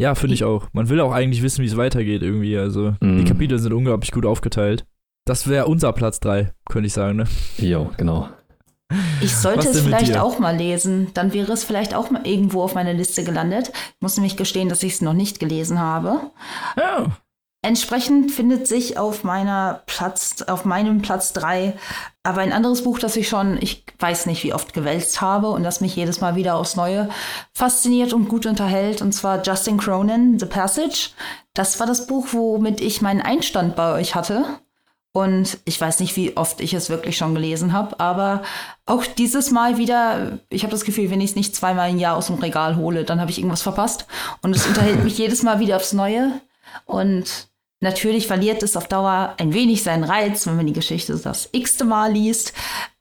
ja, 0.00 0.14
finde 0.14 0.34
ich 0.34 0.44
auch. 0.44 0.68
Man 0.72 0.88
will 0.88 1.00
auch 1.00 1.12
eigentlich 1.12 1.42
wissen, 1.42 1.62
wie 1.62 1.66
es 1.66 1.76
weitergeht 1.76 2.22
irgendwie, 2.22 2.56
also 2.56 2.92
die 3.02 3.06
Mhm. 3.06 3.24
Kapitel 3.24 3.58
sind 3.58 3.72
unglaublich 3.72 4.10
gut 4.12 4.24
aufgeteilt. 4.26 4.84
Das 5.26 5.46
wäre 5.48 5.66
unser 5.66 5.92
Platz 5.92 6.20
3, 6.20 6.52
könnte 6.70 6.86
ich 6.86 6.92
sagen, 6.94 7.16
ne? 7.18 7.24
Jo, 7.58 7.90
genau. 7.96 8.28
Ich 9.20 9.36
sollte 9.36 9.68
es 9.68 9.80
vielleicht 9.82 10.14
dir? 10.14 10.22
auch 10.22 10.38
mal 10.38 10.56
lesen. 10.56 11.08
Dann 11.12 11.34
wäre 11.34 11.52
es 11.52 11.62
vielleicht 11.64 11.94
auch 11.94 12.10
mal 12.10 12.26
irgendwo 12.26 12.62
auf 12.62 12.74
meiner 12.74 12.94
Liste 12.94 13.22
gelandet. 13.22 13.68
Ich 13.74 14.00
muss 14.00 14.16
nämlich 14.16 14.38
gestehen, 14.38 14.70
dass 14.70 14.82
ich 14.82 14.94
es 14.94 15.02
noch 15.02 15.12
nicht 15.12 15.40
gelesen 15.40 15.78
habe. 15.78 16.20
Ja. 16.78 17.08
Entsprechend 17.60 18.30
findet 18.30 18.68
sich 18.68 18.98
auf 18.98 19.24
meiner 19.24 19.82
Platz, 19.86 20.42
auf 20.42 20.64
meinem 20.64 21.02
Platz 21.02 21.32
3 21.32 21.74
aber 22.28 22.42
ein 22.42 22.52
anderes 22.52 22.82
Buch, 22.82 22.98
das 22.98 23.16
ich 23.16 23.26
schon, 23.26 23.56
ich 23.62 23.84
weiß 23.98 24.26
nicht, 24.26 24.44
wie 24.44 24.52
oft 24.52 24.74
gewälzt 24.74 25.22
habe 25.22 25.48
und 25.48 25.62
das 25.62 25.80
mich 25.80 25.96
jedes 25.96 26.20
Mal 26.20 26.36
wieder 26.36 26.56
aufs 26.56 26.76
Neue 26.76 27.08
fasziniert 27.54 28.12
und 28.12 28.28
gut 28.28 28.44
unterhält, 28.44 29.00
und 29.00 29.12
zwar 29.12 29.42
Justin 29.42 29.78
Cronin, 29.78 30.38
The 30.38 30.44
Passage. 30.44 31.10
Das 31.54 31.80
war 31.80 31.86
das 31.86 32.06
Buch, 32.06 32.26
womit 32.32 32.82
ich 32.82 33.00
meinen 33.00 33.22
Einstand 33.22 33.76
bei 33.76 33.94
euch 33.94 34.14
hatte. 34.14 34.44
Und 35.12 35.56
ich 35.64 35.80
weiß 35.80 36.00
nicht, 36.00 36.16
wie 36.16 36.36
oft 36.36 36.60
ich 36.60 36.74
es 36.74 36.90
wirklich 36.90 37.16
schon 37.16 37.34
gelesen 37.34 37.72
habe, 37.72 37.98
aber 37.98 38.42
auch 38.84 39.06
dieses 39.06 39.50
Mal 39.50 39.78
wieder, 39.78 40.38
ich 40.50 40.64
habe 40.64 40.70
das 40.70 40.84
Gefühl, 40.84 41.10
wenn 41.10 41.22
ich 41.22 41.30
es 41.30 41.36
nicht 41.36 41.56
zweimal 41.56 41.88
im 41.88 41.98
Jahr 41.98 42.16
aus 42.16 42.26
dem 42.26 42.36
Regal 42.36 42.76
hole, 42.76 43.04
dann 43.04 43.22
habe 43.22 43.30
ich 43.30 43.38
irgendwas 43.38 43.62
verpasst. 43.62 44.06
Und 44.42 44.54
es 44.54 44.66
unterhält 44.66 45.02
mich 45.02 45.16
jedes 45.16 45.42
Mal 45.42 45.60
wieder 45.60 45.76
aufs 45.76 45.94
Neue. 45.94 46.30
Und 46.84 47.47
natürlich 47.80 48.26
verliert 48.26 48.62
es 48.62 48.76
auf 48.76 48.88
Dauer 48.88 49.34
ein 49.38 49.52
wenig 49.54 49.82
seinen 49.82 50.04
Reiz, 50.04 50.46
wenn 50.46 50.56
man 50.56 50.66
die 50.66 50.72
Geschichte 50.72 51.16
das 51.16 51.48
x-te 51.52 51.84
Mal 51.84 52.12
liest. 52.12 52.52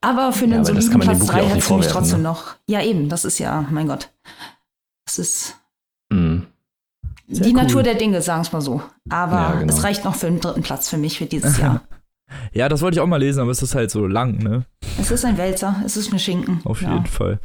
Aber 0.02 0.32
für 0.32 0.46
Ja, 0.46 0.56
einen 0.56 0.64
das 0.64 0.86
soliden 0.86 1.00
Platz 1.00 1.20
Buch 1.20 1.28
ja 1.28 1.34
3 1.34 1.42
auch 1.44 1.50
hat 1.52 1.58
es 1.58 1.70
mich 1.70 1.88
trotzdem 1.88 2.18
ne? 2.20 2.24
noch. 2.24 2.56
Ja, 2.68 2.82
eben, 2.84 3.10
das 3.10 3.26
ist 3.26 3.40
ja, 3.40 3.66
mein 3.70 3.88
Gott. 3.88 4.10
Das 5.06 5.20
ist. 5.20 5.56
Sehr 7.30 7.44
die 7.46 7.50
cool. 7.50 7.62
Natur 7.62 7.84
der 7.84 7.96
Dinge, 7.96 8.22
sagen 8.22 8.46
wir 8.46 8.52
mal 8.54 8.62
so. 8.62 8.82
Aber 9.10 9.36
Ja, 9.36 9.52
genau. 9.60 9.74
es 9.74 9.84
reicht 9.84 10.06
noch 10.06 10.16
für 10.16 10.28
einen 10.28 10.40
dritten 10.40 10.62
Platz 10.62 10.88
für 10.90 10.98
mich 10.98 11.18
für 11.18 11.26
dieses 11.26 11.58
Jahr. 11.58 11.82
Ja, 12.52 12.68
das 12.68 12.82
wollte 12.82 12.96
ich 12.96 13.00
auch 13.00 13.08
mal 13.08 13.22
lesen, 13.22 13.40
aber 13.40 13.52
es 13.52 13.62
ist 13.62 13.74
halt 13.74 13.90
so 13.90 14.06
lang, 14.06 14.40
ne? 14.40 14.66
Es 15.00 15.12
ist 15.12 15.24
ein 15.24 15.38
Wälzer, 15.38 15.82
es 15.86 15.96
ist 15.96 16.10
eine 16.10 16.20
Schinken. 16.20 16.60
Auf 16.66 16.82
ja. 16.82 16.94
jeden 16.94 17.06
Fall. 17.06 17.40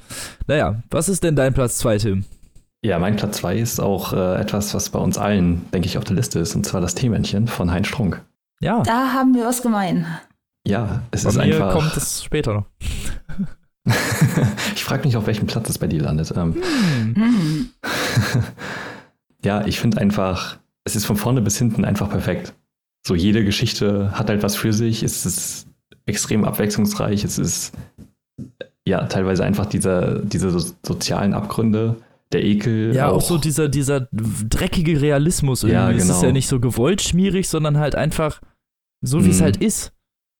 Naja, 0.48 0.82
was 0.90 1.08
ist 1.08 1.22
denn 1.22 1.36
dein 1.36 1.54
Platz 1.54 1.78
2, 1.78 1.98
Tim? 1.98 2.24
Ja, 2.84 2.98
mein 2.98 3.14
Platz 3.16 3.38
2 3.38 3.58
ist 3.58 3.80
auch 3.80 4.12
äh, 4.12 4.40
etwas, 4.40 4.74
was 4.74 4.90
bei 4.90 4.98
uns 4.98 5.16
allen, 5.16 5.70
denke 5.70 5.86
ich, 5.86 5.98
auf 5.98 6.04
der 6.04 6.16
Liste 6.16 6.40
ist, 6.40 6.56
und 6.56 6.66
zwar 6.66 6.80
das 6.80 6.94
Teemännchen 6.96 7.46
von 7.46 7.70
Heinz 7.70 7.86
Strunk. 7.86 8.20
Ja, 8.60 8.82
Da 8.82 9.12
haben 9.12 9.34
wir 9.34 9.44
was 9.46 9.62
gemein. 9.62 10.06
Ja, 10.66 11.02
es 11.12 11.22
bei 11.22 11.30
ist 11.30 11.36
mir 11.36 11.42
einfach. 11.42 11.72
kommt 11.72 11.96
es 11.96 12.22
später 12.24 12.54
noch. 12.54 12.66
ich 14.74 14.84
frage 14.84 15.04
mich, 15.06 15.16
auf 15.16 15.26
welchem 15.26 15.46
Platz 15.46 15.68
es 15.70 15.78
bei 15.78 15.86
dir 15.86 16.02
landet. 16.02 16.32
Ähm, 16.36 16.56
Hm. 17.14 17.68
ja, 19.44 19.64
ich 19.66 19.78
finde 19.80 19.98
einfach, 20.00 20.58
es 20.84 20.96
ist 20.96 21.04
von 21.04 21.16
vorne 21.16 21.40
bis 21.40 21.58
hinten 21.58 21.84
einfach 21.84 22.10
perfekt. 22.10 22.54
So 23.06 23.14
jede 23.14 23.44
Geschichte 23.44 24.12
hat 24.12 24.28
halt 24.28 24.42
was 24.42 24.56
für 24.56 24.72
sich. 24.72 25.02
Es 25.02 25.26
ist 25.26 25.66
extrem 26.06 26.44
abwechslungsreich. 26.44 27.24
Es 27.24 27.38
ist 27.38 27.72
ja 28.84 29.06
teilweise 29.06 29.44
einfach 29.44 29.66
dieser, 29.66 30.20
diese 30.20 30.50
so, 30.50 30.72
sozialen 30.84 31.34
Abgründe, 31.34 31.96
der 32.32 32.44
Ekel. 32.44 32.94
Ja, 32.94 33.08
auch, 33.10 33.20
so 33.20 33.38
dieser, 33.38 33.68
dieser 33.68 34.08
dreckige 34.12 35.00
Realismus 35.00 35.62
irgendwie. 35.62 35.74
Ja, 35.74 35.90
Es 35.90 36.04
ist 36.04 36.08
genau. 36.08 36.22
ja 36.24 36.32
nicht 36.32 36.48
so 36.48 36.60
gewollt 36.60 37.02
schmierig, 37.02 37.48
sondern 37.48 37.78
halt 37.78 37.94
einfach 37.94 38.40
so, 39.02 39.24
wie 39.24 39.30
es 39.30 39.40
Mhm. 39.40 39.44
halt 39.44 39.56
ist. 39.58 39.92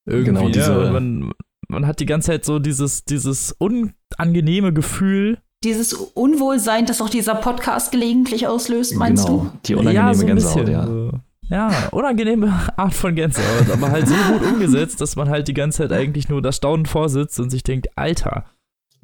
Irgendwie. 0.06 0.24
Genau, 0.26 0.42
ja, 0.44 0.48
diese- 0.50 0.80
und 0.86 0.92
man, 0.92 1.32
man 1.68 1.86
hat 1.86 2.00
die 2.00 2.06
ganze 2.06 2.28
Zeit 2.28 2.44
so 2.44 2.58
dieses, 2.58 3.04
dieses 3.04 3.52
unangenehme 3.58 4.72
Gefühl. 4.72 5.38
Dieses 5.64 5.92
Unwohlsein, 5.92 6.86
das 6.86 7.00
auch 7.00 7.08
dieser 7.10 7.36
Podcast 7.36 7.92
gelegentlich 7.92 8.46
auslöst, 8.48 8.96
meinst 8.96 9.26
genau, 9.26 9.38
du? 9.44 9.58
die 9.66 9.74
unangenehme 9.76 10.08
ja, 10.08 10.14
so 10.14 10.20
ein 10.22 10.26
Gänsehaut, 10.26 10.64
bisschen. 10.66 10.72
ja. 10.72 11.20
Ja, 11.48 11.88
unangenehme 11.90 12.46
Art 12.76 12.94
von 12.94 13.14
Gänsehaut, 13.14 13.70
aber 13.70 13.90
halt 13.90 14.08
so 14.08 14.14
gut 14.32 14.42
umgesetzt, 14.42 15.00
dass 15.00 15.16
man 15.16 15.28
halt 15.28 15.48
die 15.48 15.54
ganze 15.54 15.78
Zeit 15.82 15.92
eigentlich 15.92 16.28
nur 16.28 16.40
da 16.42 16.50
staunend 16.50 16.88
vorsitzt 16.88 17.38
und 17.40 17.50
sich 17.50 17.62
denkt, 17.62 17.88
Alter, 17.96 18.46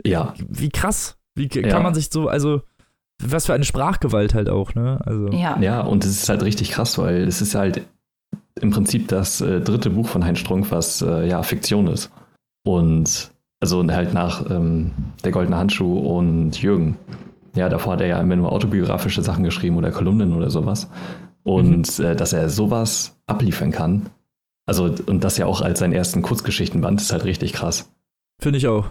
Ja, 0.05 0.33
wie 0.49 0.71
krass, 0.71 1.17
wie 1.37 1.49
k- 1.49 1.61
Ja. 1.61 1.69
kann 1.69 1.83
man 1.83 1.95
sich 1.95 2.09
so, 2.11 2.29
also, 2.29 2.63
was 3.23 3.47
für 3.47 3.55
eine 3.55 3.65
Sprachgewalt 3.65 4.35
halt 4.35 4.49
auch, 4.49 4.75
ne? 4.75 5.01
Also, 5.05 5.29
Ja. 5.29 5.59
ja, 5.61 5.81
und 5.81 6.05
es 6.05 6.11
ist 6.23 6.29
halt 6.29 6.43
richtig 6.43 6.71
krass, 6.71 6.99
weil 6.99 7.23
es 7.27 7.41
ist 7.43 7.55
halt 7.55 7.83
im 8.61 8.71
Prinzip 8.71 9.09
das 9.09 9.41
äh, 9.41 9.61
dritte 9.61 9.91
Buch 9.91 10.09
von 10.09 10.25
Heinz 10.25 10.39
Strunk, 10.41 10.71
was 10.71 11.03
äh, 11.03 11.29
ja 11.29 11.43
Fiktion 11.43 11.87
ist. 11.89 12.11
Und 12.65 13.31
also 13.61 13.85
halt 13.91 14.15
nach 14.15 14.49
ähm, 14.51 14.93
Der 15.25 15.33
Goldene 15.33 15.57
Handschuh 15.57 15.99
und 15.99 16.61
Jürgen. 16.61 16.97
Ja, 17.55 17.69
davor 17.69 17.95
hat 17.95 18.01
er 18.01 18.07
ja 18.07 18.21
immer 18.21 18.37
nur 18.37 18.53
autobiografische 18.53 19.23
Sachen 19.23 19.43
geschrieben 19.43 19.77
oder 19.77 19.91
Kolumnen 19.91 20.33
oder 20.35 20.51
sowas. 20.51 20.89
Und 21.43 21.99
äh, 21.99 22.15
dass 22.15 22.33
er 22.33 22.49
sowas 22.51 23.19
abliefern 23.27 23.71
kann, 23.71 24.11
also 24.67 24.95
und 25.07 25.25
das 25.25 25.39
ja 25.39 25.47
auch 25.47 25.61
als 25.63 25.79
seinen 25.79 25.95
ersten 25.95 26.23
Kurzgeschichtenband, 26.23 27.01
ist 27.01 27.13
halt 27.13 27.25
richtig 27.25 27.53
krass. 27.55 27.91
Finde 28.39 28.59
ich 28.59 28.69
auch. 28.69 28.87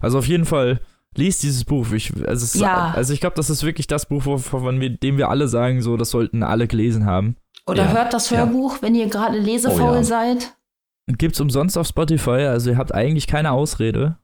Also 0.00 0.18
auf 0.18 0.26
jeden 0.26 0.46
Fall, 0.46 0.80
liest 1.16 1.42
dieses 1.42 1.64
Buch. 1.64 1.90
Ich, 1.92 2.12
also, 2.26 2.44
es, 2.44 2.54
Ja. 2.54 2.92
also 2.94 3.12
ich 3.12 3.20
glaube, 3.20 3.36
das 3.36 3.50
ist 3.50 3.62
wirklich 3.64 3.86
das 3.86 4.06
Buch, 4.06 4.22
von 4.38 4.80
wir- 4.80 4.90
dem 4.96 5.16
wir 5.18 5.28
alle 5.30 5.48
sagen, 5.48 5.82
so, 5.82 5.96
das 5.96 6.10
sollten 6.10 6.42
alle 6.42 6.66
gelesen 6.68 7.06
haben. 7.06 7.36
Oder 7.66 7.84
Ja, 7.84 7.92
hört 7.92 8.14
das 8.14 8.30
ja. 8.30 8.38
Hörbuch, 8.38 8.80
wenn 8.82 8.94
ihr 8.94 9.08
gerade 9.08 9.38
lesefaul 9.38 9.90
Oh 9.92 9.94
ja. 9.96 10.04
seid. 10.04 10.54
Gibt's 11.06 11.40
umsonst 11.40 11.76
auf 11.78 11.86
Spotify, 11.86 12.30
also 12.46 12.70
ihr 12.70 12.76
habt 12.78 12.94
eigentlich 12.94 13.26
keine 13.26 13.52
Ausrede. 13.52 14.16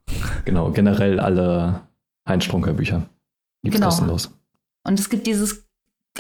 Genau, 0.45 0.71
generell 0.71 1.19
alle 1.19 1.81
Heinz 2.29 2.45
Strunker 2.45 2.75
Bücher. 2.75 3.03
Gibt's 3.63 3.77
Genau. 3.79 3.89
kostenlos. 3.89 4.31
Und 4.87 5.01
es 5.01 5.09
gibt 5.09 5.27
dieses 5.27 5.65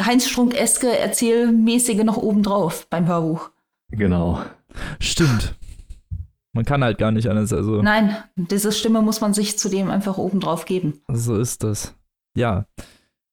Heinz 0.00 0.27
Strunk-eske 0.27 0.98
Erzählmäßige 0.98 2.03
noch 2.05 2.16
obendrauf 2.16 2.87
beim 2.88 3.07
Hörbuch. 3.07 3.50
Genau. 3.90 4.42
Stimmt. 5.00 5.55
Man 6.55 6.64
kann 6.64 6.83
halt 6.83 6.97
gar 6.99 7.11
nicht 7.11 7.29
anders, 7.29 7.53
also 7.53 7.83
Nein, 7.83 8.17
diese 8.37 8.73
Stimme 8.73 9.03
muss 9.03 9.21
man 9.21 9.35
sich 9.35 9.59
zudem 9.59 9.90
einfach 9.90 10.17
obendrauf 10.19 10.64
geben. 10.64 11.01
so 11.12 11.37
ist 11.37 11.62
das. 11.64 11.95
Ja. 12.37 12.67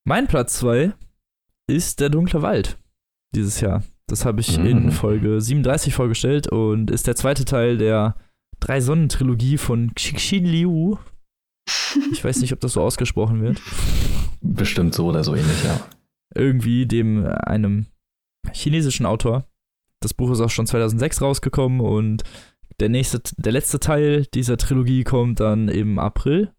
Mein 0.04 0.28
Platz 0.28 0.58
2 0.60 0.94
ist 1.68 2.00
der 2.02 2.10
dunkle 2.10 2.42
Wald 2.42 2.78
dieses 3.34 3.62
Jahr. 3.62 3.84
Das 4.08 4.26
habe 4.26 4.42
ich 4.42 4.58
Mhm. 4.58 4.66
in 4.66 4.92
Folge 4.92 5.40
37 5.40 5.94
vorgestellt 5.94 6.48
und 6.48 6.92
ist 6.92 7.08
der 7.08 7.16
zweite 7.16 7.46
Teil 7.46 7.78
der 7.78 8.16
Drei-Sonnen-Trilogie 8.60 9.58
von 9.58 9.94
Xixin 9.96 10.46
Liu. 10.46 10.98
Ich 12.12 12.24
weiß 12.24 12.42
nicht, 12.42 12.54
ob 12.54 12.60
das 12.60 12.74
so 12.74 12.82
ausgesprochen 12.82 13.42
wird. 13.42 13.62
Bestimmt 14.42 14.94
so 14.96 15.08
oder 15.08 15.24
so 15.24 15.36
ähnlich, 15.36 15.64
ja. 15.64 15.80
Irgendwie 16.34 16.86
dem 16.86 17.26
äh, 17.26 17.30
einem 17.30 17.86
chinesischen 18.54 19.06
Autor. 19.06 19.46
Das 20.02 20.14
Buch 20.14 20.32
ist 20.32 20.40
auch 20.42 20.50
schon 20.50 20.66
2006 20.66 21.22
rausgekommen 21.22 21.80
und 21.82 22.24
der 22.82 22.90
nächste, 22.90 23.22
der 23.38 23.52
letzte 23.54 23.80
Teil 23.80 24.26
dieser 24.34 24.58
Trilogie 24.58 25.04
kommt 25.04 25.40
dann 25.40 25.70
im 25.70 26.00
April 26.00 26.52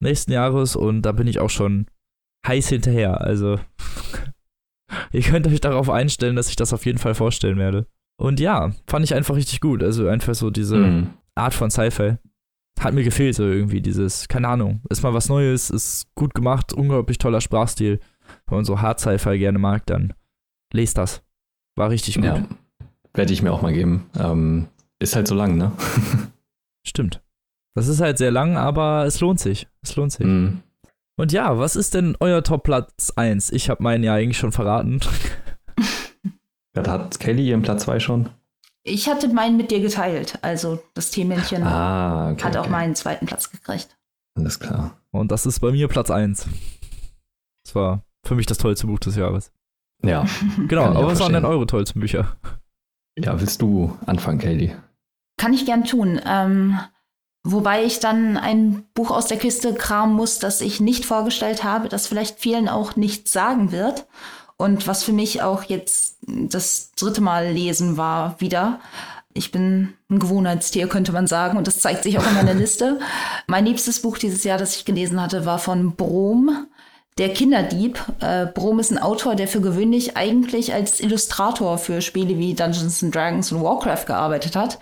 nächsten 0.00 0.32
Jahres 0.32 0.74
und 0.76 1.02
da 1.02 1.12
bin 1.12 1.26
ich 1.26 1.38
auch 1.38 1.50
schon 1.50 1.86
heiß 2.46 2.68
hinterher. 2.68 3.20
Also 3.20 3.58
ihr 5.12 5.22
könnt 5.22 5.46
euch 5.46 5.60
darauf 5.60 5.90
einstellen, 5.90 6.36
dass 6.36 6.48
ich 6.48 6.56
das 6.56 6.72
auf 6.72 6.86
jeden 6.86 6.98
Fall 6.98 7.14
vorstellen 7.14 7.58
werde. 7.58 7.86
Und 8.18 8.40
ja, 8.40 8.72
fand 8.86 9.04
ich 9.04 9.14
einfach 9.14 9.36
richtig 9.36 9.60
gut. 9.60 9.82
Also 9.82 10.08
einfach 10.08 10.34
so 10.34 10.50
diese 10.50 10.76
Mhm. 10.76 11.10
Art 11.34 11.54
von 11.54 11.70
Sci-Fi. 11.70 12.16
Hat 12.80 12.94
mir 12.94 13.04
gefehlt, 13.04 13.34
so 13.34 13.44
irgendwie 13.44 13.80
dieses, 13.80 14.28
keine 14.28 14.48
Ahnung, 14.48 14.82
ist 14.90 15.02
mal 15.02 15.14
was 15.14 15.28
Neues, 15.28 15.70
ist 15.70 16.08
gut 16.14 16.34
gemacht, 16.34 16.72
unglaublich 16.74 17.18
toller 17.18 17.40
Sprachstil. 17.40 18.00
Wenn 18.46 18.56
man 18.56 18.64
so 18.64 18.80
Hard 18.80 19.00
Sci-Fi 19.00 19.38
gerne 19.38 19.58
mag, 19.58 19.86
dann 19.86 20.12
lest 20.72 20.98
das. 20.98 21.22
War 21.76 21.90
richtig 21.90 22.16
gut. 22.16 22.24
Ja. 22.24 22.46
Werde 23.14 23.32
ich 23.32 23.42
mir 23.42 23.52
auch 23.52 23.62
mal 23.62 23.72
geben. 23.72 24.06
Ähm, 24.18 24.68
ist 24.98 25.16
halt 25.16 25.28
so 25.28 25.34
lang, 25.34 25.56
ne? 25.56 25.72
Stimmt. 26.86 27.22
Das 27.74 27.88
ist 27.88 28.00
halt 28.00 28.18
sehr 28.18 28.30
lang, 28.30 28.56
aber 28.56 29.04
es 29.04 29.20
lohnt 29.20 29.40
sich. 29.40 29.68
Es 29.82 29.96
lohnt 29.96 30.12
sich. 30.12 30.26
Mhm. 30.26 30.62
Und 31.18 31.32
ja, 31.32 31.58
was 31.58 31.76
ist 31.76 31.94
denn 31.94 32.16
euer 32.20 32.42
Top-Platz 32.42 33.12
1? 33.16 33.52
Ich 33.52 33.70
habe 33.70 33.82
meinen 33.82 34.04
ja 34.04 34.14
eigentlich 34.14 34.38
schon 34.38 34.52
verraten. 34.52 35.00
Ja, 36.74 36.82
da 36.82 36.92
hat 36.92 37.18
Kelly 37.18 37.48
ihren 37.48 37.62
Platz 37.62 37.84
2 37.84 38.00
schon. 38.00 38.28
Ich 38.82 39.08
hatte 39.08 39.28
meinen 39.28 39.56
mit 39.56 39.70
dir 39.70 39.80
geteilt. 39.80 40.38
Also 40.42 40.82
das 40.92 41.10
Teemännchen 41.10 41.62
Ah, 41.62 42.32
okay. 42.32 42.44
hat 42.44 42.56
auch 42.58 42.64
okay. 42.64 42.70
meinen 42.70 42.94
zweiten 42.94 43.24
Platz 43.24 43.50
gekriegt. 43.50 43.96
Alles 44.36 44.60
klar. 44.60 45.00
Und 45.10 45.32
das 45.32 45.46
ist 45.46 45.60
bei 45.60 45.72
mir 45.72 45.88
Platz 45.88 46.10
1. 46.10 46.46
Das 47.64 47.74
war 47.74 48.04
für 48.24 48.34
mich 48.34 48.44
das 48.44 48.58
tollste 48.58 48.86
Buch 48.88 48.98
des 48.98 49.16
Jahres. 49.16 49.52
Ja. 50.04 50.26
Genau, 50.68 50.84
aber 50.84 51.06
was 51.06 51.18
waren 51.20 51.32
denn 51.32 51.46
eure 51.46 51.66
tollsten 51.66 51.98
Bücher? 52.00 52.36
Ja, 53.18 53.40
willst 53.40 53.62
du 53.62 53.96
anfangen, 54.04 54.38
Kelly? 54.38 54.76
Kann 55.36 55.52
ich 55.52 55.66
gern 55.66 55.84
tun. 55.84 56.20
Ähm, 56.24 56.78
wobei 57.44 57.84
ich 57.84 58.00
dann 58.00 58.36
ein 58.36 58.84
Buch 58.94 59.10
aus 59.10 59.26
der 59.26 59.38
Kiste 59.38 59.74
kramen 59.74 60.14
muss, 60.14 60.38
das 60.38 60.60
ich 60.60 60.80
nicht 60.80 61.04
vorgestellt 61.04 61.64
habe, 61.64 61.88
das 61.88 62.06
vielleicht 62.06 62.38
vielen 62.38 62.68
auch 62.68 62.96
nichts 62.96 63.32
sagen 63.32 63.72
wird. 63.72 64.06
Und 64.56 64.86
was 64.86 65.02
für 65.04 65.12
mich 65.12 65.42
auch 65.42 65.64
jetzt 65.64 66.18
das 66.26 66.92
dritte 66.92 67.20
Mal 67.20 67.52
lesen 67.52 67.96
war 67.96 68.40
wieder. 68.40 68.80
Ich 69.34 69.52
bin 69.52 69.92
ein 70.08 70.18
Gewohnheitstier, 70.18 70.88
könnte 70.88 71.12
man 71.12 71.26
sagen, 71.26 71.58
und 71.58 71.66
das 71.66 71.80
zeigt 71.80 72.04
sich 72.04 72.18
auch 72.18 72.26
in 72.26 72.34
meiner 72.34 72.54
Liste. 72.54 72.98
Mein 73.46 73.66
liebstes 73.66 74.00
Buch 74.00 74.16
dieses 74.16 74.44
Jahr, 74.44 74.56
das 74.56 74.76
ich 74.76 74.86
gelesen 74.86 75.20
hatte, 75.20 75.44
war 75.44 75.58
von 75.58 75.94
Brom, 75.94 76.66
der 77.18 77.32
Kinderdieb. 77.32 77.98
Äh, 78.20 78.46
Brom 78.46 78.78
ist 78.78 78.90
ein 78.90 78.98
Autor, 78.98 79.36
der 79.36 79.48
für 79.48 79.60
gewöhnlich 79.60 80.16
eigentlich 80.16 80.74
als 80.74 81.00
Illustrator 81.00 81.78
für 81.78 82.02
Spiele 82.02 82.38
wie 82.38 82.54
Dungeons 82.54 83.02
and 83.02 83.14
Dragons 83.14 83.52
und 83.52 83.62
Warcraft 83.62 84.04
gearbeitet 84.06 84.54
hat 84.54 84.78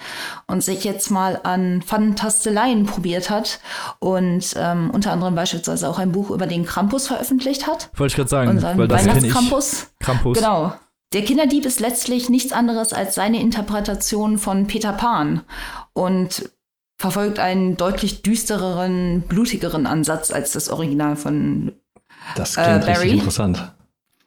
und 0.46 0.62
sich 0.62 0.82
jetzt 0.84 1.10
mal 1.10 1.38
an 1.44 1.82
Fantasteleien 1.82 2.86
probiert 2.86 3.30
hat 3.30 3.60
und 4.00 4.54
ähm, 4.56 4.90
unter 4.90 5.12
anderem 5.12 5.36
beispielsweise 5.36 5.88
auch 5.88 5.98
ein 5.98 6.10
Buch 6.10 6.30
über 6.30 6.46
den 6.46 6.66
Krampus 6.66 7.06
veröffentlicht 7.06 7.66
hat. 7.68 7.90
Wollte 7.96 8.12
ich 8.12 8.16
gerade 8.16 8.30
sagen, 8.30 8.50
Unseren 8.50 8.78
weil 8.78 8.88
das. 8.88 9.06
Weihnachtskrampus. 9.06 9.86
Krampus. 10.00 10.38
Genau. 10.38 10.74
Der 11.12 11.22
Kinderdieb 11.22 11.64
ist 11.64 11.78
letztlich 11.78 12.28
nichts 12.28 12.52
anderes 12.52 12.92
als 12.92 13.14
seine 13.14 13.40
Interpretation 13.40 14.38
von 14.38 14.66
Peter 14.66 14.92
Pan 14.92 15.42
und 15.92 16.50
verfolgt 16.98 17.38
einen 17.38 17.76
deutlich 17.76 18.22
düstereren, 18.22 19.22
blutigeren 19.28 19.86
Ansatz 19.86 20.32
als 20.32 20.52
das 20.52 20.68
Original 20.68 21.14
von 21.14 21.72
Das 22.36 22.56
Äh, 22.56 22.62
klingt 22.64 22.80
Barry? 22.86 22.92
richtig 22.98 23.12
interessant. 23.18 23.74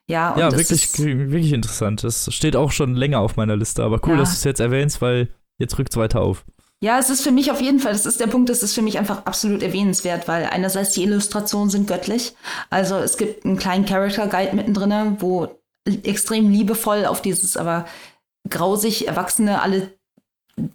ja. 0.08 0.32
Und 0.34 0.40
Ja, 0.40 0.50
das 0.50 0.60
wirklich, 0.60 0.84
Ist, 0.84 1.00
wirklich 1.00 1.54
interessant. 1.54 2.04
Das 2.04 2.34
steht 2.34 2.56
auch 2.56 2.72
schon 2.72 2.96
länger 2.96 3.20
auf 3.20 3.36
meiner 3.36 3.56
Liste, 3.56 3.84
aber 3.84 4.00
cool, 4.06 4.14
Ja. 4.14 4.18
dass 4.20 4.30
du 4.32 4.36
es 4.36 4.44
jetzt 4.44 4.60
erwähnst, 4.60 5.02
weil 5.02 5.30
jetzt 5.58 5.78
rückt 5.78 5.92
es 5.94 5.98
weiter 5.98 6.22
auf. 6.22 6.46
ja, 6.80 7.00
es 7.00 7.10
ist 7.10 7.24
für 7.24 7.32
mich 7.32 7.50
auf 7.52 7.60
jeden 7.60 7.80
Fall, 7.80 7.94
das 7.94 8.06
ist 8.06 8.20
der 8.20 8.28
Punkt, 8.28 8.50
das 8.50 8.62
ist 8.62 8.76
für 8.76 8.84
mich 8.84 9.00
einfach 9.00 9.26
absolut 9.26 9.64
erwähnenswert, 9.64 10.28
weil 10.28 10.46
einerseits 10.46 10.92
die 10.92 11.02
Illustrationen 11.04 11.72
sind 11.72 11.88
göttlich. 11.88 12.36
Also 12.70 12.98
es 12.98 13.18
gibt 13.18 13.46
einen 13.46 13.58
kleinen 13.58 13.86
Character 13.88 14.28
Guide 14.28 14.56
mittendrin, 14.56 15.18
wo 15.20 15.48
extrem 16.04 16.52
liebevoll 16.52 17.06
auf 17.08 17.22
dieses 17.24 17.58
aber 17.58 17.86
grausig 18.48 19.08
Erwachsene 19.08 19.62
alle 19.62 19.92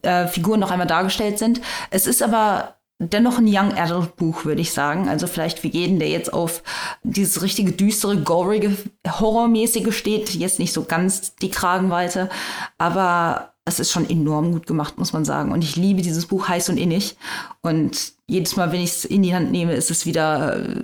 äh, 0.02 0.26
Figuren 0.26 0.58
noch 0.60 0.70
einmal 0.72 0.86
dargestellt 0.88 1.38
sind. 1.38 1.60
Es 1.90 2.06
ist 2.08 2.22
aber 2.22 2.74
dennoch 3.08 3.38
ein 3.38 3.46
Young 3.46 3.72
Adult 3.74 4.16
Buch, 4.16 4.44
würde 4.44 4.60
ich 4.60 4.72
sagen. 4.72 5.08
Also 5.08 5.26
vielleicht 5.26 5.58
für 5.58 5.68
jeden, 5.68 5.98
der 5.98 6.08
jetzt 6.08 6.32
auf 6.32 6.62
dieses 7.02 7.42
richtige 7.42 7.72
düstere, 7.72 8.18
gorige, 8.18 8.76
horrormäßige 9.06 9.96
steht, 9.96 10.34
jetzt 10.34 10.58
nicht 10.58 10.72
so 10.72 10.84
ganz 10.84 11.34
die 11.36 11.50
Kragenweite, 11.50 12.30
aber 12.78 13.52
das 13.64 13.78
ist 13.78 13.92
schon 13.92 14.08
enorm 14.08 14.52
gut 14.52 14.66
gemacht, 14.66 14.98
muss 14.98 15.12
man 15.12 15.24
sagen. 15.24 15.52
Und 15.52 15.62
ich 15.62 15.76
liebe 15.76 16.02
dieses 16.02 16.26
Buch 16.26 16.48
heiß 16.48 16.68
und 16.68 16.78
innig. 16.78 17.16
Und 17.60 18.12
jedes 18.26 18.56
Mal, 18.56 18.72
wenn 18.72 18.80
ich 18.80 18.90
es 18.90 19.04
in 19.04 19.22
die 19.22 19.34
Hand 19.34 19.52
nehme, 19.52 19.74
ist 19.74 19.90
es 19.90 20.04
wieder 20.04 20.56
äh, 20.56 20.82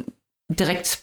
direkt 0.49 1.03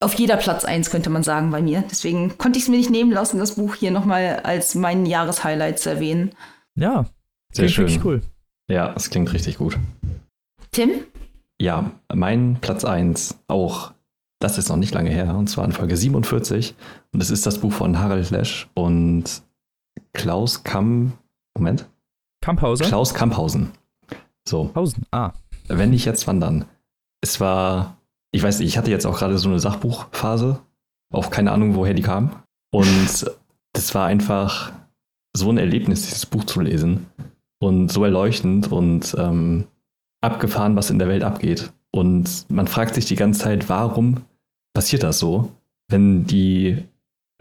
auf 0.00 0.14
jeder 0.14 0.36
Platz 0.36 0.66
eins, 0.66 0.90
könnte 0.90 1.08
man 1.08 1.22
sagen, 1.22 1.50
bei 1.50 1.62
mir. 1.62 1.82
Deswegen 1.90 2.36
konnte 2.36 2.58
ich 2.58 2.64
es 2.64 2.68
mir 2.68 2.76
nicht 2.76 2.90
nehmen 2.90 3.10
lassen, 3.10 3.38
das 3.38 3.54
Buch 3.54 3.74
hier 3.74 3.90
nochmal 3.90 4.40
als 4.44 4.74
mein 4.74 5.06
Jahreshighlight 5.06 5.78
zu 5.78 5.88
erwähnen. 5.90 6.32
Ja, 6.74 7.06
Sehr 7.52 7.68
schön. 7.68 7.86
wirklich 7.86 8.04
cool. 8.04 8.22
Ja, 8.68 8.92
es 8.94 9.08
klingt 9.08 9.32
richtig 9.32 9.58
gut. 9.58 9.78
Tim? 10.74 10.90
Ja, 11.60 11.92
mein 12.12 12.58
Platz 12.60 12.84
1, 12.84 13.38
auch 13.46 13.92
das 14.40 14.58
ist 14.58 14.68
noch 14.68 14.76
nicht 14.76 14.92
lange 14.92 15.10
her, 15.10 15.36
und 15.36 15.46
zwar 15.48 15.64
in 15.64 15.70
Folge 15.70 15.96
47. 15.96 16.74
Und 17.12 17.22
es 17.22 17.30
ist 17.30 17.46
das 17.46 17.58
Buch 17.58 17.72
von 17.72 18.00
Harald 18.00 18.30
Lesch 18.32 18.68
und 18.74 19.42
Klaus 20.12 20.64
Kamm. 20.64 21.12
Moment. 21.56 21.88
Kamphauser? 22.40 22.86
Klaus 22.86 23.14
Kamphausen. 23.14 23.70
So, 24.48 24.72
Hausen. 24.74 25.06
Ah. 25.12 25.32
wenn 25.68 25.90
nicht 25.90 26.06
jetzt 26.06 26.26
wandern. 26.26 26.64
Es 27.20 27.38
war, 27.38 27.96
ich 28.32 28.42
weiß 28.42 28.58
nicht, 28.58 28.66
ich 28.66 28.76
hatte 28.76 28.90
jetzt 28.90 29.06
auch 29.06 29.16
gerade 29.16 29.38
so 29.38 29.48
eine 29.48 29.60
Sachbuchphase. 29.60 30.58
Auch 31.12 31.30
keine 31.30 31.52
Ahnung, 31.52 31.76
woher 31.76 31.94
die 31.94 32.02
kam. 32.02 32.42
Und 32.72 33.32
das 33.72 33.94
war 33.94 34.06
einfach 34.06 34.72
so 35.36 35.50
ein 35.50 35.58
Erlebnis, 35.58 36.02
dieses 36.02 36.26
Buch 36.26 36.42
zu 36.42 36.60
lesen. 36.60 37.06
Und 37.60 37.92
so 37.92 38.02
erleuchtend 38.02 38.72
und 38.72 39.14
ähm, 39.16 39.68
abgefahren, 40.24 40.76
was 40.76 40.90
in 40.90 40.98
der 40.98 41.08
Welt 41.08 41.22
abgeht. 41.22 41.72
Und 41.90 42.46
man 42.48 42.66
fragt 42.66 42.94
sich 42.94 43.04
die 43.04 43.16
ganze 43.16 43.40
Zeit, 43.40 43.68
warum 43.68 44.22
passiert 44.74 45.02
das 45.04 45.18
so, 45.18 45.52
wenn 45.88 46.26
die 46.26 46.78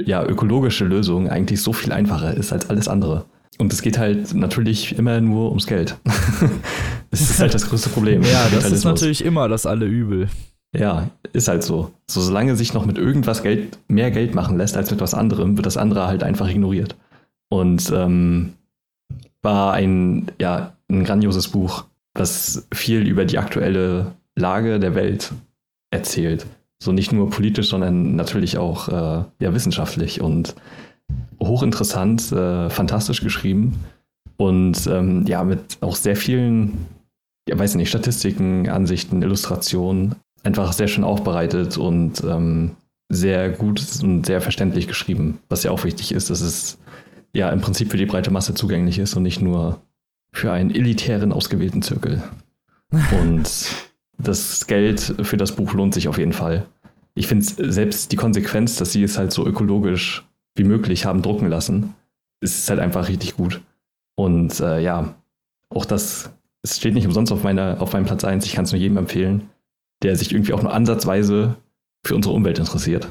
ja, 0.02 0.24
ökologische 0.24 0.86
Lösung 0.86 1.30
eigentlich 1.30 1.62
so 1.62 1.74
viel 1.74 1.92
einfacher 1.92 2.34
ist 2.34 2.54
als 2.54 2.70
alles 2.70 2.88
andere. 2.88 3.26
Und 3.58 3.72
es 3.72 3.82
geht 3.82 3.98
halt 3.98 4.34
natürlich 4.34 4.98
immer 4.98 5.22
nur 5.22 5.50
ums 5.50 5.68
Geld. 5.68 5.98
das 7.12 7.22
ist 7.22 7.40
halt 7.40 7.54
das 7.54 7.70
größte 7.70 7.90
Problem. 7.90 8.24
Ja, 8.24 8.48
das 8.52 8.72
ist 8.72 8.84
natürlich 8.84 9.24
immer 9.24 9.48
das 9.48 9.66
alle 9.66 9.86
Übel. 9.86 10.28
Ja, 10.76 11.10
ist 11.34 11.48
halt 11.48 11.64
so. 11.64 11.92
So, 12.10 12.22
solange 12.22 12.56
sich 12.56 12.74
noch 12.74 12.86
mit 12.86 12.98
irgendwas 12.98 13.44
Geld, 13.44 13.78
mehr 13.88 14.10
Geld 14.10 14.34
machen 14.34 14.58
lässt 14.58 14.76
als 14.76 14.90
mit 14.90 15.02
was 15.02 15.14
anderem, 15.14 15.56
wird 15.56 15.68
das 15.68 15.78
andere 15.78 16.08
halt 16.08 16.24
einfach 16.24 16.50
ignoriert. 16.50 16.96
Und 17.50 17.92
ähm, 17.96 18.54
war 19.44 19.74
ein, 19.74 20.32
ja, 20.40 20.74
ein 20.90 21.04
grandioses 21.04 21.50
Buch, 21.50 21.86
was 22.14 22.68
viel 22.74 23.08
über 23.08 23.26
die 23.26 23.38
aktuelle 23.38 24.14
Lage 24.36 24.80
der 24.80 24.96
Welt 24.96 25.32
erzählt. 25.92 26.46
So 26.82 26.92
nicht 26.92 27.12
nur 27.12 27.30
politisch, 27.30 27.70
sondern 27.70 28.16
natürlich 28.16 28.58
auch 28.58 28.90
äh, 28.90 29.24
ja, 29.40 29.54
wissenschaftlich 29.54 30.22
und 30.22 30.56
hochinteressant, 31.42 32.32
äh, 32.32 32.70
fantastisch 32.70 33.22
geschrieben 33.22 33.80
und 34.38 34.88
ähm, 34.88 35.26
ja, 35.28 35.44
mit 35.44 35.78
auch 35.82 35.96
sehr 35.96 36.16
vielen, 36.16 36.86
ja, 37.48 37.58
weiß 37.58 37.76
nicht, 37.76 37.90
Statistiken, 37.90 38.70
Ansichten, 38.70 39.22
Illustrationen, 39.22 40.16
einfach 40.44 40.74
sehr 40.74 40.88
schön 40.88 41.04
aufbereitet 41.04 41.78
und 41.78 42.24
ähm, 42.24 42.72
sehr 43.10 43.50
gut 43.50 43.82
und 44.02 44.26
sehr 44.26 44.42
verständlich 44.42 44.88
geschrieben, 44.88 45.40
was 45.50 45.64
ja 45.64 45.72
auch 45.72 45.84
wichtig 45.84 46.12
ist, 46.12 46.30
dass 46.30 46.42
es 46.42 46.80
ja 47.34 47.50
im 47.50 47.62
Prinzip 47.62 47.92
für 47.92 47.98
die 47.98 48.06
breite 48.06 48.32
Masse 48.32 48.54
zugänglich 48.54 49.00
ist 49.00 49.16
und 49.16 49.24
nicht 49.24 49.42
nur 49.42 49.80
für 50.34 50.52
einen 50.52 50.72
elitären, 50.72 51.32
ausgewählten 51.32 51.82
Zirkel. 51.82 52.22
Und 52.92 53.50
das 54.18 54.68
Geld 54.68 55.16
für 55.22 55.38
das 55.38 55.56
Buch 55.56 55.74
lohnt 55.74 55.94
sich 55.94 56.08
auf 56.08 56.18
jeden 56.18 56.34
Fall. 56.34 56.66
Ich 57.16 57.28
finde 57.28 57.46
selbst 57.46 58.12
die 58.12 58.16
Konsequenz, 58.16 58.76
dass 58.76 58.92
sie 58.92 59.04
es 59.04 59.18
halt 59.18 59.32
so 59.32 59.46
ökologisch 59.46 60.28
wie 60.56 60.64
möglich 60.64 61.06
haben 61.06 61.22
drucken 61.22 61.48
lassen, 61.48 61.94
ist 62.42 62.70
halt 62.70 62.80
einfach 62.80 63.08
richtig 63.08 63.36
gut. 63.36 63.62
Und 64.16 64.60
äh, 64.60 64.82
ja, 64.82 65.16
auch 65.70 65.86
das, 65.86 66.32
es 66.64 66.78
steht 66.78 66.94
nicht 66.94 67.06
umsonst 67.06 67.32
auf, 67.32 67.44
meiner, 67.44 67.82
auf 67.82 67.94
meinem 67.94 68.06
Platz 68.06 68.24
1. 68.24 68.46
Ich 68.46 68.54
kann 68.54 68.66
es 68.66 68.72
nur 68.72 68.82
jedem 68.82 68.98
empfehlen, 68.98 69.50
der 70.02 70.16
sich 70.16 70.32
irgendwie 70.32 70.54
auch 70.54 70.62
nur 70.62 70.74
ansatzweise 70.74 71.56
für 72.06 72.16
unsere 72.16 72.36
Umwelt 72.36 72.60
interessiert. 72.60 73.08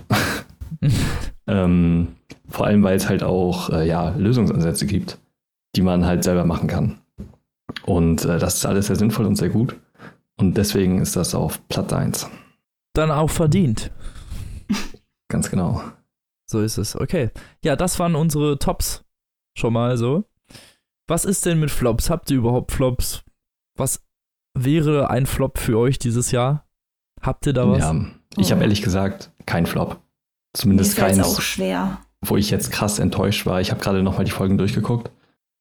ähm, 1.46 2.08
vor 2.48 2.66
allem, 2.66 2.82
weil 2.82 2.96
es 2.96 3.08
halt 3.08 3.22
auch 3.22 3.70
äh, 3.70 3.86
ja, 3.86 4.10
Lösungsansätze 4.10 4.86
gibt, 4.86 5.18
die 5.74 5.82
man 5.82 6.04
halt 6.04 6.24
selber 6.24 6.44
machen 6.44 6.68
kann. 6.68 6.98
Und 7.86 8.24
äh, 8.24 8.38
das 8.38 8.54
ist 8.56 8.66
alles 8.66 8.86
sehr 8.86 8.96
sinnvoll 8.96 9.26
und 9.26 9.36
sehr 9.36 9.48
gut. 9.50 9.76
Und 10.38 10.56
deswegen 10.56 11.00
ist 11.00 11.16
das 11.16 11.34
auf 11.34 11.66
Platz 11.68 11.92
1. 11.92 12.28
Dann 12.94 13.10
auch 13.10 13.30
verdient. 13.30 13.90
Ganz 15.28 15.50
genau. 15.50 15.82
So 16.50 16.60
ist 16.60 16.78
es. 16.78 16.94
Okay. 16.96 17.30
Ja, 17.64 17.76
das 17.76 17.98
waren 17.98 18.14
unsere 18.14 18.58
Tops 18.58 19.04
schon 19.56 19.72
mal 19.72 19.96
so. 19.96 20.24
Was 21.08 21.24
ist 21.24 21.46
denn 21.46 21.58
mit 21.60 21.70
Flops? 21.70 22.10
Habt 22.10 22.30
ihr 22.30 22.36
überhaupt 22.38 22.72
Flops? 22.72 23.22
Was 23.76 24.02
wäre 24.54 25.10
ein 25.10 25.26
Flop 25.26 25.58
für 25.58 25.78
euch 25.78 25.98
dieses 25.98 26.30
Jahr? 26.30 26.66
Habt 27.20 27.46
ihr 27.46 27.52
da 27.52 27.68
was? 27.68 27.78
Ja, 27.78 27.94
ich 28.36 28.50
habe 28.50 28.60
Oh. 28.60 28.64
ehrlich 28.64 28.82
gesagt 28.82 29.30
keinen 29.46 29.66
Flop. 29.66 30.00
Zumindest 30.54 30.94
fällt 30.94 31.14
keins, 31.16 31.26
auch 31.26 31.40
schwer. 31.40 31.98
wo 32.20 32.36
ich 32.36 32.50
jetzt 32.50 32.70
krass 32.70 32.98
enttäuscht 32.98 33.46
war. 33.46 33.60
Ich 33.60 33.70
habe 33.70 33.80
gerade 33.82 34.02
nochmal 34.02 34.24
die 34.24 34.30
Folgen 34.30 34.58
durchgeguckt 34.58 35.10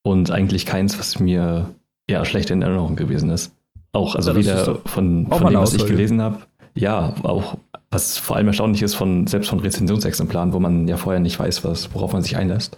und 0.03 0.31
eigentlich 0.31 0.65
keins, 0.65 0.99
was 0.99 1.19
mir 1.19 1.73
ja 2.11 2.23
schlecht 2.25 2.49
in 2.49 2.61
Erinnerung 2.61 2.95
gewesen 2.95 3.29
ist. 3.29 3.53
Auch, 3.93 4.15
also 4.15 4.31
Ja, 4.33 4.63
doch 4.65 4.87
von, 4.87 5.27
auch 5.31 5.39
von 5.39 5.51
dem, 5.51 5.59
was 5.59 5.73
ich 5.73 5.85
gelesen 5.85 6.21
habe, 6.21 6.39
ja, 6.75 7.13
auch 7.23 7.57
was 7.89 8.17
vor 8.17 8.37
allem 8.37 8.47
erstaunlich 8.47 8.81
ist, 8.81 8.95
von 8.95 9.27
selbst 9.27 9.49
von 9.49 9.59
Rezensionsexemplaren, 9.59 10.53
wo 10.53 10.59
man 10.59 10.87
ja 10.87 10.95
vorher 10.95 11.19
nicht 11.19 11.37
weiß, 11.39 11.65
was, 11.65 11.93
worauf 11.93 12.13
man 12.13 12.21
sich 12.21 12.37
einlässt, 12.37 12.77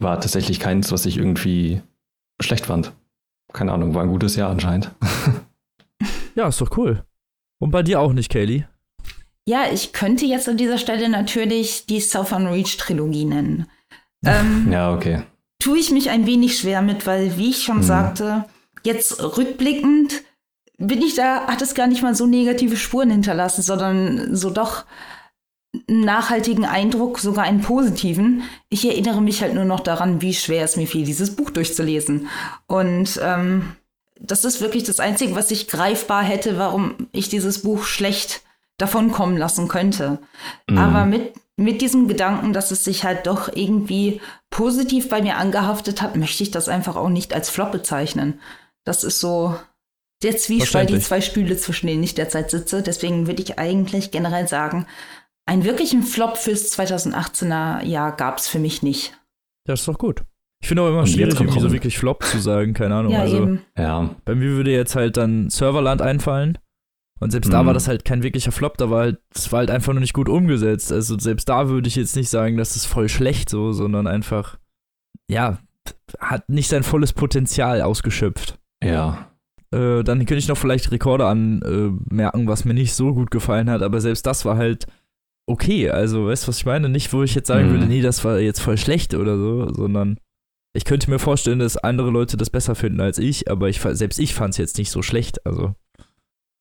war 0.00 0.20
tatsächlich 0.20 0.58
keins, 0.58 0.90
was 0.90 1.06
ich 1.06 1.16
irgendwie 1.18 1.82
schlecht 2.40 2.66
fand. 2.66 2.92
Keine 3.52 3.72
Ahnung, 3.72 3.94
war 3.94 4.02
ein 4.02 4.08
gutes 4.08 4.34
Jahr 4.36 4.50
anscheinend. 4.50 4.90
Ja, 6.36 6.46
ist 6.48 6.60
doch 6.60 6.76
cool. 6.76 7.04
Und 7.58 7.70
bei 7.72 7.82
dir 7.82 8.00
auch 8.00 8.12
nicht, 8.12 8.30
Kaylee? 8.30 8.64
Ja, 9.46 9.64
ich 9.72 9.92
könnte 9.92 10.24
jetzt 10.26 10.48
an 10.48 10.56
dieser 10.56 10.78
Stelle 10.78 11.08
natürlich 11.08 11.86
die 11.86 12.00
Southern 12.00 12.46
Reach 12.46 12.76
Trilogie 12.76 13.24
nennen. 13.24 13.66
Ähm, 14.24 14.68
Ja, 14.72 14.94
okay. 14.94 15.22
tue 15.58 15.78
ich 15.78 15.90
mich 15.90 16.08
ein 16.08 16.26
wenig 16.26 16.56
schwer 16.58 16.82
mit, 16.82 17.06
weil, 17.06 17.36
wie 17.36 17.50
ich 17.50 17.62
schon 17.64 17.78
Mhm. 17.78 17.82
sagte, 17.82 18.44
jetzt 18.84 19.22
rückblickend 19.22 20.22
bin 20.78 21.02
ich 21.02 21.14
da, 21.14 21.46
hat 21.46 21.60
es 21.60 21.74
gar 21.74 21.86
nicht 21.86 22.02
mal 22.02 22.14
so 22.14 22.26
negative 22.26 22.76
Spuren 22.76 23.10
hinterlassen, 23.10 23.62
sondern 23.62 24.34
so 24.34 24.48
doch 24.50 24.84
einen 25.88 26.04
nachhaltigen 26.04 26.64
Eindruck, 26.64 27.18
sogar 27.18 27.44
einen 27.44 27.60
positiven. 27.60 28.42
Ich 28.70 28.86
erinnere 28.86 29.20
mich 29.20 29.42
halt 29.42 29.54
nur 29.54 29.64
noch 29.64 29.80
daran, 29.80 30.22
wie 30.22 30.34
schwer 30.34 30.64
es 30.64 30.76
mir 30.76 30.86
fiel, 30.86 31.04
dieses 31.04 31.36
Buch 31.36 31.50
durchzulesen. 31.50 32.28
Und 32.66 33.20
ähm, 33.22 33.76
das 34.18 34.44
ist 34.44 34.60
wirklich 34.60 34.84
das 34.84 35.00
Einzige, 35.00 35.34
was 35.34 35.50
ich 35.50 35.68
greifbar 35.68 36.22
hätte, 36.22 36.58
warum 36.58 37.08
ich 37.12 37.28
dieses 37.28 37.62
Buch 37.62 37.84
schlecht 37.84 38.42
davonkommen 38.78 39.36
lassen 39.36 39.68
könnte. 39.68 40.18
Mhm. 40.68 40.78
Aber 40.78 41.04
mit, 41.04 41.34
mit 41.56 41.82
diesem 41.82 42.08
Gedanken, 42.08 42.52
dass 42.52 42.70
es 42.70 42.84
sich 42.84 43.04
halt 43.04 43.26
doch 43.26 43.54
irgendwie 43.54 44.20
positiv 44.48 45.08
bei 45.08 45.22
mir 45.22 45.36
angehaftet 45.36 46.02
hat, 46.02 46.16
möchte 46.16 46.42
ich 46.42 46.50
das 46.50 46.68
einfach 46.68 46.96
auch 46.96 47.10
nicht 47.10 47.34
als 47.34 47.50
Flop 47.50 47.70
bezeichnen. 47.70 48.40
Das 48.84 49.04
ist 49.04 49.20
so 49.20 49.54
der 50.22 50.36
Zwiespalt, 50.36 50.90
die 50.90 50.98
zwei 51.00 51.20
Stühle, 51.20 51.56
zwischen 51.56 51.86
denen 51.86 52.02
ich 52.02 52.14
derzeit 52.14 52.50
sitze. 52.50 52.82
Deswegen 52.82 53.26
würde 53.26 53.42
ich 53.42 53.58
eigentlich 53.58 54.10
generell 54.10 54.46
sagen, 54.48 54.86
einen 55.46 55.64
wirklichen 55.64 56.02
Flop 56.02 56.36
fürs 56.36 56.70
2018er 56.78 57.82
Jahr 57.84 58.14
gab 58.16 58.38
es 58.38 58.48
für 58.48 58.58
mich 58.58 58.82
nicht. 58.82 59.18
Ja, 59.66 59.74
ist 59.74 59.88
doch 59.88 59.98
gut. 59.98 60.22
Ich 60.62 60.68
finde 60.68 60.82
aber 60.82 60.90
immer 60.92 61.06
schwierig, 61.06 61.34
irgendwie 61.40 61.58
so 61.60 61.72
wirklich 61.72 61.96
Flop 61.98 62.22
zu 62.22 62.38
sagen, 62.38 62.74
keine 62.74 62.94
Ahnung. 62.96 63.12
ja, 63.12 63.20
also 63.20 63.38
eben. 63.38 63.62
Ja, 63.78 64.14
bei 64.26 64.34
mir 64.34 64.50
würde 64.50 64.70
jetzt 64.72 64.94
halt 64.94 65.16
dann 65.16 65.48
Serverland 65.48 66.02
einfallen. 66.02 66.58
Und 67.18 67.30
selbst 67.32 67.52
da 67.52 67.62
Mhm. 67.62 67.66
war 67.68 67.74
das 67.74 67.88
halt 67.88 68.04
kein 68.04 68.22
wirklicher 68.22 68.52
Flop, 68.52 68.76
da 68.78 68.90
war 68.90 69.00
halt, 69.00 69.20
es 69.34 69.50
war 69.52 69.58
halt 69.60 69.70
einfach 69.70 69.92
nur 69.92 70.00
nicht 70.00 70.12
gut 70.14 70.28
umgesetzt. 70.28 70.92
Also 70.92 71.18
selbst 71.18 71.48
da 71.48 71.68
würde 71.68 71.88
ich 71.88 71.96
jetzt 71.96 72.16
nicht 72.16 72.28
sagen, 72.30 72.56
das 72.58 72.76
ist 72.76 72.86
voll 72.86 73.08
schlecht 73.08 73.48
so, 73.50 73.72
sondern 73.72 74.06
einfach, 74.06 74.58
ja, 75.30 75.58
hat 76.18 76.48
nicht 76.48 76.68
sein 76.68 76.82
volles 76.82 77.12
Potenzial 77.14 77.80
ausgeschöpft. 77.82 78.58
Ja. 78.82 79.26
Äh, 79.72 80.02
dann 80.02 80.18
könnte 80.20 80.36
ich 80.36 80.48
noch 80.48 80.56
vielleicht 80.58 80.90
Rekorde 80.90 81.26
anmerken, 81.26 82.44
äh, 82.44 82.48
was 82.48 82.64
mir 82.64 82.74
nicht 82.74 82.92
so 82.94 83.14
gut 83.14 83.30
gefallen 83.30 83.70
hat, 83.70 83.82
aber 83.82 84.00
selbst 84.00 84.26
das 84.26 84.44
war 84.44 84.56
halt 84.56 84.86
okay. 85.48 85.90
Also, 85.90 86.26
weißt 86.26 86.44
du, 86.44 86.48
was 86.48 86.58
ich 86.58 86.66
meine? 86.66 86.88
Nicht, 86.88 87.12
wo 87.12 87.22
ich 87.22 87.34
jetzt 87.36 87.46
sagen 87.48 87.68
Mhm. 87.68 87.72
würde, 87.72 87.86
nee, 87.86 88.00
das 88.02 88.24
war 88.24 88.38
jetzt 88.40 88.60
voll 88.60 88.76
schlecht 88.78 89.14
oder 89.14 89.36
so, 89.38 89.72
sondern 89.72 90.18
ich 90.74 90.84
könnte 90.84 91.08
mir 91.10 91.18
vorstellen, 91.20 91.60
dass 91.60 91.76
andere 91.76 92.10
Leute 92.10 92.36
das 92.36 92.50
besser 92.50 92.74
finden 92.74 93.00
als 93.00 93.18
ich, 93.18 93.48
aber 93.50 93.68
ich, 93.68 93.80
selbst 93.80 94.18
ich 94.18 94.34
fand 94.34 94.54
es 94.54 94.58
jetzt 94.58 94.76
nicht 94.78 94.90
so 94.90 95.02
schlecht. 95.02 95.44
Also, 95.46 95.74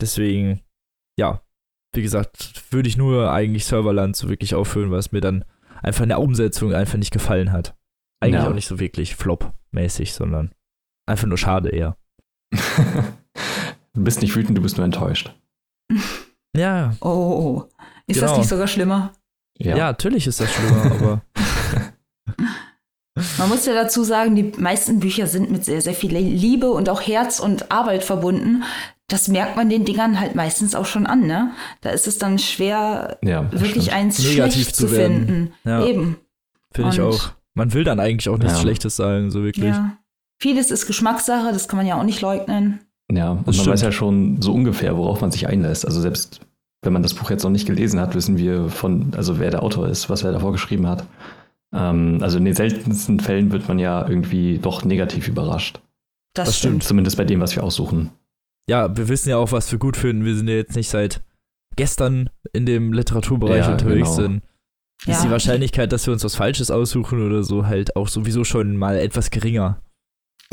deswegen, 0.01 0.61
ja, 1.17 1.41
wie 1.95 2.01
gesagt, 2.03 2.63
würde 2.71 2.89
ich 2.89 2.97
nur 2.97 3.31
eigentlich 3.31 3.65
Serverland 3.65 4.15
so 4.15 4.29
wirklich 4.29 4.53
aufführen, 4.55 4.91
weil 4.91 4.99
es 4.99 5.11
mir 5.11 5.21
dann 5.21 5.45
einfach 5.81 6.03
in 6.03 6.09
der 6.09 6.19
Umsetzung 6.21 6.73
einfach 6.73 6.97
nicht 6.97 7.11
gefallen 7.11 7.51
hat. 7.51 7.75
Eigentlich 8.21 8.43
Ja. 8.43 8.49
auch 8.49 8.53
nicht 8.53 8.67
so 8.67 8.79
wirklich 8.79 9.15
Flop-mäßig, 9.15 10.13
sondern 10.13 10.51
einfach 11.07 11.27
nur 11.27 11.37
schade 11.37 11.69
eher. 11.69 11.95
du 13.93 14.03
bist 14.03 14.21
nicht 14.21 14.35
wütend, 14.35 14.57
du 14.57 14.61
bist 14.61 14.77
nur 14.77 14.85
enttäuscht. 14.85 15.33
Ja, 16.55 16.95
Oh, 17.01 17.63
ist 18.07 18.21
das 18.21 18.29
Genau. 18.31 18.39
nicht 18.39 18.49
sogar 18.49 18.67
schlimmer? 18.67 19.13
Ja, 19.57 19.75
natürlich 19.77 20.25
ist 20.27 20.39
das 20.39 20.51
schlimmer, 20.53 20.91
aber 20.91 21.21
Man 23.37 23.49
muss 23.49 23.65
ja 23.65 23.73
dazu 23.73 24.03
sagen, 24.03 24.35
die 24.35 24.53
meisten 24.57 24.99
Bücher 25.01 25.27
sind 25.27 25.51
mit 25.51 25.65
sehr, 25.65 25.81
sehr 25.81 25.93
viel 25.93 26.15
Liebe 26.17 26.71
und 26.71 26.87
auch 26.87 27.01
Herz 27.01 27.39
und 27.41 27.69
Arbeit 27.69 28.03
verbunden. 28.05 28.63
Das 29.09 29.27
merkt 29.27 29.57
man 29.57 29.69
den 29.69 29.83
Dingern 29.83 30.19
halt 30.21 30.35
meistens 30.35 30.73
auch 30.73 30.85
schon 30.85 31.05
an, 31.05 31.27
ne? 31.27 31.51
Da 31.81 31.89
ist 31.89 32.07
es 32.07 32.17
dann 32.17 32.39
schwer, 32.39 33.17
Ja, 33.21 33.41
das 33.43 33.59
wirklich 33.61 33.85
stimmt. 33.85 33.97
eins 33.97 34.19
Negativ 34.19 34.53
schlecht 34.53 34.75
zu 34.75 34.87
finden. 34.87 35.53
Ja. 35.65 35.83
Eben. 35.85 36.15
Finde 36.73 36.91
ich 36.91 37.01
auch. 37.01 37.31
Man 37.55 37.73
will 37.73 37.83
dann 37.83 37.99
eigentlich 37.99 38.29
auch 38.29 38.37
nichts 38.37 38.53
Ja. 38.53 38.59
Schlechtes 38.61 38.95
sagen, 38.95 39.31
so 39.31 39.43
wirklich. 39.43 39.65
Ja. 39.73 39.97
Vieles 40.41 40.71
ist 40.71 40.87
Geschmackssache, 40.87 41.51
das 41.51 41.67
kann 41.67 41.77
man 41.77 41.85
ja 41.85 41.99
auch 41.99 42.03
nicht 42.03 42.21
leugnen. 42.21 42.79
Ja, 43.11 43.31
und 43.31 43.39
Das 43.39 43.45
man 43.47 43.53
stimmt. 43.55 43.67
weiß 43.73 43.81
ja 43.81 43.91
schon 43.91 44.41
so 44.41 44.53
ungefähr, 44.53 44.95
worauf 44.97 45.21
man 45.21 45.31
sich 45.31 45.47
einlässt. 45.47 45.85
Also 45.85 45.99
selbst 46.01 46.41
wenn 46.81 46.93
man 46.93 47.03
das 47.03 47.13
Buch 47.13 47.29
jetzt 47.29 47.43
noch 47.43 47.49
nicht 47.49 47.65
gelesen 47.67 47.99
hat, 47.99 48.15
wissen 48.15 48.37
wir 48.37 48.69
von, 48.69 49.11
also 49.17 49.39
wer 49.39 49.51
der 49.51 49.63
Autor 49.63 49.87
ist, 49.89 50.09
was 50.09 50.23
er 50.23 50.31
davor 50.31 50.51
geschrieben 50.53 50.87
hat. 50.87 51.03
Ähm, 51.75 52.19
also 52.21 52.37
in 52.37 52.45
den 52.45 52.55
seltensten 52.55 53.19
Fällen 53.19 53.51
wird 53.51 53.67
man 53.67 53.79
ja 53.79 54.07
irgendwie 54.07 54.59
doch 54.59 54.85
negativ 54.85 55.27
überrascht. 55.27 55.81
Das, 56.33 56.47
Das 56.47 56.57
stimmt. 56.57 56.71
stimmt. 56.71 56.83
Zumindest 56.85 57.17
bei 57.17 57.25
dem, 57.25 57.41
was 57.41 57.55
wir 57.55 57.63
aussuchen. 57.63 58.11
Ja, 58.69 58.95
wir 58.95 59.09
wissen 59.09 59.29
ja 59.29 59.37
auch, 59.37 59.51
was 59.51 59.71
wir 59.71 59.79
gut 59.79 59.97
finden. 59.97 60.23
Wir 60.23 60.35
sind 60.35 60.47
ja 60.47 60.55
jetzt 60.55 60.75
nicht 60.75 60.89
seit 60.89 61.21
gestern 61.75 62.29
in 62.53 62.65
dem 62.65 62.93
Literaturbereich 62.93 63.65
Ja, 63.65 63.71
unterwegs 63.73 64.15
genau. 64.15 64.27
sind. 64.29 64.43
Ist 65.05 65.07
Ja. 65.19 65.23
die 65.25 65.31
Wahrscheinlichkeit, 65.31 65.91
dass 65.91 66.05
wir 66.05 66.13
uns 66.13 66.23
was 66.23 66.35
Falsches 66.35 66.69
aussuchen 66.71 67.25
oder 67.25 67.43
so, 67.43 67.65
halt 67.65 67.95
auch 67.95 68.07
sowieso 68.07 68.43
schon 68.43 68.77
mal 68.77 68.97
etwas 68.97 69.31
geringer. 69.31 69.81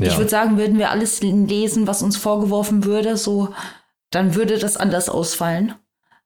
Ja, 0.00 0.08
Ich 0.08 0.18
würde 0.18 0.30
sagen, 0.30 0.58
würden 0.58 0.78
wir 0.78 0.90
alles 0.90 1.22
lesen, 1.22 1.86
was 1.86 2.02
uns 2.02 2.16
vorgeworfen 2.16 2.84
würde, 2.84 3.16
so, 3.16 3.54
dann 4.10 4.34
würde 4.34 4.58
das 4.58 4.76
anders 4.76 5.08
ausfallen. 5.08 5.74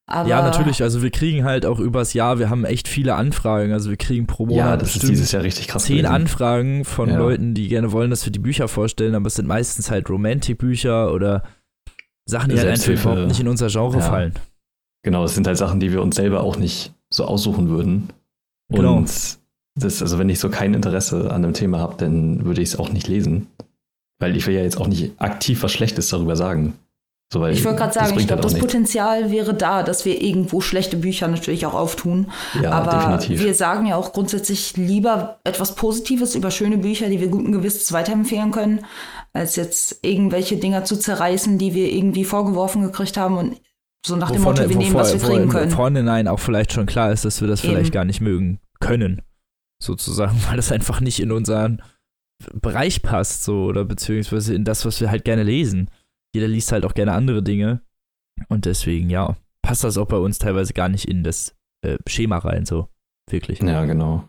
Aber 0.07 0.29
ja, 0.29 0.43
natürlich. 0.43 0.83
Also 0.83 1.03
wir 1.03 1.11
kriegen 1.13 1.45
halt 1.45 1.65
auch 1.65 1.79
übers 1.79 2.15
Jahr, 2.15 2.41
wir 2.41 2.51
haben 2.51 2.65
echt 2.65 2.89
viele 2.89 3.15
Anfragen. 3.15 3.73
Also 3.73 3.91
wir 3.91 3.97
kriegen 3.97 4.27
pro 4.27 4.45
Monat 4.47 4.59
ja, 4.59 4.77
das 4.77 4.97
ist 4.97 5.09
dieses 5.09 5.31
Jahr 5.31 5.45
richtig 5.45 5.69
krass. 5.69 5.85
zehn 5.85 5.99
gewesen. 5.99 6.13
Anfragen 6.13 6.85
von 6.85 7.11
Ja. 7.11 7.17
Leuten, 7.19 7.55
die 7.55 7.69
gerne 7.69 7.93
wollen, 7.93 8.11
dass 8.11 8.25
wir 8.25 8.33
die 8.33 8.41
Bücher 8.41 8.67
vorstellen, 8.67 9.15
aber 9.15 9.29
es 9.29 9.37
sind 9.37 9.47
meistens 9.47 9.89
halt 9.89 10.11
Romantic-Bücher 10.11 11.13
oder 11.13 11.45
Sachen, 12.27 12.51
die 12.51 12.59
halt 12.59 12.69
einfach 12.71 12.89
überhaupt 12.89 13.29
nicht 13.29 13.39
in 13.39 13.47
unser 13.47 13.69
Genre 13.69 13.99
Ja. 13.99 14.03
fallen. 14.05 14.35
Genau, 15.05 15.23
es 15.25 15.35
sind 15.37 15.47
halt 15.47 15.57
Sachen, 15.59 15.79
die 15.79 15.93
wir 15.93 16.03
uns 16.03 16.17
selber 16.17 16.41
auch 16.43 16.57
nicht 16.57 16.93
so 17.09 17.25
aussuchen 17.25 17.69
würden. 17.69 18.09
Und 18.69 18.77
Genau. 18.77 19.05
Das, 19.83 20.03
also 20.03 20.19
wenn 20.19 20.29
ich 20.29 20.39
so 20.39 20.49
kein 20.49 20.75
Interesse 20.75 21.31
an 21.31 21.45
einem 21.45 21.55
Thema 21.55 21.79
habe, 21.79 21.97
dann 21.99 22.45
würde 22.45 22.63
ich 22.63 22.71
es 22.71 22.79
auch 22.79 22.91
nicht 22.91 23.09
lesen. 23.09 23.47
Weil 24.19 24.37
ich 24.37 24.47
will 24.47 24.55
ja 24.55 24.63
jetzt 24.63 24.79
auch 24.79 24.87
nicht 24.87 25.13
aktiv 25.19 25.63
was 25.63 25.73
Schlechtes 25.73 26.09
darüber 26.09 26.37
sagen. 26.37 26.75
So, 27.33 27.41
weil 27.41 27.53
ich 27.53 27.65
wollte 27.65 27.79
gerade 27.79 27.93
sagen, 27.93 28.19
ich 28.19 28.27
glaube, 28.27 28.43
halt 28.43 28.45
das 28.45 28.55
nichts. 28.55 28.67
Potenzial 28.67 29.31
wäre 29.31 29.55
da, 29.55 29.85
dass 29.85 30.05
wir 30.05 30.21
irgendwo 30.21 30.61
schlechte 30.61 30.97
Bücher 30.97 31.29
natürlich 31.29 31.65
auch 31.65 31.75
auftun. 31.75 32.27
Ja, 32.61 32.73
Aber 32.73 33.15
definitiv. 33.15 33.45
wir 33.45 33.55
sagen 33.55 33.87
ja 33.87 33.95
auch 33.95 34.13
grundsätzlich 34.13 34.77
lieber 34.77 35.39
etwas 35.45 35.77
Positives 35.77 36.35
über 36.35 36.51
schöne 36.51 36.77
Bücher, 36.77 37.09
die 37.09 37.21
wir 37.21 37.29
guten 37.29 37.53
Gewissens 37.53 37.93
weiterempfehlen 37.93 38.51
können, 38.51 38.81
als 39.33 39.55
jetzt 39.55 40.01
irgendwelche 40.03 40.57
Dinger 40.57 40.85
zu 40.85 40.97
zerreißen, 40.97 41.57
die 41.57 41.75
wir 41.75 41.93
irgendwie 41.93 42.25
vorgeworfen 42.25 42.83
gekriegt 42.83 43.17
haben 43.17 43.37
und 43.37 43.61
so 44.05 44.17
nach 44.17 44.33
dem 44.33 44.43
Motto, 44.43 44.69
wir 44.69 44.77
nehmen, 44.77 44.95
was 44.95 45.13
wir 45.13 45.21
kriegen 45.21 45.49
können. 45.51 45.71
Vorhinein 45.71 46.27
auch 46.27 46.41
vielleicht 46.41 46.73
schon 46.73 46.87
klar 46.87 47.13
ist, 47.13 47.25
dass 47.25 47.41
wir 47.41 47.49
das 47.49 47.63
Eben. 47.63 47.75
vielleicht 47.75 47.93
gar 47.93 48.05
nicht 48.05 48.21
mögen 48.21 48.59
können. 48.81 49.23
Sozusagen, 49.83 50.37
weil 50.49 50.57
das 50.57 50.73
einfach 50.73 51.01
nicht 51.01 51.21
in 51.21 51.33
unseren 51.33 51.83
Bereich 52.55 53.03
passt, 53.03 53.45
so, 53.45 53.65
oder 53.65 53.85
beziehungsweise 53.85 54.55
in 54.55 54.65
das, 54.65 54.85
was 54.85 55.01
wir 55.01 55.11
halt 55.11 55.25
gerne 55.25 55.43
lesen. 55.43 55.91
Jeder 56.35 56.49
liest 56.49 56.73
halt 56.73 56.85
auch 56.85 56.95
gerne 56.95 57.13
andere 57.13 57.43
Dinge. 57.43 57.83
Und 58.49 58.65
deswegen, 58.65 59.11
ja, 59.11 59.37
passt 59.63 59.85
das 59.85 59.99
auch 59.99 60.07
bei 60.07 60.17
uns 60.17 60.39
teilweise 60.39 60.73
gar 60.73 60.89
nicht 60.89 61.07
in 61.07 61.23
das 61.23 61.55
äh, 61.85 61.99
Schema 62.07 62.39
rein, 62.39 62.65
so. 62.65 62.89
Wirklich. 63.31 63.61
Ja, 63.61 63.85
genau. 63.85 64.25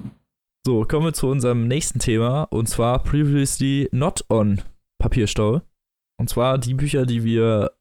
So, 0.66 0.86
kommen 0.86 1.06
wir 1.06 1.14
zu 1.14 1.28
unserem 1.28 1.68
nächsten 1.68 2.00
Thema 2.00 2.44
und 2.44 2.70
zwar 2.70 3.02
previously 3.02 3.90
not 3.92 4.24
on 4.30 4.62
Papierstau. 5.00 5.62
Und 6.20 6.30
zwar 6.30 6.60
die 6.60 6.76
Bücher, 6.76 7.08
die 7.08 7.24
wir 7.24 7.72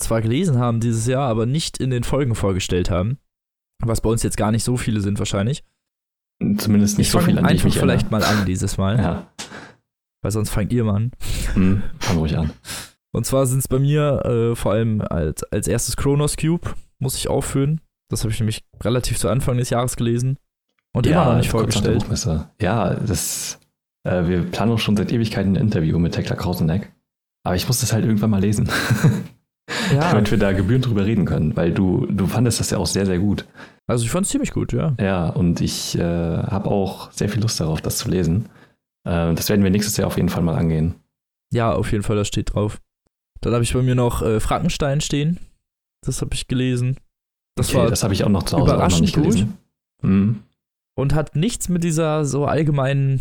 zwar 0.00 0.22
gelesen 0.22 0.58
haben 0.58 0.80
dieses 0.80 1.06
Jahr, 1.06 1.28
aber 1.28 1.44
nicht 1.44 1.78
in 1.78 1.90
den 1.90 2.04
Folgen 2.04 2.34
vorgestellt 2.34 2.90
haben. 2.90 3.18
Was 3.84 4.00
bei 4.00 4.08
uns 4.08 4.22
jetzt 4.22 4.38
gar 4.38 4.50
nicht 4.50 4.64
so 4.64 4.78
viele 4.78 5.02
sind 5.02 5.18
wahrscheinlich. 5.18 5.62
Zumindest 6.58 6.98
nicht 6.98 7.08
ich 7.08 7.12
so 7.12 7.20
viel 7.20 7.38
an 7.38 7.48
ich 7.54 7.62
vielleicht 7.62 8.10
mal 8.10 8.22
an 8.22 8.44
dieses 8.46 8.78
Mal, 8.78 8.96
erinnere. 8.96 9.26
weil 10.22 10.30
sonst 10.30 10.50
fangt 10.50 10.72
ihr 10.72 10.84
mal 10.84 10.96
an. 10.96 11.10
Ja, 11.46 11.54
hm, 11.54 11.82
fang 11.98 12.18
ruhig 12.18 12.36
an. 12.36 12.52
Und 13.12 13.26
zwar 13.26 13.46
sind 13.46 13.58
es 13.58 13.68
bei 13.68 13.78
mir 13.78 14.24
äh, 14.24 14.56
vor 14.56 14.72
allem 14.72 15.02
als, 15.02 15.42
als 15.44 15.68
erstes 15.68 15.96
Chronos 15.96 16.36
Cube, 16.36 16.70
muss 16.98 17.16
ich 17.16 17.28
aufführen. 17.28 17.80
Das 18.08 18.22
habe 18.22 18.32
ich 18.32 18.40
nämlich 18.40 18.64
relativ 18.82 19.18
zu 19.18 19.28
Anfang 19.28 19.58
des 19.58 19.70
Jahres 19.70 19.96
gelesen 19.96 20.38
und 20.94 21.06
immer 21.06 21.24
noch 21.26 21.36
nicht 21.36 21.50
vorgestellt. 21.50 22.04
Ja, 22.60 22.94
das, 22.94 23.58
äh, 24.04 24.26
wir 24.26 24.42
planen 24.42 24.72
auch 24.72 24.78
schon 24.78 24.96
seit 24.96 25.12
Ewigkeiten 25.12 25.56
ein 25.56 25.62
Interview 25.62 25.98
mit 25.98 26.12
Tekla 26.12 26.36
Krauseneck. 26.36 26.92
Aber 27.44 27.56
ich 27.56 27.66
muss 27.66 27.80
das 27.80 27.92
halt 27.92 28.04
irgendwann 28.04 28.30
mal 28.30 28.40
lesen. 28.40 28.68
Ja, 29.92 30.00
Damit 30.12 30.30
wir 30.30 30.38
da 30.38 30.52
gebührend 30.52 30.86
drüber 30.86 31.04
reden 31.04 31.24
können, 31.24 31.56
weil 31.56 31.72
du, 31.72 32.06
du 32.06 32.26
fandest 32.26 32.60
das 32.60 32.70
ja 32.70 32.78
auch 32.78 32.86
sehr, 32.86 33.06
sehr 33.06 33.18
gut. 33.18 33.46
Also 33.92 34.04
ich 34.04 34.10
fand 34.10 34.26
es 34.26 34.32
ziemlich 34.32 34.50
gut, 34.52 34.72
ja. 34.72 34.94
Ja, 35.00 35.28
und 35.28 35.60
ich 35.60 35.96
äh, 35.98 36.02
habe 36.02 36.70
auch 36.70 37.10
sehr 37.12 37.28
viel 37.28 37.40
Lust 37.42 37.60
darauf, 37.60 37.80
das 37.80 37.98
zu 37.98 38.08
lesen. 38.10 38.48
Äh, 39.04 39.34
das 39.34 39.48
werden 39.48 39.62
wir 39.62 39.70
nächstes 39.70 39.96
Jahr 39.96 40.08
auf 40.08 40.16
jeden 40.16 40.28
Fall 40.28 40.42
mal 40.42 40.56
angehen. 40.56 40.96
Ja, 41.52 41.72
auf 41.72 41.92
jeden 41.92 42.02
Fall, 42.02 42.16
das 42.16 42.28
steht 42.28 42.54
drauf. 42.54 42.80
Dann 43.40 43.52
habe 43.52 43.62
ich 43.64 43.72
bei 43.72 43.82
mir 43.82 43.94
noch 43.94 44.22
äh, 44.22 44.40
Frankenstein 44.40 45.00
stehen. 45.00 45.38
Das 46.04 46.20
habe 46.20 46.34
ich 46.34 46.48
gelesen. 46.48 46.96
Das 47.56 47.68
Okay, 47.68 47.78
war 47.78 47.88
das 47.90 48.02
habe 48.02 48.14
ich 48.14 48.24
auch 48.24 48.28
noch 48.28 48.44
zu 48.44 48.56
Hause 48.56 48.62
auch 48.64 48.66
noch 48.68 48.74
überraschend 48.74 49.02
nicht 49.02 49.14
gelesen. 49.14 49.58
Mhm. 50.02 50.42
und 50.96 51.14
hat 51.14 51.36
nichts 51.36 51.68
mit 51.68 51.84
dieser 51.84 52.24
so 52.24 52.46
allgemeinen, 52.46 53.20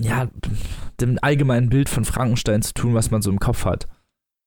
ja, 0.00 0.28
dem 1.00 1.18
allgemeinen 1.20 1.68
Bild 1.68 1.88
von 1.88 2.04
Frankenstein 2.04 2.62
zu 2.62 2.72
tun, 2.72 2.94
was 2.94 3.10
man 3.10 3.20
so 3.22 3.30
im 3.30 3.40
Kopf 3.40 3.64
hat. 3.64 3.86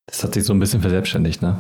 Das 0.08 0.24
hat 0.24 0.34
sich 0.34 0.44
so 0.44 0.54
ein 0.54 0.60
bisschen 0.60 0.82
verselbstständigt, 0.82 1.42
ne? 1.42 1.58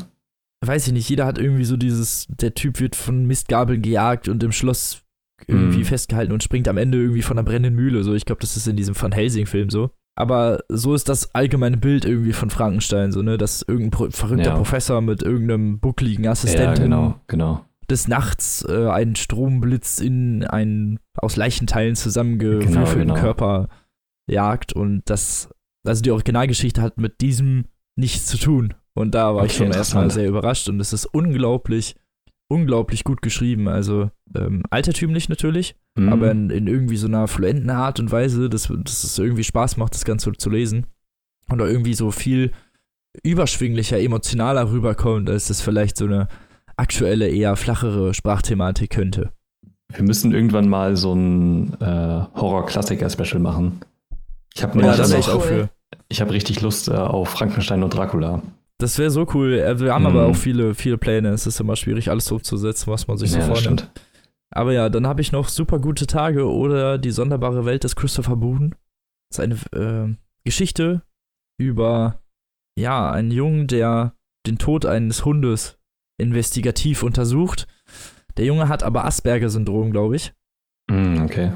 Weiß 0.65 0.87
ich 0.87 0.93
nicht, 0.93 1.09
jeder 1.09 1.25
hat 1.25 1.37
irgendwie 1.37 1.63
so 1.65 1.77
dieses, 1.77 2.27
der 2.29 2.53
Typ 2.53 2.79
wird 2.79 2.95
von 2.95 3.25
Mistgabeln 3.25 3.81
gejagt 3.81 4.27
und 4.27 4.43
im 4.43 4.51
Schloss 4.51 5.03
irgendwie 5.47 5.79
Mhm. 5.79 5.85
festgehalten 5.85 6.33
und 6.33 6.43
springt 6.43 6.67
am 6.67 6.77
Ende 6.77 6.97
irgendwie 6.97 7.21
von 7.21 7.37
einer 7.37 7.45
brennenden 7.45 7.75
Mühle. 7.75 8.03
So, 8.03 8.13
ich 8.13 8.25
glaube, 8.25 8.41
das 8.41 8.57
ist 8.57 8.67
in 8.67 8.75
diesem 8.75 8.99
Van 8.99 9.13
Helsing-Film 9.13 9.69
so. 9.69 9.91
Aber 10.17 10.59
so 10.67 10.93
ist 10.95 11.07
das 11.07 11.33
allgemeine 11.33 11.77
Bild 11.77 12.03
irgendwie 12.03 12.33
von 12.33 12.49
Frankenstein, 12.49 13.13
so, 13.13 13.21
ne? 13.21 13.37
Dass 13.37 13.61
irgendein 13.61 13.91
pro 13.91 14.09
verrückter 14.09 14.49
Ja. 14.49 14.55
Professor 14.57 14.99
mit 14.99 15.23
irgendeinem 15.23 15.79
buckligen 15.79 16.25
Ja, 16.25 16.31
Assistenten 16.31 16.83
genau, 16.83 17.21
genau. 17.27 17.63
des 17.89 18.09
Nachts 18.09 18.65
äh, 18.67 18.87
einen 18.89 19.15
Stromblitz 19.15 20.01
in 20.01 20.43
einen 20.43 20.99
aus 21.15 21.37
Leichenteilen 21.37 21.95
zusammengewürfelten 21.95 22.73
Genau, 22.83 22.93
genau. 22.93 23.13
Körper 23.15 23.69
jagt 24.29 24.73
und 24.73 25.03
das, 25.09 25.49
also 25.87 26.01
die 26.01 26.11
Originalgeschichte 26.11 26.81
hat 26.81 26.97
mit 26.97 27.21
diesem 27.21 27.65
nichts 27.95 28.25
zu 28.25 28.37
tun. 28.37 28.73
Und 28.93 29.15
da 29.15 29.35
war 29.35 29.45
ich 29.45 29.51
Okay, 29.53 29.65
schon 29.65 29.71
erstmal 29.73 30.11
sehr 30.11 30.27
überrascht 30.27 30.67
und 30.69 30.79
es 30.79 30.91
ist 30.93 31.05
unglaublich, 31.05 31.95
unglaublich 32.49 33.03
gut 33.03 33.21
geschrieben. 33.21 33.67
Also 33.67 34.09
ähm, 34.35 34.63
altertümlich 34.69 35.29
natürlich, 35.29 35.75
Mhm. 35.95 36.13
aber 36.13 36.31
in, 36.31 36.49
in 36.49 36.67
irgendwie 36.67 36.97
so 36.97 37.07
einer 37.07 37.27
fluenten 37.27 37.69
Art 37.69 37.99
und 37.99 38.11
Weise, 38.11 38.49
dass, 38.49 38.67
dass 38.67 39.03
es 39.03 39.17
irgendwie 39.19 39.43
Spaß 39.43 39.77
macht, 39.77 39.93
das 39.95 40.05
Ganze 40.05 40.31
zu 40.33 40.49
lesen. 40.49 40.85
Und 41.49 41.61
auch 41.61 41.65
irgendwie 41.65 41.93
so 41.95 42.11
viel 42.11 42.51
überschwinglicher, 43.23 43.99
emotionaler 43.99 44.71
rüberkommt, 44.71 45.29
als 45.29 45.47
das 45.47 45.61
vielleicht 45.61 45.97
so 45.97 46.05
eine 46.05 46.27
aktuelle, 46.77 47.27
eher 47.29 47.55
flachere 47.55 48.13
Sprachthematik 48.13 48.91
könnte. 48.91 49.31
wir 49.91 50.03
müssen 50.03 50.31
irgendwann 50.33 50.69
mal 50.69 50.95
so 50.95 51.13
ein 51.13 51.73
äh, 51.81 52.21
Horror-Klassiker-Special 52.35 53.39
machen. 53.39 53.79
Ich 54.55 54.61
habe 54.63 54.79
Ja, 54.81 54.95
das 54.95 55.11
ich 55.11 55.27
auch 55.29 55.35
cool. 55.37 55.41
für. 55.41 55.69
ich 56.07 56.21
habe 56.21 56.31
richtig 56.31 56.61
Lust 56.61 56.87
äh, 56.87 56.91
auf 56.93 57.29
Frankenstein 57.29 57.81
und 57.83 57.93
Dracula. 57.93 58.41
Das 58.79 58.97
wäre 58.97 59.11
so 59.11 59.27
cool. 59.33 59.53
Äh, 59.53 59.79
Wir 59.79 59.93
haben 59.93 60.03
Mhm. 60.03 60.07
aber 60.09 60.25
auch 60.25 60.35
viele, 60.35 60.73
viele 60.73 60.97
Pläne. 60.97 61.29
Es 61.29 61.45
ist 61.45 61.59
immer 61.59 61.75
schwierig, 61.75 62.09
alles 62.09 62.25
so 62.25 62.35
umzusetzen, 62.35 62.91
was 62.91 63.07
man 63.07 63.17
sich 63.17 63.31
so 63.31 63.39
ja, 63.39 63.47
das 63.47 63.59
vornimmt. 63.59 63.91
Aber 64.51 64.73
ja, 64.73 64.89
dann 64.89 65.05
habe 65.05 65.21
ich 65.21 65.31
noch 65.31 65.47
Super 65.49 65.79
gute 65.79 66.07
Tage 66.07 66.49
oder 66.49 66.97
Die 66.97 67.11
sonderbare 67.11 67.65
Welt 67.65 67.83
des 67.83 67.95
Christopher 67.95 68.35
Boone. 68.35 68.71
Das 69.29 69.37
ist 69.37 69.39
eine 69.39 69.55
äh, 70.09 70.15
Geschichte 70.43 71.03
über 71.59 72.19
ja, 72.77 73.11
einen 73.11 73.31
Jungen, 73.31 73.67
der 73.67 74.13
den 74.47 74.57
Tod 74.57 74.85
eines 74.85 75.25
Hundes 75.25 75.77
investigativ 76.17 77.03
untersucht. 77.03 77.67
Der 78.37 78.45
Junge 78.45 78.69
hat 78.69 78.83
aber 78.83 79.03
Asperger-Syndrom, 79.05 79.91
glaube 79.91 80.15
ich. 80.15 80.33
Mm, 80.89 81.21
okay. 81.23 81.51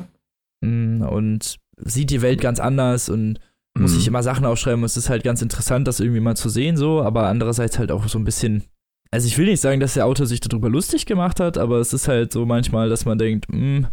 Und 0.62 1.60
sieht 1.78 2.10
die 2.10 2.22
Welt 2.22 2.42
ganz 2.42 2.60
anders 2.60 3.10
und 3.10 3.40
muss 3.78 3.92
Mm. 3.92 3.96
sich 3.96 4.08
immer 4.08 4.24
Sachen 4.24 4.46
aufschreiben. 4.46 4.82
Und 4.82 4.86
es 4.86 4.98
ist 4.98 5.10
halt 5.10 5.24
ganz 5.24 5.42
interessant, 5.42 5.88
das 5.88 6.00
irgendwie 6.00 6.20
mal 6.20 6.36
zu 6.36 6.50
sehen, 6.50 6.78
so, 6.78 7.02
aber 7.02 7.28
andererseits 7.28 7.80
halt 7.80 7.92
auch 7.92 8.08
so 8.08 8.18
ein 8.20 8.24
bisschen. 8.24 8.64
Also 9.12 9.28
ich 9.28 9.38
will 9.38 9.46
nicht 9.46 9.62
sagen, 9.62 9.80
dass 9.80 9.94
der 9.94 10.06
Autor 10.08 10.26
sich 10.26 10.40
darüber 10.40 10.70
lustig 10.70 11.06
gemacht 11.06 11.40
hat, 11.40 11.58
aber 11.58 11.78
es 11.80 11.94
ist 11.94 12.08
halt 12.08 12.34
so 12.34 12.46
manchmal, 12.46 12.90
dass 12.90 13.06
man 13.06 13.18
denkt, 13.18 13.48
hm, 13.48 13.88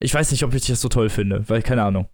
ich 0.00 0.14
weiß 0.14 0.30
nicht, 0.30 0.44
ob 0.44 0.54
ich 0.54 0.66
das 0.66 0.80
so 0.80 0.88
toll 0.88 1.08
finde, 1.08 1.48
weil 1.48 1.62
keine 1.62 1.82
Ahnung, 1.82 2.06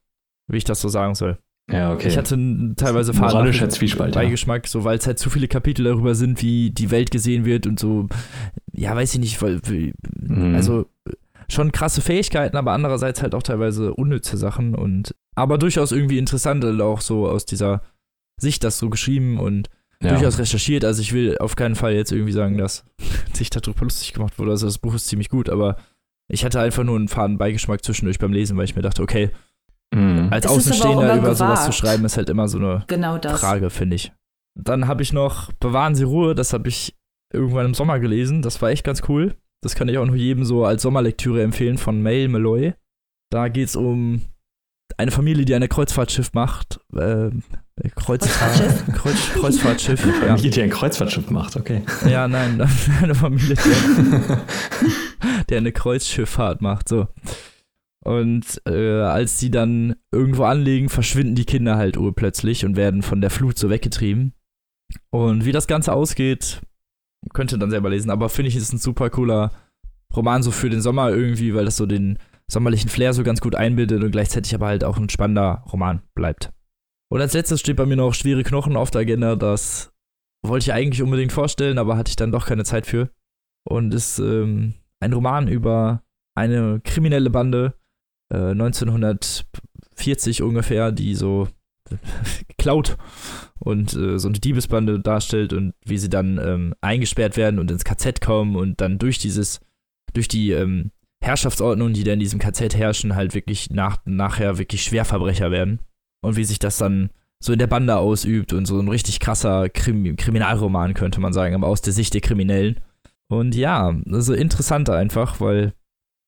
wie 0.50 0.56
ich 0.56 0.64
das 0.64 0.80
so 0.80 0.88
sagen 0.88 1.14
soll. 1.14 1.38
Ja, 1.70 1.92
okay. 1.92 2.08
Ich 2.08 2.16
hatte 2.16 2.36
teilweise 2.76 3.12
Moralischer 3.12 3.68
Zwiespalt, 3.68 4.14
ja. 4.14 4.22
Beigeschmack, 4.22 4.66
so 4.66 4.82
weil 4.84 4.98
es 4.98 5.06
halt 5.06 5.18
zu 5.18 5.30
viele 5.30 5.46
Kapitel 5.48 5.84
darüber 5.84 6.14
sind, 6.14 6.42
wie 6.42 6.70
die 6.70 6.90
Welt 6.90 7.10
gesehen 7.10 7.44
wird 7.44 7.66
und 7.66 7.78
so, 7.78 8.08
ja, 8.72 8.96
weiß 8.96 9.14
ich 9.14 9.20
nicht, 9.20 9.40
weil, 9.42 9.60
Mhm. 10.18 10.54
also 10.54 10.86
schon 11.50 11.72
krasse 11.72 12.00
Fähigkeiten, 12.00 12.56
aber 12.56 12.72
andererseits 12.72 13.22
halt 13.22 13.34
auch 13.34 13.42
teilweise 13.42 13.94
unnütze 13.94 14.36
Sachen 14.36 14.74
und 14.74 15.14
aber 15.34 15.58
durchaus 15.58 15.92
irgendwie 15.92 16.18
interessant, 16.18 16.64
auch 16.80 17.00
so 17.00 17.28
aus 17.28 17.44
dieser 17.44 17.82
Sicht 18.40 18.64
das 18.64 18.78
so 18.78 18.90
geschrieben 18.90 19.38
und 19.38 19.68
ja. 20.02 20.10
durchaus 20.10 20.38
recherchiert. 20.38 20.84
Also 20.84 21.02
ich 21.02 21.12
will 21.12 21.38
auf 21.38 21.56
keinen 21.56 21.74
Fall 21.74 21.94
jetzt 21.94 22.12
irgendwie 22.12 22.32
sagen, 22.32 22.58
dass 22.58 22.84
sich 23.32 23.50
darüber 23.50 23.84
lustig 23.84 24.12
gemacht 24.12 24.38
wurde. 24.38 24.52
Also 24.52 24.66
das 24.66 24.78
Buch 24.78 24.94
ist 24.94 25.08
ziemlich 25.08 25.28
gut, 25.28 25.48
aber 25.48 25.76
ich 26.28 26.44
hatte 26.44 26.60
einfach 26.60 26.84
nur 26.84 26.96
einen 26.96 27.08
faden 27.08 27.38
Beigeschmack 27.38 27.84
zwischendurch 27.84 28.18
beim 28.18 28.32
Lesen, 28.32 28.56
weil 28.56 28.64
ich 28.64 28.76
mir 28.76 28.82
dachte, 28.82 29.02
okay, 29.02 29.30
mhm. 29.94 30.28
als 30.30 30.46
es 30.46 30.52
Außenstehender 30.52 31.16
über 31.16 31.32
gewagt. 31.32 31.36
sowas 31.36 31.64
zu 31.66 31.72
schreiben, 31.72 32.04
ist 32.04 32.16
halt 32.16 32.30
immer 32.30 32.48
so 32.48 32.58
eine 32.58 32.84
genau 32.86 33.18
Frage, 33.20 33.70
finde 33.70 33.96
ich. 33.96 34.12
Dann 34.54 34.86
habe 34.86 35.02
ich 35.02 35.12
noch 35.12 35.52
Bewahren 35.54 35.94
Sie 35.94 36.04
Ruhe, 36.04 36.34
das 36.34 36.52
habe 36.52 36.68
ich 36.68 36.96
irgendwann 37.32 37.66
im 37.66 37.74
Sommer 37.74 37.98
gelesen. 38.00 38.42
Das 38.42 38.60
war 38.62 38.70
echt 38.70 38.84
ganz 38.84 39.02
cool. 39.08 39.34
Das 39.62 39.74
kann 39.74 39.88
ich 39.88 39.98
auch 39.98 40.06
nur 40.06 40.16
jedem 40.16 40.44
so 40.44 40.64
als 40.64 40.82
Sommerlektüre 40.82 41.42
empfehlen 41.42 41.78
von 41.78 42.02
Mail 42.02 42.28
Malloy. 42.28 42.74
Da 43.30 43.48
geht 43.48 43.68
es 43.68 43.76
um 43.76 44.22
eine 44.96 45.10
Familie, 45.10 45.44
die 45.44 45.54
ein 45.54 45.68
Kreuzfahrtschiff 45.68 46.32
macht. 46.32 46.80
Äh, 46.94 47.30
Kreuzfahrt, 47.94 48.94
Kreuz, 48.94 49.16
Kreuzfahrtschiff. 49.34 50.02
Eine 50.02 50.12
Familie, 50.12 50.44
ja. 50.44 50.50
die 50.50 50.62
ein 50.62 50.70
Kreuzfahrtschiff 50.70 51.30
macht, 51.30 51.56
okay. 51.56 51.82
Ja, 52.08 52.28
nein, 52.28 52.60
eine 53.02 53.14
Familie, 53.14 53.54
die, 53.54 54.20
die 55.50 55.56
eine 55.56 55.72
Kreuzschifffahrt 55.72 56.60
macht, 56.60 56.88
so. 56.88 57.08
Und 58.02 58.62
äh, 58.66 59.00
als 59.02 59.36
die 59.36 59.50
dann 59.50 59.94
irgendwo 60.10 60.44
anlegen, 60.44 60.88
verschwinden 60.88 61.34
die 61.34 61.44
Kinder 61.44 61.76
halt 61.76 61.96
urplötzlich 61.96 62.64
und 62.64 62.76
werden 62.76 63.02
von 63.02 63.20
der 63.20 63.30
Flut 63.30 63.58
so 63.58 63.68
weggetrieben. 63.68 64.32
Und 65.10 65.44
wie 65.44 65.52
das 65.52 65.66
Ganze 65.66 65.92
ausgeht, 65.92 66.60
könnt 67.32 67.52
ihr 67.52 67.58
dann 67.58 67.70
selber 67.70 67.90
lesen. 67.90 68.10
Aber 68.10 68.28
finde 68.28 68.48
ich, 68.48 68.56
ist 68.56 68.72
ein 68.72 68.78
super 68.78 69.10
cooler 69.10 69.52
Roman 70.14 70.42
so 70.42 70.50
für 70.50 70.70
den 70.70 70.80
Sommer 70.80 71.10
irgendwie, 71.10 71.54
weil 71.54 71.64
das 71.64 71.76
so 71.76 71.86
den 71.86 72.18
sommerlichen 72.50 72.90
Flair 72.90 73.12
so 73.12 73.22
ganz 73.22 73.40
gut 73.40 73.54
einbildet 73.54 74.02
und 74.02 74.10
gleichzeitig 74.10 74.54
aber 74.54 74.66
halt 74.66 74.82
auch 74.84 74.96
ein 74.98 75.08
spannender 75.08 75.64
Roman 75.72 76.02
bleibt. 76.14 76.50
Und 77.12 77.20
als 77.20 77.32
letztes 77.32 77.60
steht 77.60 77.76
bei 77.76 77.86
mir 77.86 77.96
noch 77.96 78.14
Schwere 78.14 78.42
Knochen 78.42 78.76
auf 78.76 78.90
der 78.90 79.02
Agenda. 79.02 79.36
Das 79.36 79.92
wollte 80.42 80.64
ich 80.64 80.72
eigentlich 80.72 81.02
unbedingt 81.02 81.32
vorstellen, 81.32 81.78
aber 81.78 81.96
hatte 81.96 82.10
ich 82.10 82.16
dann 82.16 82.32
doch 82.32 82.46
keine 82.46 82.64
Zeit 82.64 82.86
für. 82.86 83.10
Und 83.68 83.94
ist 83.94 84.18
ähm, 84.18 84.74
ein 85.00 85.12
Roman 85.12 85.48
über 85.48 86.02
eine 86.36 86.80
kriminelle 86.80 87.30
Bande 87.30 87.74
äh, 88.32 88.50
1940 88.52 90.42
ungefähr, 90.42 90.92
die 90.92 91.14
so 91.14 91.48
klaut 92.58 92.96
und 93.58 93.94
äh, 93.94 94.18
so 94.18 94.28
eine 94.28 94.38
Diebesbande 94.38 95.00
darstellt 95.00 95.52
und 95.52 95.74
wie 95.84 95.98
sie 95.98 96.10
dann 96.10 96.38
ähm, 96.38 96.74
eingesperrt 96.80 97.36
werden 97.36 97.58
und 97.58 97.70
ins 97.70 97.84
KZ 97.84 98.20
kommen 98.20 98.56
und 98.56 98.80
dann 98.80 98.98
durch 98.98 99.18
dieses, 99.18 99.60
durch 100.12 100.28
die 100.28 100.52
ähm, 100.52 100.90
Herrschaftsordnungen, 101.22 101.94
die 101.94 102.04
da 102.04 102.12
in 102.12 102.20
diesem 102.20 102.40
KZ 102.40 102.74
herrschen, 102.74 103.14
halt 103.14 103.34
wirklich 103.34 103.70
nach, 103.70 103.98
nachher 104.04 104.58
wirklich 104.58 104.82
Schwerverbrecher 104.82 105.50
werden. 105.50 105.80
Und 106.22 106.36
wie 106.36 106.44
sich 106.44 106.58
das 106.58 106.78
dann 106.78 107.10
so 107.42 107.52
in 107.52 107.58
der 107.58 107.66
Bande 107.66 107.96
ausübt 107.96 108.52
und 108.52 108.66
so 108.66 108.78
ein 108.78 108.88
richtig 108.88 109.20
krasser 109.20 109.68
Krim 109.68 110.16
Kriminalroman, 110.16 110.94
könnte 110.94 111.20
man 111.20 111.32
sagen, 111.32 111.54
aber 111.54 111.68
aus 111.68 111.82
der 111.82 111.92
Sicht 111.92 112.14
der 112.14 112.20
Kriminellen. 112.20 112.80
Und 113.30 113.54
ja, 113.54 113.94
also 114.10 114.34
interessant 114.34 114.90
einfach, 114.90 115.40
weil 115.40 115.72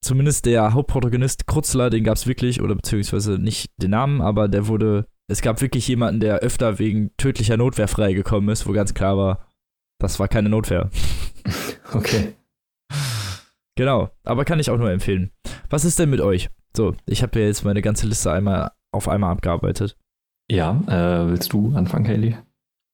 zumindest 0.03 0.47
der 0.47 0.73
Hauptprotagonist 0.73 1.47
Krutzler, 1.47 1.91
den 1.91 2.05
gab 2.05 2.17
es 2.17 2.27
wirklich, 2.27 2.63
oder 2.63 2.75
beziehungsweise 2.75 3.33
nicht 3.39 3.71
den 3.77 3.91
Namen, 3.91 4.21
aber 4.21 4.49
der 4.49 4.69
wurde, 4.69 5.07
es 5.33 5.41
gab 5.41 5.63
wirklich 5.63 5.89
jemanden, 5.89 6.21
der 6.21 6.41
öfter 6.41 6.79
wegen 6.79 7.11
tödlicher 7.17 7.57
Notwehr 7.57 7.89
freigekommen 7.89 8.51
ist, 8.51 8.67
wo 8.67 8.73
ganz 8.73 8.93
klar 8.93 9.17
war, 9.17 9.49
das 9.99 10.21
war 10.21 10.29
keine 10.29 10.49
Notwehr. 10.49 10.91
Okay. 11.95 12.33
Genau, 13.77 14.09
aber 14.25 14.47
kann 14.47 14.59
ich 14.59 14.71
auch 14.71 14.79
nur 14.79 14.91
empfehlen. 14.91 15.31
Was 15.69 15.85
ist 15.85 15.99
denn 15.99 16.09
mit 16.09 16.23
euch? 16.23 16.49
So, 16.75 16.95
ich 17.05 17.23
habe 17.23 17.39
ja 17.39 17.45
jetzt 17.45 17.67
meine 17.67 17.83
ganze 17.83 18.07
Liste 18.07 18.33
einmal 18.33 18.71
auf 18.93 19.09
einmal 19.09 19.31
abgearbeitet. 19.31 19.99
Ja, 20.51 20.81
äh, 20.87 21.29
willst 21.29 21.53
du 21.53 21.75
anfangen, 21.75 22.09
Haley? 22.09 22.39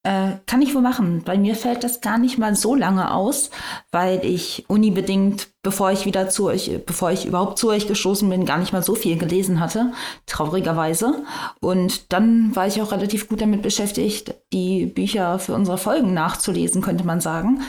Äh, 0.08 0.38
kann 0.46 0.62
ich 0.62 0.74
wohl 0.74 0.80
machen. 0.80 1.20
Bei 1.22 1.36
mir 1.36 1.54
fällt 1.54 1.84
das 1.84 2.00
gar 2.00 2.16
nicht 2.16 2.38
mal 2.38 2.54
so 2.54 2.74
lange 2.74 3.12
aus, 3.12 3.50
weil 3.92 4.24
ich 4.24 4.64
unibedingt, 4.66 5.48
bevor 5.62 5.92
ich 5.92 6.06
wieder 6.06 6.30
zu 6.30 6.46
euch, 6.46 6.80
bevor 6.86 7.10
ich 7.10 7.26
überhaupt 7.26 7.58
zu 7.58 7.68
euch 7.68 7.86
gestoßen 7.86 8.26
bin, 8.30 8.46
gar 8.46 8.56
nicht 8.56 8.72
mal 8.72 8.82
so 8.82 8.94
viel 8.94 9.18
gelesen 9.18 9.60
hatte, 9.60 9.92
traurigerweise. 10.24 11.24
Und 11.60 12.10
dann 12.10 12.56
war 12.56 12.66
ich 12.66 12.80
auch 12.80 12.90
relativ 12.90 13.28
gut 13.28 13.42
damit 13.42 13.60
beschäftigt, 13.60 14.34
die 14.50 14.86
Bücher 14.86 15.38
für 15.38 15.52
unsere 15.52 15.76
Folgen 15.76 16.14
nachzulesen, 16.14 16.80
könnte 16.80 17.04
man 17.04 17.20
sagen. 17.20 17.60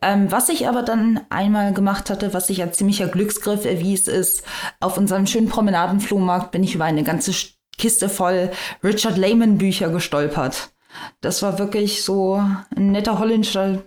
Ähm, 0.00 0.32
was 0.32 0.48
ich 0.48 0.68
aber 0.68 0.82
dann 0.82 1.20
einmal 1.28 1.74
gemacht 1.74 2.08
hatte, 2.08 2.32
was 2.32 2.46
sich 2.46 2.62
als 2.62 2.78
ziemlicher 2.78 3.08
Glücksgriff 3.08 3.66
erwies, 3.66 4.08
ist, 4.08 4.44
auf 4.80 4.96
unserem 4.96 5.26
schönen 5.26 5.50
Promenadenflohmarkt 5.50 6.52
bin 6.52 6.64
ich 6.64 6.74
über 6.74 6.84
eine 6.84 7.02
ganze 7.02 7.32
Kiste 7.76 8.08
voll 8.08 8.50
Richard 8.82 9.18
Lehman 9.18 9.58
Bücher 9.58 9.90
gestolpert. 9.90 10.71
Das 11.20 11.42
war 11.42 11.58
wirklich 11.58 12.04
so 12.04 12.42
ein 12.76 12.92
netter 12.92 13.18
holländischer 13.18 13.82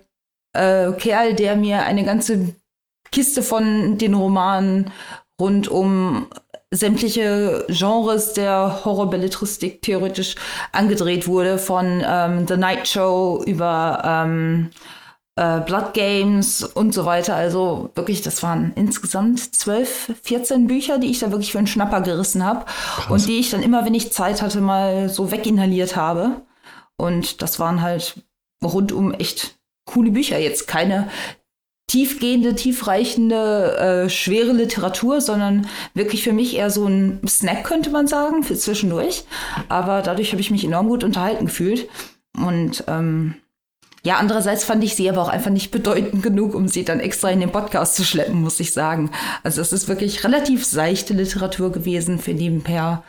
äh, 0.52 0.92
Kerl, 0.92 1.34
der 1.34 1.56
mir 1.56 1.82
eine 1.82 2.04
ganze 2.04 2.54
Kiste 3.12 3.42
von 3.42 3.98
den 3.98 4.14
Romanen 4.14 4.90
rund 5.40 5.68
um 5.68 6.26
sämtliche 6.70 7.64
Genres 7.68 8.32
der 8.32 8.84
Horrorbelletristik 8.84 9.82
theoretisch 9.82 10.34
angedreht 10.72 11.28
wurde, 11.28 11.58
von 11.58 12.02
ähm, 12.04 12.46
The 12.48 12.56
Night 12.56 12.88
Show 12.88 13.42
über 13.46 14.02
ähm, 14.04 14.70
äh, 15.36 15.60
Blood 15.60 15.94
Games 15.94 16.64
und 16.64 16.92
so 16.92 17.04
weiter. 17.04 17.36
Also 17.36 17.90
wirklich, 17.94 18.22
das 18.22 18.42
waren 18.42 18.72
insgesamt 18.74 19.54
zwölf, 19.54 20.12
14 20.22 20.66
Bücher, 20.66 20.98
die 20.98 21.10
ich 21.10 21.20
da 21.20 21.30
wirklich 21.30 21.52
für 21.52 21.58
einen 21.58 21.66
Schnapper 21.66 22.00
gerissen 22.00 22.44
habe 22.44 22.64
und 23.08 23.26
die 23.28 23.38
ich 23.38 23.50
dann 23.50 23.62
immer, 23.62 23.84
wenn 23.84 23.94
ich 23.94 24.12
Zeit 24.12 24.42
hatte, 24.42 24.60
mal 24.60 25.08
so 25.08 25.30
weginhaliert 25.30 25.96
habe. 25.96 26.42
Und 26.96 27.42
das 27.42 27.58
waren 27.58 27.82
halt 27.82 28.22
rundum 28.62 29.12
echt 29.12 29.58
coole 29.84 30.10
Bücher. 30.10 30.38
Jetzt 30.38 30.66
keine 30.66 31.08
tiefgehende, 31.88 32.54
tiefreichende, 32.54 33.76
äh, 34.06 34.10
schwere 34.10 34.52
Literatur, 34.52 35.20
sondern 35.20 35.68
wirklich 35.94 36.24
für 36.24 36.32
mich 36.32 36.56
eher 36.56 36.70
so 36.70 36.86
ein 36.86 37.20
Snack, 37.26 37.64
könnte 37.64 37.90
man 37.90 38.08
sagen, 38.08 38.42
für 38.42 38.56
zwischendurch. 38.56 39.24
Aber 39.68 40.02
dadurch 40.02 40.32
habe 40.32 40.40
ich 40.40 40.50
mich 40.50 40.64
enorm 40.64 40.88
gut 40.88 41.04
unterhalten 41.04 41.46
gefühlt. 41.46 41.88
Und 42.36 42.84
ähm, 42.88 43.36
ja, 44.04 44.16
andererseits 44.18 44.64
fand 44.64 44.84
ich 44.84 44.94
sie 44.94 45.08
aber 45.08 45.22
auch 45.22 45.28
einfach 45.28 45.50
nicht 45.50 45.70
bedeutend 45.70 46.22
genug, 46.22 46.54
um 46.54 46.68
sie 46.68 46.84
dann 46.84 47.00
extra 47.00 47.30
in 47.30 47.40
den 47.40 47.50
Podcast 47.50 47.96
zu 47.96 48.04
schleppen, 48.04 48.40
muss 48.40 48.60
ich 48.60 48.72
sagen. 48.72 49.10
Also 49.42 49.60
es 49.60 49.72
ist 49.72 49.88
wirklich 49.88 50.22
relativ 50.24 50.64
seichte 50.64 51.14
Literatur 51.14 51.72
gewesen 51.72 52.18
für 52.18 52.32
nebenher, 52.32 53.04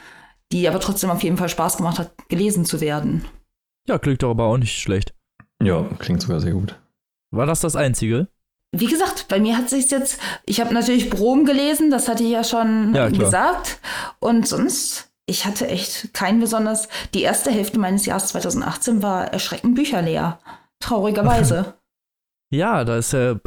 die 0.51 0.67
aber 0.67 0.79
trotzdem 0.79 1.09
auf 1.09 1.23
jeden 1.23 1.37
Fall 1.37 1.49
Spaß 1.49 1.77
gemacht 1.77 1.99
hat, 1.99 2.11
gelesen 2.29 2.65
zu 2.65 2.79
werden. 2.79 3.25
Ja, 3.87 3.97
klingt 3.97 4.23
doch 4.23 4.31
aber 4.31 4.45
auch 4.45 4.57
nicht 4.57 4.79
schlecht. 4.79 5.13
Ja, 5.63 5.83
klingt 5.99 6.21
sogar 6.21 6.39
sehr 6.39 6.53
gut. 6.53 6.79
War 7.31 7.45
das 7.45 7.61
das 7.61 7.75
Einzige? 7.75 8.27
Wie 8.75 8.87
gesagt, 8.87 9.27
bei 9.29 9.39
mir 9.39 9.57
hat 9.57 9.69
sich 9.69 9.89
jetzt, 9.89 10.19
ich 10.45 10.59
habe 10.59 10.73
natürlich 10.73 11.09
Brom 11.09 11.45
gelesen, 11.45 11.89
das 11.89 12.07
hatte 12.07 12.23
ich 12.23 12.31
ja 12.31 12.43
schon 12.43 12.93
ja, 12.93 13.09
gesagt. 13.09 13.79
Und 14.19 14.47
sonst, 14.47 15.09
ich 15.25 15.45
hatte 15.45 15.67
echt 15.67 16.13
kein 16.13 16.39
besonders, 16.39 16.89
die 17.13 17.21
erste 17.21 17.49
Hälfte 17.49 17.79
meines 17.79 18.05
Jahres 18.05 18.27
2018 18.27 19.01
war 19.01 19.31
erschreckend 19.31 19.75
bücherleer. 19.75 20.39
Traurigerweise. 20.79 21.75
ja, 22.53 22.83
da 22.83 22.97
ist 22.97 23.13
ja, 23.13 23.39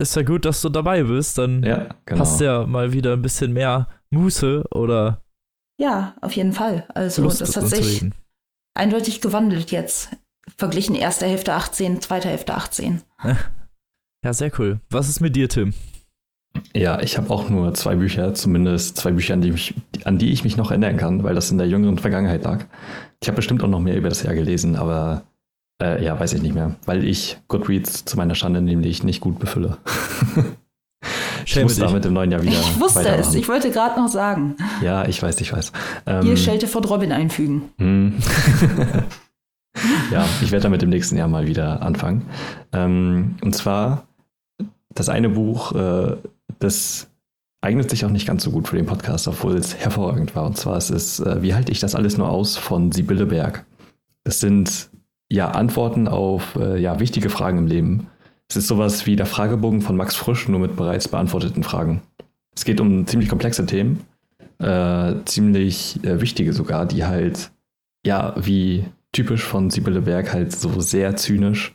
ist 0.00 0.14
ja 0.14 0.22
gut, 0.22 0.44
dass 0.44 0.60
du 0.60 0.68
dabei 0.68 1.02
bist. 1.02 1.38
Dann 1.38 1.62
ja, 1.62 1.88
genau. 2.04 2.20
hast 2.20 2.40
du 2.40 2.44
ja 2.44 2.66
mal 2.66 2.92
wieder 2.92 3.14
ein 3.14 3.22
bisschen 3.22 3.52
mehr 3.52 3.88
Muße 4.10 4.64
oder. 4.70 5.22
Ja, 5.80 6.14
auf 6.20 6.32
jeden 6.32 6.52
Fall. 6.52 6.86
Also, 6.94 7.22
Lust, 7.22 7.40
das 7.40 7.56
hat 7.56 7.68
sich 7.68 8.04
eindeutig 8.78 9.20
gewandelt 9.20 9.70
jetzt. 9.70 10.10
Verglichen 10.56 10.94
erste 10.94 11.26
Hälfte 11.26 11.52
18, 11.52 12.00
zweite 12.00 12.28
Hälfte 12.28 12.54
18. 12.54 13.02
Ja, 14.24 14.32
sehr 14.32 14.50
cool. 14.58 14.80
Was 14.90 15.08
ist 15.08 15.20
mit 15.20 15.36
dir, 15.36 15.48
Tim? 15.48 15.74
Ja, 16.74 17.00
ich 17.00 17.16
habe 17.16 17.30
auch 17.30 17.48
nur 17.48 17.72
zwei 17.74 17.94
Bücher, 17.94 18.34
zumindest 18.34 18.96
zwei 18.96 19.12
Bücher, 19.12 19.34
an 19.34 19.42
die, 19.42 19.50
ich, 19.50 19.74
an 20.02 20.18
die 20.18 20.32
ich 20.32 20.42
mich 20.42 20.56
noch 20.56 20.72
erinnern 20.72 20.96
kann, 20.96 21.22
weil 21.22 21.36
das 21.36 21.52
in 21.52 21.58
der 21.58 21.68
jüngeren 21.68 21.98
Vergangenheit 21.98 22.42
lag. 22.42 22.64
Ich 23.22 23.28
habe 23.28 23.36
bestimmt 23.36 23.62
auch 23.62 23.68
noch 23.68 23.78
mehr 23.78 23.96
über 23.96 24.08
das 24.08 24.24
Jahr 24.24 24.34
gelesen, 24.34 24.74
aber 24.74 25.22
äh, 25.80 26.04
ja, 26.04 26.18
weiß 26.18 26.32
ich 26.32 26.42
nicht 26.42 26.54
mehr, 26.54 26.74
weil 26.84 27.04
ich 27.04 27.38
Goodreads 27.46 28.06
zu 28.06 28.16
meiner 28.16 28.34
Schande 28.34 28.60
nämlich 28.60 29.04
nicht 29.04 29.20
gut 29.20 29.38
befülle. 29.38 29.78
ich 31.56 31.62
muss 31.62 31.76
da 31.76 31.90
mit 31.90 32.04
dem 32.04 32.12
neuen 32.12 32.30
Jahr 32.30 32.42
wieder. 32.42 32.52
Ich 32.58 32.80
wusste 32.80 33.08
es, 33.08 33.34
ich 33.34 33.48
wollte 33.48 33.70
gerade 33.70 34.00
noch 34.00 34.08
sagen. 34.08 34.56
Ja, 34.82 35.06
ich 35.06 35.22
weiß, 35.22 35.40
ich 35.40 35.52
weiß. 35.52 35.72
Ähm, 36.06 36.22
Hier 36.22 36.36
Schelte 36.36 36.66
von 36.66 36.84
Robin 36.84 37.12
einfügen. 37.12 37.70
Hm. 37.78 38.14
ja, 40.10 40.26
ich 40.42 40.52
werde 40.52 40.64
damit 40.64 40.82
im 40.82 40.90
nächsten 40.90 41.16
Jahr 41.16 41.28
mal 41.28 41.46
wieder 41.46 41.82
anfangen. 41.82 42.26
Ähm, 42.72 43.36
und 43.42 43.54
zwar 43.54 44.04
das 44.90 45.08
eine 45.08 45.28
Buch, 45.28 45.74
äh, 45.74 46.16
das 46.58 47.08
eignet 47.60 47.90
sich 47.90 48.04
auch 48.04 48.10
nicht 48.10 48.26
ganz 48.26 48.44
so 48.44 48.50
gut 48.50 48.68
für 48.68 48.76
den 48.76 48.86
Podcast, 48.86 49.28
obwohl 49.28 49.56
es 49.56 49.76
hervorragend 49.76 50.34
war. 50.36 50.46
Und 50.46 50.56
zwar 50.56 50.76
ist 50.76 50.90
es 50.90 51.20
äh, 51.20 51.42
Wie 51.42 51.54
halte 51.54 51.72
ich 51.72 51.80
das 51.80 51.94
alles 51.94 52.16
nur 52.16 52.28
aus 52.28 52.56
von 52.56 52.92
Sibylle 52.92 53.26
Berg. 53.26 53.64
Das 54.24 54.40
sind 54.40 54.90
ja, 55.30 55.50
Antworten 55.50 56.08
auf 56.08 56.56
äh, 56.56 56.80
ja, 56.80 57.00
wichtige 57.00 57.30
Fragen 57.30 57.58
im 57.58 57.66
Leben. 57.66 58.06
Es 58.48 58.56
ist 58.56 58.68
sowas 58.68 59.04
wie 59.04 59.14
der 59.14 59.26
Fragebogen 59.26 59.82
von 59.82 59.96
Max 59.96 60.16
Frisch, 60.16 60.48
nur 60.48 60.58
mit 60.58 60.74
bereits 60.74 61.06
beantworteten 61.06 61.62
Fragen. 61.62 62.02
Es 62.56 62.64
geht 62.64 62.80
um 62.80 63.06
ziemlich 63.06 63.28
komplexe 63.28 63.66
Themen, 63.66 64.00
äh, 64.58 65.14
ziemlich 65.26 66.02
äh, 66.02 66.20
wichtige 66.20 66.54
sogar, 66.54 66.86
die 66.86 67.04
halt, 67.04 67.50
ja, 68.06 68.34
wie 68.36 68.84
typisch 69.12 69.44
von 69.44 69.70
Sibylle 69.70 70.00
Berg 70.00 70.32
halt 70.32 70.52
so 70.52 70.80
sehr 70.80 71.14
zynisch 71.16 71.74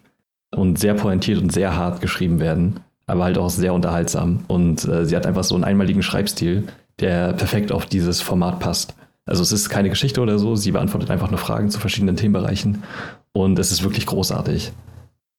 und 0.56 0.80
sehr 0.80 0.96
pointiert 0.96 1.42
und 1.42 1.52
sehr 1.52 1.76
hart 1.76 2.02
geschrieben 2.02 2.40
werden, 2.40 2.80
aber 3.06 3.24
halt 3.24 3.38
auch 3.38 3.50
sehr 3.50 3.74
unterhaltsam. 3.74 4.44
Und 4.48 4.86
äh, 4.86 5.06
sie 5.06 5.16
hat 5.16 5.28
einfach 5.28 5.44
so 5.44 5.56
einen 5.56 5.64
einmaligen 5.64 6.02
Schreibstil, 6.02 6.64
der 7.00 7.34
perfekt 7.34 7.72
auf 7.72 7.86
dieses 7.86 8.22
Format 8.22 8.60
passt. 8.60 8.96
Also 9.26 9.44
es 9.44 9.52
ist 9.52 9.70
keine 9.70 9.90
Geschichte 9.90 10.22
oder 10.22 10.40
so, 10.40 10.56
sie 10.56 10.72
beantwortet 10.72 11.12
einfach 11.12 11.30
nur 11.30 11.40
Fragen 11.40 11.70
zu 11.70 11.80
verschiedenen 11.80 12.18
Themenbereichen 12.18 12.84
und 13.32 13.58
es 13.60 13.72
ist 13.72 13.84
wirklich 13.84 14.06
großartig. 14.06 14.74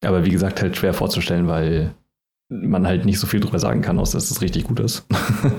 Aber 0.05 0.25
wie 0.25 0.31
gesagt, 0.31 0.63
halt 0.63 0.77
schwer 0.77 0.95
vorzustellen, 0.95 1.49
weil 1.49 1.95
man 2.51 2.87
halt 2.87 3.05
nicht 3.05 3.19
so 3.19 3.27
viel 3.27 3.41
drüber 3.41 3.59
sagen 3.59 3.81
kann, 3.81 3.99
außer 3.99 4.19
dass 4.19 4.31
es 4.31 4.43
richtig 4.43 4.65
gut 4.65 4.81
ist. 4.81 5.07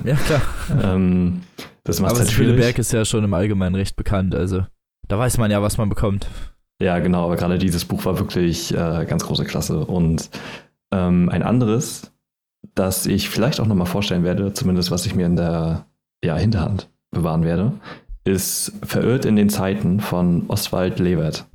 Ja, 0.03 0.15
klar. 0.15 0.41
ähm, 0.83 1.41
das 1.83 1.99
macht 1.99 2.11
Aber 2.11 2.19
halt 2.19 2.31
schwierig. 2.31 2.57
Berg 2.57 2.79
ist 2.79 2.93
ja 2.93 3.05
schon 3.05 3.23
im 3.23 3.33
Allgemeinen 3.33 3.75
recht 3.75 3.95
bekannt, 3.95 4.35
also 4.35 4.65
da 5.07 5.19
weiß 5.19 5.37
man 5.37 5.51
ja, 5.51 5.61
was 5.61 5.77
man 5.77 5.89
bekommt. 5.89 6.27
Ja, 6.81 6.99
genau, 6.99 7.25
aber 7.25 7.35
gerade 7.35 7.57
dieses 7.57 7.85
Buch 7.85 8.05
war 8.05 8.19
wirklich 8.19 8.73
äh, 8.73 9.05
ganz 9.05 9.25
große 9.25 9.45
Klasse. 9.45 9.85
Und 9.85 10.29
ähm, 10.91 11.29
ein 11.29 11.43
anderes, 11.43 12.11
das 12.73 13.05
ich 13.05 13.29
vielleicht 13.29 13.59
auch 13.59 13.67
nochmal 13.67 13.87
vorstellen 13.87 14.23
werde, 14.23 14.53
zumindest 14.53 14.91
was 14.91 15.05
ich 15.05 15.15
mir 15.15 15.25
in 15.25 15.35
der 15.35 15.85
ja, 16.23 16.35
Hinterhand 16.35 16.89
bewahren 17.11 17.43
werde, 17.43 17.73
ist 18.25 18.73
Verirrt 18.83 19.25
in 19.25 19.35
den 19.35 19.49
Zeiten 19.49 19.99
von 19.99 20.45
Oswald 20.47 20.99
Levert. 20.99 21.45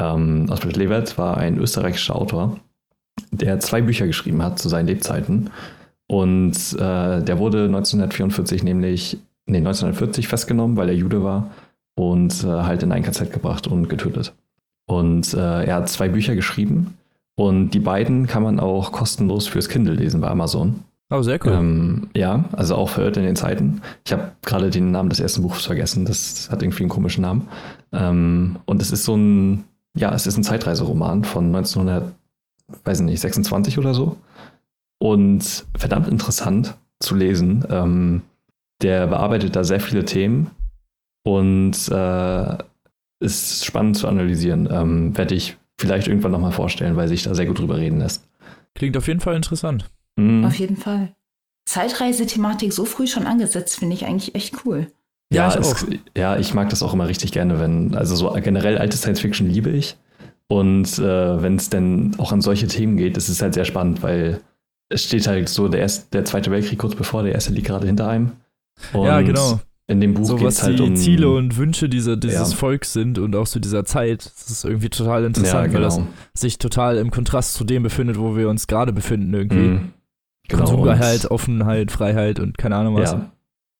Ähm, 0.00 0.46
Oswald 0.50 0.76
Levert 0.76 1.18
war 1.18 1.36
ein 1.36 1.58
österreichischer 1.58 2.16
Autor, 2.16 2.58
der 3.30 3.60
zwei 3.60 3.80
Bücher 3.80 4.06
geschrieben 4.06 4.42
hat 4.42 4.58
zu 4.58 4.68
seinen 4.68 4.86
Lebzeiten. 4.86 5.50
Und 6.06 6.56
äh, 6.74 7.22
der 7.22 7.38
wurde 7.38 7.64
1944 7.64 8.62
nämlich, 8.62 9.18
nee, 9.46 9.58
1940 9.58 10.28
festgenommen, 10.28 10.76
weil 10.76 10.88
er 10.88 10.94
Jude 10.94 11.22
war 11.22 11.50
und 11.96 12.44
äh, 12.44 12.46
halt 12.46 12.82
in 12.82 12.92
ein 12.92 13.02
KZ 13.02 13.32
gebracht 13.32 13.66
und 13.66 13.88
getötet. 13.88 14.32
Und 14.86 15.34
äh, 15.34 15.64
er 15.64 15.76
hat 15.76 15.88
zwei 15.88 16.08
Bücher 16.08 16.34
geschrieben 16.34 16.94
und 17.36 17.70
die 17.70 17.80
beiden 17.80 18.26
kann 18.26 18.42
man 18.42 18.58
auch 18.58 18.90
kostenlos 18.90 19.46
fürs 19.46 19.68
Kindle 19.68 19.94
lesen 19.94 20.20
bei 20.20 20.28
Amazon. 20.28 20.82
Oh, 21.10 21.22
sehr 21.22 21.38
cool. 21.44 21.52
Ähm, 21.52 22.10
ja, 22.14 22.44
also 22.52 22.74
auch 22.74 22.90
verirrt 22.90 23.16
in 23.16 23.22
den 23.22 23.36
Zeiten. 23.36 23.80
Ich 24.04 24.12
habe 24.12 24.32
gerade 24.44 24.70
den 24.70 24.90
Namen 24.90 25.08
des 25.08 25.20
ersten 25.20 25.42
Buchs 25.42 25.64
vergessen, 25.64 26.04
das 26.04 26.50
hat 26.50 26.62
irgendwie 26.62 26.82
einen 26.82 26.90
komischen 26.90 27.22
Namen. 27.22 27.48
Ähm, 27.92 28.56
und 28.66 28.82
es 28.82 28.92
ist 28.92 29.04
so 29.04 29.16
ein, 29.16 29.64
ja, 29.96 30.14
es 30.14 30.26
ist 30.26 30.36
ein 30.36 30.44
Zeitreiseroman 30.44 31.24
von 31.24 31.46
1900, 31.46 32.14
weiß 32.84 33.00
nicht, 33.00 33.20
26 33.20 33.78
oder 33.78 33.94
so. 33.94 34.16
Und 34.98 35.64
verdammt 35.76 36.08
interessant 36.08 36.76
zu 37.00 37.14
lesen. 37.14 37.64
Ähm, 37.70 38.22
der 38.82 39.06
bearbeitet 39.06 39.56
da 39.56 39.64
sehr 39.64 39.80
viele 39.80 40.04
Themen 40.04 40.50
und 41.24 41.88
äh, 41.88 42.58
ist 43.20 43.64
spannend 43.64 43.96
zu 43.96 44.08
analysieren. 44.08 44.68
Ähm, 44.70 45.16
Werde 45.16 45.34
ich 45.34 45.56
vielleicht 45.78 46.08
irgendwann 46.08 46.32
nochmal 46.32 46.52
vorstellen, 46.52 46.96
weil 46.96 47.08
sich 47.08 47.22
da 47.22 47.34
sehr 47.34 47.46
gut 47.46 47.58
drüber 47.58 47.76
reden 47.76 47.98
lässt. 47.98 48.28
Klingt 48.74 48.96
auf 48.96 49.08
jeden 49.08 49.20
Fall 49.20 49.36
interessant. 49.36 49.88
Mhm. 50.16 50.44
Auf 50.44 50.58
jeden 50.58 50.76
Fall. 50.76 51.14
Zeitreisethematik 51.66 52.72
so 52.72 52.84
früh 52.84 53.06
schon 53.06 53.26
angesetzt, 53.26 53.78
finde 53.78 53.94
ich 53.94 54.06
eigentlich 54.06 54.34
echt 54.34 54.64
cool. 54.64 54.90
Ja, 55.32 55.48
Ja, 55.50 55.60
ich 55.60 55.66
es, 55.66 55.86
ja, 56.16 56.36
ich 56.38 56.54
mag 56.54 56.70
das 56.70 56.82
auch 56.82 56.94
immer 56.94 57.08
richtig 57.08 57.32
gerne, 57.32 57.60
wenn, 57.60 57.94
also 57.94 58.16
so 58.16 58.30
generell 58.42 58.78
alte 58.78 58.96
Science 58.96 59.20
Fiction 59.20 59.48
liebe 59.48 59.70
ich. 59.70 59.96
Und 60.48 60.98
äh, 60.98 61.42
wenn 61.42 61.56
es 61.56 61.68
denn 61.68 62.14
auch 62.18 62.32
an 62.32 62.40
solche 62.40 62.66
Themen 62.66 62.96
geht, 62.96 63.16
ist 63.18 63.28
es 63.28 63.42
halt 63.42 63.52
sehr 63.54 63.66
spannend, 63.66 64.02
weil 64.02 64.40
es 64.88 65.04
steht 65.04 65.26
halt 65.26 65.48
so 65.50 65.68
der, 65.68 65.80
erste, 65.80 66.06
der 66.12 66.24
Zweite 66.24 66.50
Weltkrieg 66.50 66.78
kurz 66.78 66.94
bevor, 66.94 67.22
der 67.22 67.32
erste 67.34 67.52
liegt 67.52 67.66
gerade 67.66 67.86
hinter 67.86 68.08
einem. 68.08 68.32
Und 68.94 69.04
ja, 69.04 69.20
genau. 69.20 69.60
In 69.90 70.00
dem 70.02 70.14
Buch 70.14 70.24
So 70.24 70.36
geht 70.36 70.46
was 70.46 70.56
es 70.58 70.62
halt 70.62 70.78
die 70.78 70.82
um. 70.82 70.96
Ziele 70.96 71.30
und 71.30 71.56
Wünsche 71.56 71.88
dieser, 71.88 72.16
dieses 72.16 72.50
Ja. 72.50 72.56
Volks 72.56 72.92
sind 72.92 73.18
und 73.18 73.34
auch 73.34 73.48
zu 73.48 73.58
dieser 73.58 73.84
Zeit. 73.86 74.24
Das 74.24 74.50
ist 74.50 74.64
irgendwie 74.64 74.90
total 74.90 75.24
interessant, 75.24 75.68
ja, 75.68 75.74
weil 75.74 75.82
das 75.82 75.96
genau. 75.96 76.08
sich 76.34 76.58
total 76.58 76.98
im 76.98 77.10
Kontrast 77.10 77.54
zu 77.54 77.64
dem 77.64 77.82
befindet, 77.82 78.18
wo 78.18 78.36
wir 78.36 78.48
uns 78.50 78.66
gerade 78.66 78.92
befinden 78.92 79.32
irgendwie. 79.32 79.56
Mhm. 79.56 79.92
Genau. 80.48 80.64
Konsumgeheit, 80.64 81.24
und- 81.24 81.30
Offenheit, 81.30 81.90
Freiheit 81.90 82.38
und 82.40 82.56
keine 82.58 82.76
Ahnung 82.76 82.96
was. 82.96 83.12
Ja, 83.12 83.30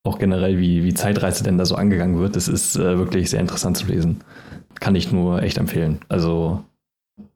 auch 0.09 0.19
generell, 0.19 0.59
wie, 0.59 0.85
wie 0.85 0.95
Zeitreise 0.95 1.45
denn 1.45 1.59
da 1.59 1.65
so 1.65 1.75
angegangen 1.77 2.19
wird, 2.19 2.37
das 2.37 2.49
ist 2.49 2.77
äh, 2.77 2.99
wirklich 2.99 3.31
sehr 3.31 3.41
interessant 3.41 3.77
zu 3.77 3.87
lesen. 3.87 4.21
Kann 4.81 4.95
ich 4.95 5.13
nur 5.13 5.43
echt 5.43 5.59
empfehlen. 5.59 5.99
Also, 6.09 6.65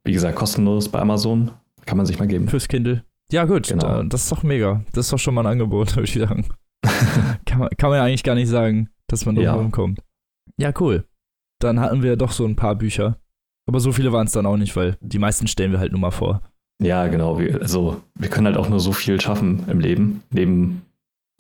wie 0.04 0.12
gesagt, 0.12 0.36
kostenlos 0.36 0.88
bei 0.88 0.98
Amazon. 1.00 1.50
Kann 1.86 1.96
man 1.96 2.06
sich 2.06 2.18
mal 2.18 2.26
geben. 2.28 2.48
Fürs 2.48 2.68
Kindle. 2.68 3.04
Ja, 3.30 3.44
gut, 3.44 3.66
Genau. 3.68 3.82
da, 3.82 4.02
das 4.04 4.24
ist 4.24 4.32
doch 4.32 4.42
mega. 4.42 4.82
Das 4.92 5.06
ist 5.06 5.12
doch 5.12 5.18
schon 5.18 5.34
mal 5.34 5.42
ein 5.42 5.52
Angebot, 5.52 5.96
würde 5.96 6.04
ich 6.08 6.14
sagen. 6.14 6.46
kann, 7.46 7.58
man, 7.58 7.68
kann 7.76 7.90
man 7.90 7.98
ja 7.98 8.04
eigentlich 8.04 8.22
gar 8.24 8.34
nicht 8.34 8.48
sagen, 8.48 8.88
dass 9.08 9.26
man 9.26 9.34
drum 9.34 9.44
Ja. 9.44 9.54
rumkommt. 9.54 10.00
Ja, 10.58 10.72
cool. 10.80 11.04
Dann 11.60 11.80
hatten 11.80 12.02
wir 12.02 12.16
doch 12.16 12.32
so 12.32 12.44
ein 12.44 12.56
paar 12.56 12.74
Bücher. 12.74 13.16
Aber 13.68 13.78
so 13.80 13.92
viele 13.92 14.12
waren 14.12 14.26
es 14.26 14.32
dann 14.32 14.46
auch 14.46 14.56
nicht, 14.56 14.74
weil 14.76 14.96
die 15.00 15.18
meisten 15.18 15.46
stellen 15.46 15.72
wir 15.72 15.78
halt 15.78 15.92
nur 15.92 16.00
mal 16.00 16.10
vor. 16.10 16.42
Ja, 16.82 17.06
genau. 17.06 17.38
Wir, 17.38 17.60
also, 17.60 18.02
wir 18.18 18.28
können 18.28 18.46
halt 18.46 18.56
auch 18.56 18.68
nur 18.68 18.80
so 18.80 18.92
viel 18.92 19.20
schaffen 19.20 19.64
im 19.68 19.78
Leben, 19.80 20.22
neben 20.30 20.82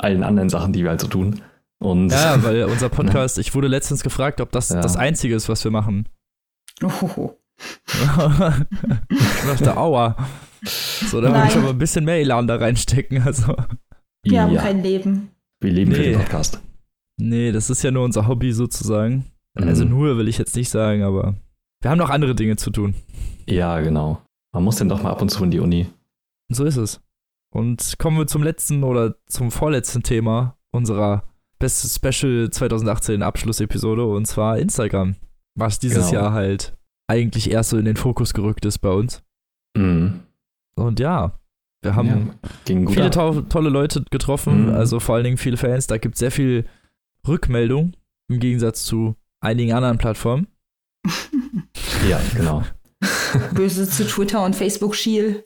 allen 0.02 0.22
anderen 0.22 0.48
Sachen, 0.48 0.72
die 0.72 0.82
wir 0.82 0.90
halt 0.90 1.00
so 1.00 1.06
tun. 1.08 1.40
Und 1.78 2.10
Ja, 2.10 2.36
weil 2.44 2.64
unser 2.64 2.88
Podcast, 2.88 3.38
ich 3.38 3.54
wurde 3.54 3.68
letztens 3.68 4.02
gefragt, 4.02 4.40
ob 4.40 4.52
das 4.52 4.68
Ja. 4.70 4.80
das 4.80 4.96
Einzige 4.96 5.34
ist, 5.34 5.48
was 5.48 5.62
wir 5.64 5.70
machen. 5.70 6.08
Ohoho. 6.82 7.38
ich 9.08 9.46
dachte, 9.46 9.76
aua. 9.76 10.16
So, 10.64 11.20
da 11.20 11.32
würde 11.34 11.48
ich 11.48 11.56
aber 11.56 11.70
ein 11.70 11.78
bisschen 11.78 12.04
mehr 12.04 12.16
Elan 12.20 12.46
da 12.46 12.56
reinstecken. 12.56 13.22
Also, 13.22 13.54
Wir 14.24 14.42
haben 14.42 14.52
ja, 14.52 14.62
kein 14.62 14.82
Leben. 14.82 15.30
wir 15.60 15.72
leben 15.72 15.92
für 15.92 16.00
Nee. 16.00 16.10
den 16.10 16.18
Podcast. 16.18 16.60
nee, 17.18 17.50
das 17.52 17.70
ist 17.70 17.82
ja 17.82 17.90
nur 17.90 18.04
unser 18.04 18.26
Hobby 18.28 18.52
sozusagen. 18.52 19.26
Also 19.54 19.84
Mhm. 19.84 19.90
nur 19.90 20.16
will 20.18 20.28
ich 20.28 20.38
jetzt 20.38 20.56
nicht 20.56 20.70
sagen, 20.70 21.02
aber 21.02 21.34
wir 21.82 21.90
haben 21.90 21.98
noch 21.98 22.10
andere 22.10 22.34
Dinge 22.34 22.56
zu 22.56 22.70
tun. 22.70 22.94
Ja, 23.46 23.80
genau. 23.80 24.22
Man 24.54 24.64
muss 24.64 24.76
denn 24.76 24.88
doch 24.88 25.02
mal 25.02 25.10
ab 25.10 25.20
und 25.20 25.28
zu 25.30 25.42
in 25.44 25.50
die 25.50 25.58
Uni. 25.60 25.86
Und 26.48 26.54
so 26.54 26.64
ist 26.64 26.76
es. 26.76 27.00
Und 27.52 27.98
kommen 27.98 28.16
wir 28.18 28.26
zum 28.26 28.42
letzten 28.42 28.82
oder 28.82 29.14
zum 29.26 29.50
vorletzten 29.50 30.02
Thema 30.02 30.56
unserer 30.70 31.24
Best 31.58 31.94
Special 31.94 32.50
2018 32.50 33.22
Abschlussepisode 33.22 34.04
und 34.06 34.26
zwar 34.26 34.58
Instagram. 34.58 35.16
Was 35.54 35.78
dieses 35.78 36.08
Genau. 36.10 36.22
Jahr 36.22 36.32
halt 36.32 36.76
eigentlich 37.08 37.50
erst 37.50 37.70
so 37.70 37.78
in 37.78 37.84
den 37.84 37.96
Fokus 37.96 38.32
gerückt 38.32 38.64
ist 38.64 38.78
bei 38.78 38.88
uns. 38.88 39.22
Mhm. 39.76 40.20
Und 40.76 40.98
ja, 40.98 41.38
wir 41.82 41.94
haben 41.94 42.34
ja, 42.66 42.86
viele 42.88 43.10
to 43.10 43.42
tolle 43.42 43.68
Leute 43.68 44.02
getroffen, 44.10 44.68
Mhm. 44.68 44.74
also 44.74 44.98
vor 44.98 45.14
allen 45.16 45.24
Dingen 45.24 45.36
viele 45.36 45.58
Fans. 45.58 45.86
Da 45.86 45.98
gibt 45.98 46.14
es 46.14 46.20
sehr 46.20 46.30
viel 46.30 46.64
Rückmeldung 47.28 47.92
im 48.28 48.40
Gegensatz 48.40 48.84
zu 48.84 49.14
einigen 49.40 49.72
anderen 49.74 49.98
Plattformen. 49.98 50.46
Ja, 52.08 52.18
genau. 52.34 52.62
Böse 53.54 53.88
zu 53.88 54.06
Twitter 54.06 54.42
und 54.44 54.56
Facebook 54.56 54.94
schiel. 54.94 55.44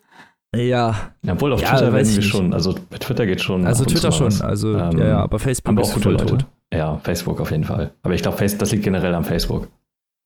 Ja, 0.56 1.12
Ja, 1.22 1.32
Obwohl 1.32 1.52
auf 1.52 1.60
Ja, 1.62 1.70
Twitter 1.76 1.92
werden 1.92 2.14
wir 2.14 2.22
schon, 2.22 2.52
also 2.52 2.74
bei 2.90 2.98
Twitter 2.98 3.26
geht 3.26 3.40
schon. 3.40 3.66
also 3.66 3.84
Twitter 3.84 4.12
schon, 4.12 4.26
was. 4.26 4.40
also 4.40 4.76
Ähm, 4.78 4.98
ja, 4.98 5.18
aber 5.20 5.38
Facebook 5.38 5.78
ist 5.80 5.94
auch 5.94 6.00
voll 6.00 6.16
tot. 6.16 6.46
Ja, 6.72 6.98
Facebook 6.98 7.40
auf 7.40 7.50
jeden 7.50 7.64
Fall. 7.64 7.92
Aber 8.02 8.14
ich 8.14 8.22
glaube, 8.22 8.38
das 8.38 8.72
liegt 8.72 8.84
generell 8.84 9.14
am 9.14 9.24
Facebook. 9.24 9.68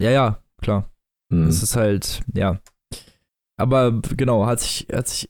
Ja, 0.00 0.10
ja, 0.10 0.38
klar. 0.62 0.88
Mhm. 1.30 1.46
Das 1.46 1.62
ist 1.62 1.76
halt, 1.76 2.20
ja. 2.34 2.58
Aber 3.56 4.00
genau, 4.16 4.46
hat 4.46 4.60
sich, 4.60 4.86
hat 4.92 5.06
sich 5.08 5.28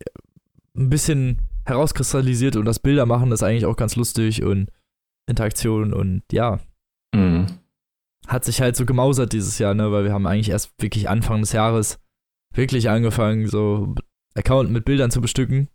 ein 0.77 0.89
bisschen 0.89 1.39
herauskristallisiert 1.67 2.57
und 2.57 2.65
das 2.65 2.79
Bilder 2.79 3.07
machen 3.07 3.33
ist 3.33 3.43
eigentlich 3.43 3.67
auch 3.67 3.77
ganz 3.77 3.97
lustig 3.97 4.43
und 4.45 4.69
Interaktion 5.29 5.93
und 5.93 6.23
ja, 6.33 6.61
Mhm. 7.15 7.47
hat 8.29 8.45
sich 8.45 8.61
halt 8.61 8.77
so 8.77 8.87
gemausert 8.87 9.33
dieses 9.33 9.59
Jahr, 9.59 9.75
ne, 9.75 9.91
weil 9.91 10.05
wir 10.05 10.13
haben 10.13 10.27
eigentlich 10.29 10.51
erst 10.51 10.71
wirklich 10.79 11.09
Anfang 11.09 11.41
des 11.41 11.51
Jahres 11.53 11.99
wirklich 12.55 12.89
angefangen, 12.89 13.47
so 13.49 13.95
Account 14.35 14.71
mit 14.71 14.85
Bildern 14.85 15.11
zu 15.11 15.21
bestücken. 15.21 15.69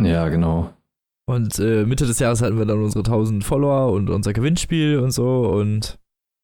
Ja, 0.00 0.28
genau. 0.28 0.70
Und 1.26 1.58
äh, 1.58 1.84
Mitte 1.86 2.06
des 2.06 2.18
Jahres 2.18 2.42
hatten 2.42 2.58
wir 2.58 2.66
dann 2.66 2.82
unsere 2.82 3.00
1000 3.04 3.44
Follower 3.44 3.92
und 3.92 4.10
unser 4.10 4.32
Gewinnspiel 4.32 4.98
und 4.98 5.10
so 5.10 5.48
und 5.48 5.98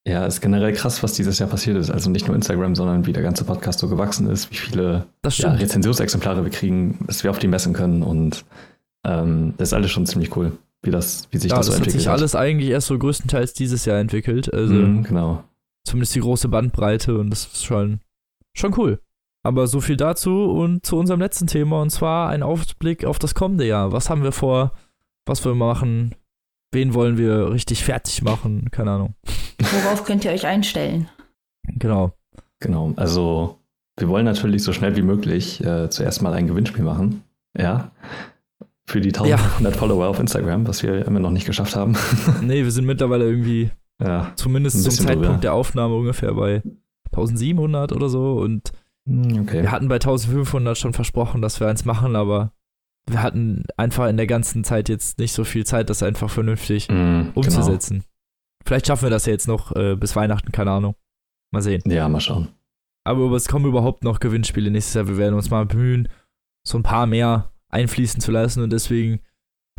Ja, 0.07 0.25
ist 0.25 0.41
generell 0.41 0.73
krass, 0.73 1.03
was 1.03 1.13
dieses 1.13 1.39
Jahr 1.39 1.51
passiert 1.51 1.77
ist. 1.77 1.91
Also 1.91 2.09
nicht 2.09 2.27
nur 2.27 2.35
Instagram, 2.37 2.75
sondern 2.75 3.07
wie 3.07 3.13
der 3.13 3.23
ganze 3.23 3.45
Podcast 3.45 3.81
so 3.81 3.89
gewachsen 3.89 4.27
ist, 4.31 4.51
wie 4.51 4.57
viele 4.57 5.07
das 5.21 5.37
ja. 5.39 5.53
Rezensionsexemplare 5.53 6.45
wir 6.45 6.51
kriegen, 6.51 6.99
dass 7.07 7.23
wir 7.25 7.31
auf 7.31 7.39
die 7.39 7.49
messen 7.49 7.75
können 7.75 8.03
und 8.03 8.45
ähm, 9.05 9.55
das 9.59 9.69
ist 9.69 9.73
alles 9.75 9.91
schon 9.91 10.07
ziemlich 10.07 10.35
cool, 10.37 10.53
wie 10.83 10.91
das, 10.91 11.29
wie 11.31 11.39
sich 11.39 11.51
Ja, 11.51 11.59
das 11.59 11.67
das 11.67 11.67
so 11.67 11.73
hat 11.73 11.79
entwickelt 11.81 12.01
sich 12.03 12.11
alles 12.11 12.35
eigentlich 12.35 12.71
erst 12.71 12.87
so 12.87 12.99
größtenteils 12.99 13.53
dieses 13.53 13.85
Jahr 13.85 13.99
entwickelt. 13.99 14.53
Also 14.55 14.73
Mhm, 14.73 15.03
genau. 15.03 15.45
zumindest 15.85 16.15
die 16.15 16.21
große 16.21 16.49
Bandbreite 16.49 17.19
und 17.19 17.29
das 17.31 17.45
ist 17.47 17.65
schon, 17.67 18.01
schon 18.55 18.73
cool. 18.79 18.99
Aber 19.43 19.67
so 19.67 19.81
viel 19.81 19.97
dazu 19.97 20.45
und 20.51 20.85
zu 20.85 20.97
unserem 20.99 21.21
letzten 21.21 21.47
Thema 21.47 21.81
und 21.81 21.91
zwar 21.91 22.29
ein 22.29 22.43
Ausblick 22.43 23.05
auf 23.05 23.19
das 23.19 23.35
kommende 23.35 23.67
Jahr. 23.67 23.93
Was 23.93 24.11
haben 24.11 24.23
wir 24.23 24.33
vor? 24.33 24.73
Was 25.27 25.45
wollen 25.45 25.59
wir 25.59 25.67
machen? 25.67 26.15
Wen 26.73 26.95
wollen 26.95 27.17
wir 27.17 27.51
richtig 27.51 27.83
fertig 27.85 28.23
machen? 28.23 28.71
Keine 28.71 28.93
Ahnung. 28.93 29.15
Worauf 29.59 30.05
könnt 30.05 30.25
ihr 30.25 30.31
euch 30.31 30.47
einstellen? 30.47 31.09
Genau. 31.65 32.13
Genau. 32.61 32.93
Also 32.97 33.59
wir 33.97 34.09
wollen 34.09 34.25
natürlich 34.25 34.63
so 34.63 34.73
schnell 34.73 34.97
wie 34.97 35.03
möglich 35.03 35.65
äh, 35.65 35.89
zuerst 35.91 36.23
mal 36.23 36.33
ein 36.33 36.47
Gewinnspiel 36.47 36.85
machen. 36.85 37.23
Ja. 37.59 37.91
für 38.87 39.01
die 39.01 39.09
1500 39.09 39.75
ja. 39.75 39.79
Follower 39.79 40.07
auf 40.07 40.21
Instagram, 40.21 40.67
was 40.69 40.83
wir 40.83 41.05
immer 41.07 41.19
noch 41.19 41.31
nicht 41.31 41.47
geschafft 41.47 41.77
haben. 41.77 41.97
nee, 42.43 42.63
wir 42.63 42.71
sind 42.71 42.87
mittlerweile 42.87 43.25
irgendwie, 43.25 43.71
ja, 44.01 44.33
zumindest 44.37 44.83
zum 44.83 44.93
Zeitpunkt 44.93 45.29
drüber. 45.29 45.39
der 45.39 45.55
Aufnahme 45.55 45.95
ungefähr 45.95 46.33
bei 46.35 46.63
1700 47.13 47.93
oder 47.93 48.09
so 48.09 48.35
und 48.35 48.73
okay. 49.09 49.63
wir 49.63 49.71
hatten 49.71 49.89
bei 49.89 49.97
1500 49.97 50.77
schon 50.77 50.93
versprochen, 50.93 51.43
dass 51.43 51.61
wir 51.61 51.69
eins 51.69 51.85
machen, 51.85 52.17
aber 52.17 52.53
wir 53.07 53.23
hatten 53.23 53.65
einfach 53.77 54.09
in 54.09 54.17
der 54.17 54.27
ganzen 54.27 54.65
Zeit 54.65 54.89
jetzt 54.89 55.19
nicht 55.19 55.33
so 55.33 55.45
viel 55.45 55.65
Zeit, 55.65 55.91
das 55.91 56.03
einfach 56.03 56.31
vernünftig 56.31 56.89
mm, 56.89 57.31
umzusetzen. 57.35 57.99
Genau. 57.99 58.05
Vielleicht 58.65 58.87
schaffen 58.87 59.05
wir 59.05 59.11
das 59.11 59.27
ja 59.27 59.33
jetzt 59.33 59.49
noch 59.49 59.75
äh, 59.75 59.97
bis 59.97 60.15
Weihnachten, 60.17 60.53
keine 60.53 60.71
Ahnung. 60.71 60.95
Mal 61.51 61.63
sehen. 61.63 61.83
Ja, 61.87 62.09
mal 62.09 62.21
schauen. 62.21 62.49
Aber 63.05 63.33
es 63.33 63.49
kommen 63.49 63.65
überhaupt 63.65 64.05
noch 64.05 64.21
Gewinnspiele 64.21 64.71
nächstes 64.71 64.95
Jahr. 64.95 65.09
Wir 65.09 65.17
werden 65.17 65.35
uns 65.35 65.51
mal 65.51 65.67
bemühen, 65.67 66.09
so 66.67 66.79
ein 66.79 66.83
paar 66.83 67.07
mehr 67.07 67.53
einfließen 67.71 68.21
zu 68.21 68.31
lassen 68.31 68.63
und 68.63 68.71
deswegen 68.71 69.21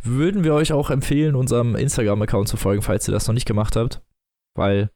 würden 0.04 0.44
wir 0.44 0.54
euch 0.54 0.74
auch 0.74 0.90
empfehlen, 0.90 1.36
unserem 1.36 1.76
Instagram-Account 1.76 2.48
zu 2.48 2.58
folgen, 2.58 2.82
falls 2.82 3.08
ihr 3.08 3.12
das 3.12 3.28
noch 3.28 3.36
nicht 3.36 3.46
gemacht 3.46 3.76
habt. 3.76 4.02
Weil 4.56 4.90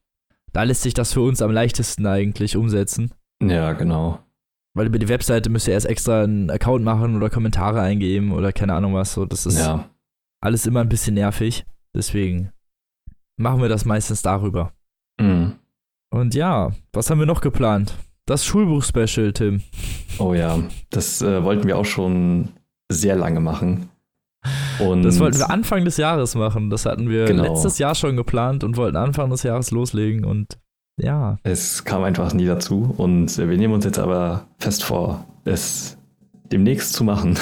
da 0.51 0.63
lässt 0.63 0.81
sich 0.81 0.93
das 0.93 1.13
für 1.13 1.21
uns 1.21 1.41
am 1.41 1.51
leichtesten 1.51 2.07
eigentlich 2.07 2.57
umsetzen. 2.57 3.13
Ja, 3.41 3.73
genau. 3.73 4.19
Weil 4.73 4.87
über 4.87 4.99
die 4.99 5.07
Webseite 5.07 5.49
müsst 5.49 5.67
ihr 5.67 5.73
erst 5.73 5.85
extra 5.85 6.23
einen 6.23 6.49
Account 6.49 6.83
machen 6.83 7.15
oder 7.15 7.29
Kommentare 7.29 7.81
eingeben 7.81 8.33
oder 8.33 8.51
keine 8.51 8.73
Ahnung 8.73 8.93
was. 8.93 9.13
So, 9.13 9.25
das 9.25 9.45
ist 9.45 9.59
ja. 9.59 9.89
alles 10.41 10.65
immer 10.65 10.81
ein 10.81 10.89
bisschen 10.89 11.13
nervig. 11.13 11.65
Deswegen 11.95 12.51
machen 13.37 13.61
wir 13.61 13.69
das 13.69 13.85
meistens 13.85 14.21
darüber. 14.21 14.73
Mhm. 15.19 15.55
Und 16.11 16.35
ja, 16.35 16.71
was 16.93 17.09
haben 17.09 17.19
wir 17.19 17.25
noch 17.25 17.41
geplant? 17.41 17.95
Das 18.25 18.45
Schulbuch-Special, 18.45 19.33
Tim. 19.33 19.61
Oh 20.17 20.33
ja, 20.33 20.59
das 20.89 21.21
äh, 21.21 21.43
wollten 21.43 21.67
wir 21.67 21.77
auch 21.77 21.85
schon 21.85 22.49
sehr 22.91 23.15
lange 23.15 23.39
machen. 23.39 23.89
Und 24.79 25.03
das 25.03 25.19
wollten 25.19 25.37
wir 25.37 25.49
Anfang 25.49 25.85
des 25.85 25.97
Jahres 25.97 26.35
machen. 26.35 26.69
Das 26.69 26.85
hatten 26.85 27.09
wir 27.09 27.25
genau. 27.25 27.43
letztes 27.43 27.77
Jahr 27.77 27.95
schon 27.95 28.15
geplant 28.15 28.63
und 28.63 28.77
wollten 28.77 28.97
Anfang 28.97 29.29
des 29.29 29.43
Jahres 29.43 29.71
loslegen. 29.71 30.25
Und 30.25 30.59
ja. 30.97 31.37
Es 31.43 31.83
kam 31.83 32.03
einfach 32.03 32.33
nie 32.33 32.45
dazu 32.45 32.93
und 32.97 33.37
wir 33.37 33.57
nehmen 33.57 33.73
uns 33.73 33.85
jetzt 33.85 33.99
aber 33.99 34.47
fest 34.59 34.83
vor, 34.83 35.25
es 35.43 35.97
demnächst 36.51 36.93
zu 36.93 37.03
machen. 37.03 37.37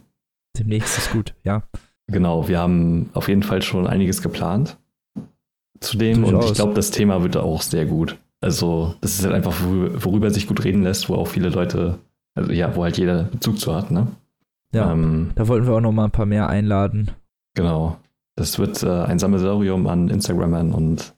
demnächst 0.58 0.98
ist 0.98 1.12
gut, 1.12 1.34
ja. 1.44 1.62
Genau, 2.08 2.48
wir 2.48 2.58
haben 2.58 3.10
auf 3.14 3.28
jeden 3.28 3.42
Fall 3.42 3.62
schon 3.62 3.86
einiges 3.86 4.22
geplant 4.22 4.78
zu 5.80 5.98
dem 5.98 6.24
und 6.24 6.44
ich 6.44 6.54
glaube, 6.54 6.74
das 6.74 6.90
Thema 6.90 7.22
wird 7.22 7.36
auch 7.36 7.62
sehr 7.62 7.86
gut. 7.86 8.18
Also, 8.40 8.94
das 9.00 9.18
ist 9.18 9.24
halt 9.24 9.34
einfach, 9.34 9.54
worüber 9.62 10.30
sich 10.30 10.46
gut 10.46 10.64
reden 10.64 10.82
lässt, 10.82 11.08
wo 11.08 11.14
auch 11.14 11.26
viele 11.26 11.48
Leute, 11.48 11.98
also 12.34 12.52
ja, 12.52 12.76
wo 12.76 12.84
halt 12.84 12.98
jeder 12.98 13.24
Bezug 13.24 13.58
zu 13.58 13.74
hat, 13.74 13.90
ne? 13.90 14.06
Ja, 14.72 14.92
ähm, 14.92 15.32
da 15.34 15.48
wollten 15.48 15.66
wir 15.66 15.74
auch 15.74 15.80
noch 15.80 15.92
mal 15.92 16.04
ein 16.04 16.10
paar 16.10 16.26
mehr 16.26 16.48
einladen. 16.48 17.10
Genau. 17.54 17.98
Das 18.36 18.58
wird 18.58 18.82
äh, 18.82 19.04
ein 19.04 19.18
Sammelsurium 19.18 19.86
an 19.86 20.08
Instagrammern 20.08 20.72
und 20.72 21.14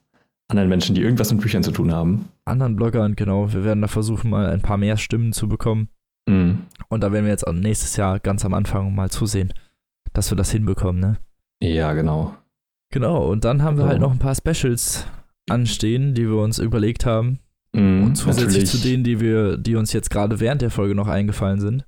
anderen 0.49 0.69
Menschen, 0.69 0.95
die 0.95 1.01
irgendwas 1.01 1.31
mit 1.31 1.41
Büchern 1.41 1.63
zu 1.63 1.71
tun 1.71 1.93
haben. 1.93 2.27
Anderen 2.45 2.75
Bloggern, 2.75 3.15
genau. 3.15 3.53
Wir 3.53 3.63
werden 3.63 3.81
da 3.81 3.87
versuchen, 3.87 4.29
mal 4.29 4.47
ein 4.47 4.61
paar 4.61 4.77
mehr 4.77 4.97
Stimmen 4.97 5.31
zu 5.31 5.47
bekommen. 5.47 5.89
Mhm. 6.27 6.63
Und 6.89 7.01
da 7.01 7.11
werden 7.11 7.25
wir 7.25 7.31
jetzt 7.31 7.47
auch 7.47 7.53
nächstes 7.53 7.95
Jahr 7.95 8.19
ganz 8.19 8.43
am 8.43 8.53
Anfang 8.53 8.93
mal 8.93 9.09
zusehen, 9.09 9.53
dass 10.13 10.31
wir 10.31 10.35
das 10.35 10.51
hinbekommen, 10.51 10.99
ne? 10.99 11.17
Ja, 11.61 11.93
genau. 11.93 12.35
Genau, 12.91 13.29
und 13.29 13.45
dann 13.45 13.61
haben 13.61 13.77
wir 13.77 13.85
halt 13.85 13.99
noch 13.99 14.11
ein 14.11 14.17
paar 14.17 14.33
Specials 14.33 15.05
anstehen, 15.49 16.15
die 16.15 16.27
wir 16.27 16.41
uns 16.41 16.57
überlegt 16.57 17.05
haben. 17.05 17.39
Mhm, 17.73 18.03
und 18.03 18.15
zusätzlich 18.15 18.47
natürlich. 18.47 18.69
zu 18.71 18.77
denen, 18.79 19.03
die 19.03 19.19
wir, 19.19 19.57
die 19.57 19.75
uns 19.75 19.93
jetzt 19.93 20.09
gerade 20.09 20.39
während 20.39 20.63
der 20.63 20.71
Folge 20.71 20.95
noch 20.95 21.07
eingefallen 21.07 21.59
sind. 21.59 21.85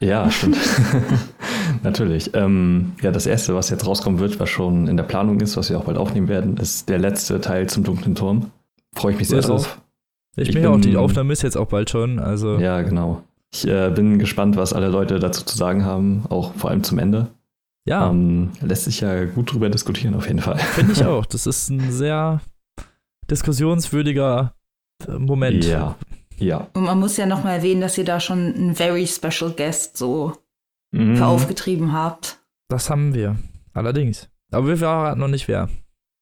Ja, 0.00 0.30
stimmt. 0.30 0.56
Natürlich. 1.82 2.30
Ähm, 2.34 2.92
ja, 3.02 3.10
das 3.10 3.26
erste, 3.26 3.54
was 3.54 3.70
jetzt 3.70 3.86
rauskommen 3.86 4.18
wird, 4.18 4.40
was 4.40 4.48
schon 4.48 4.88
in 4.88 4.96
der 4.96 5.04
Planung 5.04 5.40
ist, 5.40 5.56
was 5.56 5.70
wir 5.70 5.78
auch 5.78 5.84
bald 5.84 5.98
aufnehmen 5.98 6.28
werden, 6.28 6.56
ist 6.56 6.88
der 6.88 6.98
letzte 6.98 7.40
Teil 7.40 7.68
zum 7.68 7.84
dunklen 7.84 8.14
Turm. 8.14 8.50
Freue 8.94 9.12
ich 9.12 9.18
mich 9.18 9.28
sehr 9.28 9.40
drauf. 9.40 9.80
Ich, 10.36 10.48
ich 10.48 10.54
bin 10.54 10.64
ja 10.64 10.70
auch, 10.70 10.80
die 10.80 10.96
Aufnahme 10.96 11.32
ist 11.32 11.42
jetzt 11.42 11.56
auch 11.56 11.68
bald 11.68 11.90
schon. 11.90 12.18
Also. 12.18 12.58
Ja, 12.58 12.82
genau. 12.82 13.22
Ich 13.52 13.66
äh, 13.66 13.90
bin 13.90 14.18
gespannt, 14.18 14.56
was 14.56 14.72
alle 14.72 14.88
Leute 14.88 15.18
dazu 15.18 15.44
zu 15.44 15.56
sagen 15.56 15.84
haben, 15.84 16.24
auch 16.28 16.54
vor 16.54 16.70
allem 16.70 16.82
zum 16.82 16.98
Ende. 16.98 17.28
Ja. 17.86 18.10
Ähm, 18.10 18.50
lässt 18.60 18.84
sich 18.84 19.00
ja 19.00 19.24
gut 19.24 19.52
drüber 19.52 19.70
diskutieren, 19.70 20.14
auf 20.14 20.26
jeden 20.26 20.40
Fall. 20.40 20.58
Finde 20.58 20.92
ich 20.92 21.04
auch. 21.06 21.24
Das 21.24 21.46
ist 21.46 21.70
ein 21.70 21.90
sehr 21.92 22.40
diskussionswürdiger 23.30 24.54
äh, 25.06 25.12
Moment. 25.12 25.64
Ja. 25.64 25.96
Ja. 26.38 26.68
Und 26.74 26.84
man 26.84 26.98
muss 26.98 27.16
ja 27.16 27.26
noch 27.26 27.44
mal 27.44 27.54
erwähnen, 27.54 27.80
dass 27.80 27.96
ihr 27.96 28.04
da 28.04 28.20
schon 28.20 28.54
einen 28.54 28.74
very 28.74 29.06
special 29.06 29.52
guest 29.52 29.96
so 29.96 30.34
mhm. 30.96 31.22
aufgetrieben 31.22 31.92
habt. 31.92 32.38
Das 32.68 32.90
haben 32.90 33.14
wir. 33.14 33.36
Allerdings. 33.72 34.28
Aber 34.50 34.68
wir 34.68 34.76
verraten 34.76 35.20
noch 35.20 35.28
nicht 35.28 35.48
wer. 35.48 35.68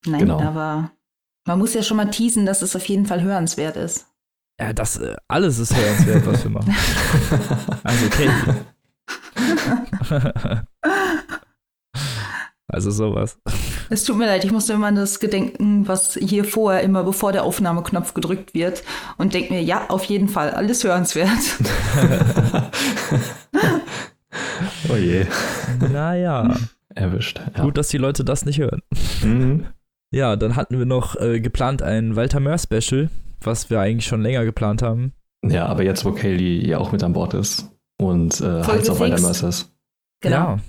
Nein, 0.05 0.21
genau. 0.21 0.39
aber 0.39 0.91
man 1.47 1.59
muss 1.59 1.73
ja 1.73 1.83
schon 1.83 1.97
mal 1.97 2.09
teasen, 2.09 2.45
dass 2.45 2.61
es 2.61 2.75
auf 2.75 2.85
jeden 2.85 3.05
Fall 3.05 3.21
hörenswert 3.21 3.77
ist. 3.77 4.07
Ja, 4.59 4.73
das 4.73 4.97
äh, 4.97 5.15
alles 5.27 5.59
ist 5.59 5.75
hörenswert, 5.75 6.25
was 6.25 6.43
wir 6.43 6.51
machen. 6.51 6.73
also 7.83 8.09
Katie. 8.09 8.55
also 12.67 12.91
sowas. 12.91 13.37
Es 13.89 14.03
tut 14.03 14.17
mir 14.17 14.25
leid, 14.25 14.43
ich 14.43 14.51
musste 14.51 14.73
immer 14.73 14.87
an 14.87 14.95
das 14.95 15.19
gedenken, 15.19 15.87
was 15.87 16.13
hier 16.13 16.45
vorher 16.45 16.81
immer 16.81 17.03
bevor 17.03 17.31
der 17.31 17.43
Aufnahmeknopf 17.43 18.13
gedrückt 18.13 18.53
wird 18.53 18.83
und 19.17 19.33
denke 19.33 19.53
mir, 19.53 19.61
ja, 19.61 19.89
auf 19.89 20.05
jeden 20.05 20.29
Fall, 20.29 20.51
alles 20.51 20.83
hörenswert. 20.83 21.29
oh 24.89 24.95
je. 24.95 25.25
Naja. 25.91 26.55
Erwischt. 26.93 27.41
Ja. 27.55 27.63
Gut, 27.63 27.77
dass 27.77 27.89
die 27.89 27.97
Leute 27.97 28.23
das 28.23 28.45
nicht 28.45 28.59
hören. 28.59 28.81
Mhm. 29.23 29.65
Ja, 30.13 30.37
dann 30.37 30.55
hatten 30.55 30.77
wir 30.77 30.85
noch 30.85 31.19
äh, 31.19 31.41
geplant 31.41 31.81
ein 31.81 32.15
Walter 32.15 32.39
Möhr 32.39 32.57
Special, 32.57 33.09
was 33.41 33.69
wir 33.69 33.81
eigentlich 33.81 34.05
schon 34.05 34.21
länger 34.21 34.45
geplant 34.45 34.81
haben. 34.81 35.11
Ja, 35.43 35.65
aber 35.65 35.83
jetzt, 35.83 36.05
wo 36.05 36.13
Kaylee 36.13 36.65
ja 36.65 36.77
auch 36.77 36.93
mit 36.93 37.03
an 37.03 37.11
Bord 37.11 37.33
ist 37.33 37.69
und 37.97 38.39
äh, 38.39 38.63
Hals 38.63 38.89
auf 38.89 39.01
Walter 39.01 39.19
Möhr 39.19 39.31
ist. 39.31 39.75
Genau. 40.21 40.35
Ja, 40.35 40.59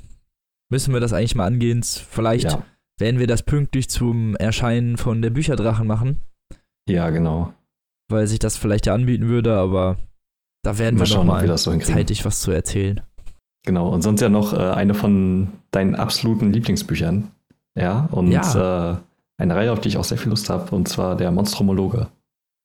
müssen 0.68 0.92
wir 0.92 1.00
das 1.00 1.12
eigentlich 1.12 1.36
mal 1.36 1.46
angehen. 1.46 1.82
Vielleicht 1.84 2.50
ja 2.50 2.64
werden 2.98 3.20
wir 3.20 3.26
das 3.26 3.42
pünktlich 3.42 3.88
zum 3.88 4.36
Erscheinen 4.36 4.96
von 4.96 5.22
der 5.22 5.30
Bücherdrachen 5.30 5.86
machen. 5.86 6.18
Ja, 6.88 7.10
genau. 7.10 7.52
Weil 8.08 8.26
sich 8.26 8.38
das 8.38 8.56
vielleicht 8.56 8.86
ja 8.86 8.94
anbieten 8.94 9.28
würde, 9.28 9.54
aber 9.56 9.98
da 10.62 10.78
werden 10.78 10.96
mal 10.96 11.02
wir 11.02 11.06
schauen, 11.06 11.26
noch 11.26 11.34
mal 11.42 11.58
so 11.58 11.76
zeitig 11.78 12.24
was 12.24 12.40
zu 12.40 12.50
erzählen. 12.50 13.00
Genau, 13.66 13.88
und 13.88 14.02
sonst 14.02 14.20
ja 14.20 14.28
noch 14.28 14.52
äh, 14.54 14.56
eine 14.56 14.94
von 14.94 15.48
deinen 15.72 15.96
absoluten 15.96 16.52
Lieblingsbüchern. 16.52 17.28
Ja, 17.76 18.08
und 18.12 18.30
ja. 18.30 18.92
Äh, 18.92 18.96
eine 19.38 19.54
Reihe, 19.54 19.72
auf 19.72 19.80
die 19.80 19.88
ich 19.88 19.98
auch 19.98 20.04
sehr 20.04 20.16
viel 20.16 20.30
Lust 20.30 20.48
habe, 20.48 20.74
und 20.74 20.88
zwar 20.88 21.16
der 21.16 21.30
Monstromologe. 21.30 22.08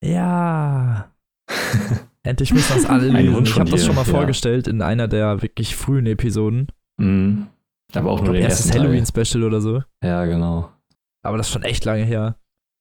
Ja. 0.02 1.10
Endlich 2.22 2.54
müssen 2.54 2.76
wir 2.76 2.82
das 2.82 2.90
alle 2.90 3.08
lesen. 3.08 3.42
Ich 3.44 3.58
habe 3.58 3.70
das 3.70 3.84
schon 3.84 3.96
mal 3.96 4.06
ja. 4.06 4.12
vorgestellt 4.12 4.68
in 4.68 4.80
einer 4.80 5.08
der 5.08 5.42
wirklich 5.42 5.74
frühen 5.74 6.06
Episoden. 6.06 6.68
Mhm. 6.98 7.48
Aber 7.94 8.10
auch 8.10 8.18
nur 8.18 8.32
glaub, 8.32 8.36
den 8.36 8.44
erstes 8.44 8.72
Halloween-Special 8.72 9.42
oder 9.42 9.60
so. 9.60 9.82
Ja, 10.02 10.24
genau. 10.24 10.70
Aber 11.22 11.36
das 11.36 11.48
ist 11.48 11.52
schon 11.52 11.64
echt 11.64 11.84
lange 11.84 12.04
her. 12.04 12.36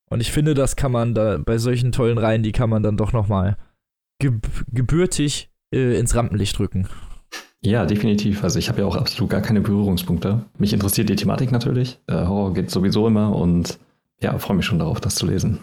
Und 0.09 0.21
ich 0.21 0.31
finde, 0.31 0.53
das 0.53 0.75
kann 0.75 0.91
man 0.91 1.15
da 1.15 1.37
bei 1.37 1.57
solchen 1.57 1.91
tollen 1.91 2.17
Reihen, 2.17 2.43
die 2.43 2.51
kann 2.51 2.69
man 2.69 2.83
dann 2.83 2.97
doch 2.97 3.13
noch 3.13 3.27
mal 3.27 3.57
geb 4.19 4.47
gebürtig 4.71 5.49
äh, 5.73 5.97
ins 5.97 6.15
Rampenlicht 6.15 6.59
rücken. 6.59 6.87
Ja, 7.63 7.85
definitiv. 7.85 8.43
Also 8.43 8.57
ich 8.57 8.69
habe 8.69 8.81
ja 8.81 8.87
auch 8.87 8.95
absolut 8.95 9.29
gar 9.29 9.41
keine 9.41 9.61
Berührungspunkte. 9.61 10.43
Mich 10.57 10.73
interessiert 10.73 11.09
die 11.09 11.15
Thematik 11.15 11.51
natürlich. 11.51 11.99
Äh, 12.07 12.25
Horror 12.25 12.53
geht 12.53 12.71
sowieso 12.71 13.07
immer 13.07 13.35
und 13.35 13.79
ja, 14.19 14.37
freue 14.39 14.57
mich 14.57 14.65
schon 14.65 14.79
darauf, 14.79 14.99
das 14.99 15.15
zu 15.15 15.27
lesen. 15.27 15.59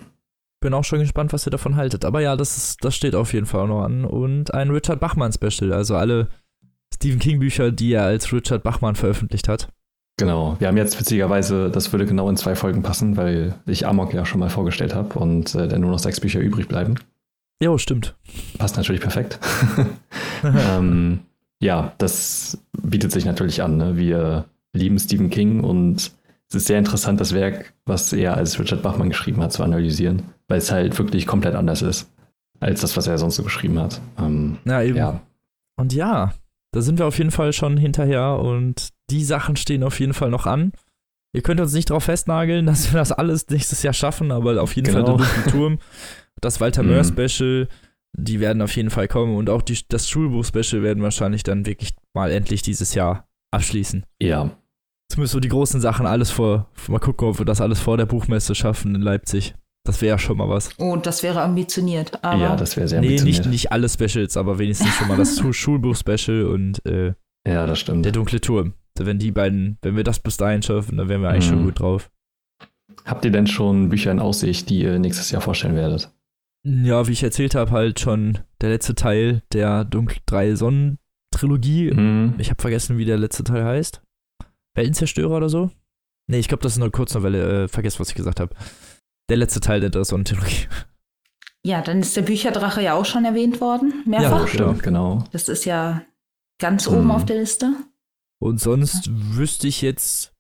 Bin 0.61 0.74
auch 0.74 0.84
schon 0.84 1.01
gespannt, 1.01 1.32
was 1.32 1.46
ihr 1.46 1.51
davon 1.51 1.76
haltet. 1.76 2.05
Aber 2.05 2.20
ja, 2.20 2.36
das, 2.36 2.57
ist, 2.57 2.84
das 2.84 2.94
steht 2.94 3.14
auf 3.14 3.32
jeden 3.32 3.46
Fall 3.46 3.66
noch 3.66 3.82
an. 3.82 4.05
Und 4.05 4.55
ein 4.55 4.70
Richard 4.70 5.01
Bachmann-Special. 5.01 5.72
Also 5.72 5.96
alle 5.96 6.28
Stephen 6.94 7.18
King-Bücher, 7.18 7.72
die 7.72 7.92
er 7.92 8.05
als 8.05 8.32
Richard 8.32 8.62
Bachmann 8.62 8.94
veröffentlicht 8.94 9.49
hat. 9.49 9.68
Genau, 10.18 10.57
wir 10.59 10.66
haben 10.66 10.76
jetzt 10.76 10.99
witzigerweise, 10.99 11.70
das 11.70 11.92
würde 11.92 12.05
genau 12.05 12.28
in 12.28 12.36
zwei 12.36 12.57
Folgen 12.57 12.82
passen, 12.82 13.16
weil 13.16 13.55
ich 13.66 13.86
Amok 13.86 14.12
ja 14.12 14.24
schon 14.24 14.40
mal 14.40 14.51
vorgestellt 14.51 14.92
habe 14.92 15.16
und 15.16 15.55
äh, 15.55 15.68
dann 15.68 15.80
nur 15.80 15.92
noch 15.92 16.01
sechs 16.01 16.18
Bücher 16.18 16.40
übrig 16.40 16.66
bleiben. 16.66 16.96
Jo, 17.62 17.78
stimmt. 17.78 18.16
Passt 18.59 18.76
natürlich 18.76 19.01
perfekt. 19.01 19.38
ähm, 20.42 21.20
ja, 21.61 21.93
das 21.99 22.59
bietet 22.81 23.13
sich 23.13 23.25
natürlich 23.25 23.63
an. 23.63 23.77
Ne? 23.77 23.97
Wir 23.97 24.45
lieben 24.73 24.99
Stephen 24.99 25.31
King 25.31 25.65
und 25.65 26.13
es 26.49 26.55
ist 26.55 26.67
sehr 26.67 26.79
interessant, 26.79 27.21
das 27.21 27.35
Werk, 27.35 27.75
was 27.85 28.13
er 28.13 28.37
als 28.37 28.59
Richard 28.59 28.83
Bachmann 28.83 29.11
geschrieben 29.11 29.43
hat, 29.43 29.53
zu 29.53 29.63
analysieren, 29.63 30.23
weil 30.49 30.59
es 30.59 30.73
halt 30.73 30.99
wirklich 30.99 31.27
komplett 31.27 31.55
anders 31.55 31.83
ist 31.83 32.11
als 32.61 32.81
das, 32.81 32.97
was 32.97 33.07
er 33.07 33.19
sonst 33.19 33.37
so 33.37 33.43
geschrieben 33.43 33.79
hat. 33.79 34.01
Ähm, 34.19 34.59
ja, 34.65 34.83
eben. 34.83 34.97
Ja. 34.97 35.21
Und 35.77 35.93
ja, 35.93 36.33
da 36.73 36.81
sind 36.81 36.99
wir 36.99 37.07
auf 37.07 37.19
jeden 37.19 37.31
Fall 37.31 37.53
schon 37.53 37.77
hinterher 37.77 38.39
und 38.39 38.89
die 39.11 39.25
Sachen 39.25 39.57
stehen 39.57 39.83
auf 39.83 40.01
jeden 40.01 40.15
Fall 40.15 40.31
noch 40.31 40.47
an. 40.47 40.73
Ihr 41.35 41.43
könnt 41.43 41.61
uns 41.61 41.73
nicht 41.73 41.91
darauf 41.91 42.05
festnageln, 42.05 42.67
dass 42.67 42.93
wir 42.93 42.99
das 42.99 43.13
alles 43.13 43.49
nächstes 43.49 43.83
Jahr 43.83 43.95
schaffen, 43.95 44.33
aber 44.33 44.61
auf 44.63 44.75
jeden 44.75 44.93
genau. 44.93 45.19
Fall 45.19 45.27
der 45.45 45.53
Turm, 45.53 45.79
das 46.41 46.61
Walter 46.61 46.83
Möhr 46.83 47.05
mhm. 47.05 47.29
Special, 47.29 47.69
die 48.17 48.41
werden 48.41 48.63
auf 48.63 48.75
jeden 48.77 48.91
Fall 48.91 49.09
kommen 49.09 49.37
und 49.37 49.51
auch 49.51 49.63
die, 49.63 49.79
das 49.89 50.09
Schulbuch 50.09 50.45
Special 50.45 50.83
werden 50.83 51.03
wahrscheinlich 51.03 51.43
dann 51.43 51.67
wirklich 51.67 51.95
mal 52.15 52.31
endlich 52.31 52.63
dieses 52.63 52.95
Jahr 52.95 53.29
abschließen. 53.53 54.05
Ja. 54.21 54.51
Zumindest 55.11 55.33
so 55.33 55.41
die 55.41 55.49
großen 55.49 55.81
Sachen 55.81 56.07
alles 56.07 56.31
vor. 56.31 56.71
Mal 56.89 56.99
gucken, 56.99 57.29
ob 57.29 57.39
wir 57.39 57.47
das 57.47 57.61
alles 57.61 57.81
vor 57.81 57.97
der 57.97 58.07
Buchmesse 58.07 58.55
schaffen 58.55 58.95
in 58.95 59.01
Leipzig. 59.03 59.55
Das 59.87 60.03
wäre 60.03 60.11
ja 60.11 60.19
schon 60.19 60.37
mal 60.37 60.49
was. 60.51 60.71
Oh, 60.79 60.97
das 60.97 61.23
wäre 61.23 61.41
ambitioniert. 61.41 62.23
Aber 62.23 62.43
ja, 62.43 62.57
das 62.57 62.77
wäre 62.77 62.89
sehr 62.89 63.01
Nee, 63.01 63.07
ambitioniert. 63.19 63.39
nicht, 63.47 63.51
nicht 63.51 63.73
alle 63.73 63.89
Specials, 63.89 64.37
aber 64.37 64.59
wenigstens 64.59 64.91
schon 64.97 65.09
mal 65.09 65.17
das 65.17 65.39
Schu- 65.39 65.53
Schulbuch-Special 65.55 66.45
und 66.47 66.85
äh, 66.85 67.15
Ja, 67.47 67.67
das 67.67 67.79
stimmt. 67.79 68.05
der 68.05 68.13
dunkle 68.13 68.41
Turm. 68.41 68.75
Wenn 68.99 69.19
die 69.19 69.31
beiden, 69.31 69.79
wenn 69.81 69.97
wir 69.97 70.05
das 70.05 70.19
bis 70.21 70.37
dahin 70.37 70.61
schaffen, 70.61 70.97
dann 70.99 71.09
wären 71.09 71.23
wir 71.23 71.31
eigentlich 71.31 71.47
schon 71.47 71.61
Mhm. 71.61 71.65
gut 71.67 71.81
drauf. 71.81 72.11
Habt 73.07 73.25
ihr 73.25 73.31
denn 73.31 73.47
schon 73.47 73.89
Bücher 73.89 74.11
in 74.11 74.19
Aussicht, 74.19 74.69
die 74.69 74.81
ihr 74.81 74.99
nächstes 74.99 75.31
Jahr 75.31 75.41
vorstellen 75.41 75.77
werdet? 75.77 76.11
Ja, 76.85 77.07
wie 77.07 77.12
ich 77.12 77.23
erzählt 77.23 77.55
habe, 77.55 77.71
halt 77.71 78.01
schon 78.01 78.39
der 78.61 78.71
letzte 78.71 78.95
Teil 78.95 79.43
der 79.53 79.85
Dunkel 79.85 80.19
drei 80.27 80.55
Sonnen 80.55 80.99
Trilogie. 81.31 81.91
Mhm. 81.91 82.35
Ich 82.39 82.51
habe 82.51 82.61
vergessen, 82.61 82.99
wie 82.99 83.05
der 83.05 83.19
letzte 83.19 83.45
Teil 83.45 83.64
heißt. 83.64 84.01
Weltenzerstörer 84.75 85.37
oder 85.37 85.49
so? 85.49 85.71
Nee, 86.27 86.39
ich 86.39 86.49
glaube, 86.49 86.62
das 86.62 86.77
ist 86.77 86.83
eine 86.83 86.91
Kurznovelle. 86.91 87.64
Äh, 87.64 87.69
vergesst, 87.69 88.01
was 88.01 88.09
ich 88.11 88.14
gesagt 88.14 88.41
habe. 88.41 88.55
Der 89.31 89.37
letzte 89.37 89.61
Teil 89.61 89.81
der 89.81 90.05
Sonnen-Trilogie. 90.05 90.69
ja, 91.64 91.81
dann 91.83 92.01
ist 92.01 92.16
der 92.16 92.23
Bücherdrache 92.23 92.83
ja 92.83 92.95
auch 92.95 93.05
schon 93.05 93.25
erwähnt 93.25 93.61
worden. 93.61 94.03
Ja, 94.05 94.11
Mehrfach. 94.21 94.49
stimmt. 94.49 94.83
genau. 94.83 95.25
Das 95.33 95.49
ist 95.49 95.64
ja 95.64 96.03
ganz 96.61 96.89
Mhm. 96.89 96.97
oben 96.97 97.11
auf 97.11 97.25
der 97.27 97.37
Liste. 97.41 97.73
Und 98.41 98.61
sonst 98.61 99.09
wüsste 99.11 99.69
ich 99.69 99.83
jetzt, 99.83 100.33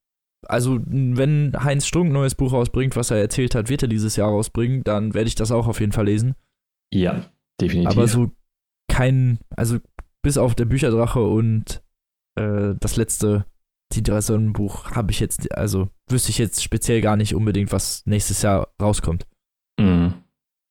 also 0.46 0.80
wenn 0.86 1.52
Heinz 1.58 1.86
Strunk 1.86 2.10
ein 2.10 2.12
neues 2.12 2.34
Buch 2.34 2.52
rausbringt, 2.52 2.96
was 2.96 3.10
er 3.10 3.18
erzählt 3.18 3.54
hat, 3.54 3.68
wird 3.68 3.82
er 3.82 3.88
dieses 3.88 4.16
Jahr 4.16 4.30
rausbringen, 4.30 4.84
dann 4.84 5.14
werde 5.14 5.28
ich 5.28 5.34
das 5.34 5.50
auch 5.50 5.66
auf 5.66 5.80
jeden 5.80 5.92
Fall 5.92 6.06
lesen. 6.06 6.34
Ja, 6.92 7.30
definitiv. 7.60 7.90
Aber 7.90 8.06
so 8.08 8.30
kein, 8.90 9.38
also 9.56 9.78
bis 10.22 10.38
auf 10.38 10.54
der 10.54 10.64
Bücherdrache 10.64 11.20
und 11.20 11.82
äh, 12.38 12.74
das 12.78 12.96
letzte, 12.96 13.46
die 13.92 14.02
drei 14.02 14.20
Sonnenbuch, 14.20 14.92
habe 14.92 15.10
ich 15.10 15.20
jetzt, 15.20 15.52
also 15.56 15.88
wüsste 16.08 16.30
ich 16.30 16.38
jetzt 16.38 16.62
speziell 16.62 17.00
gar 17.00 17.16
nicht 17.16 17.34
unbedingt, 17.34 17.72
was 17.72 18.04
nächstes 18.06 18.42
Jahr 18.42 18.68
rauskommt. 18.80 19.26
Mhm. 19.78 20.14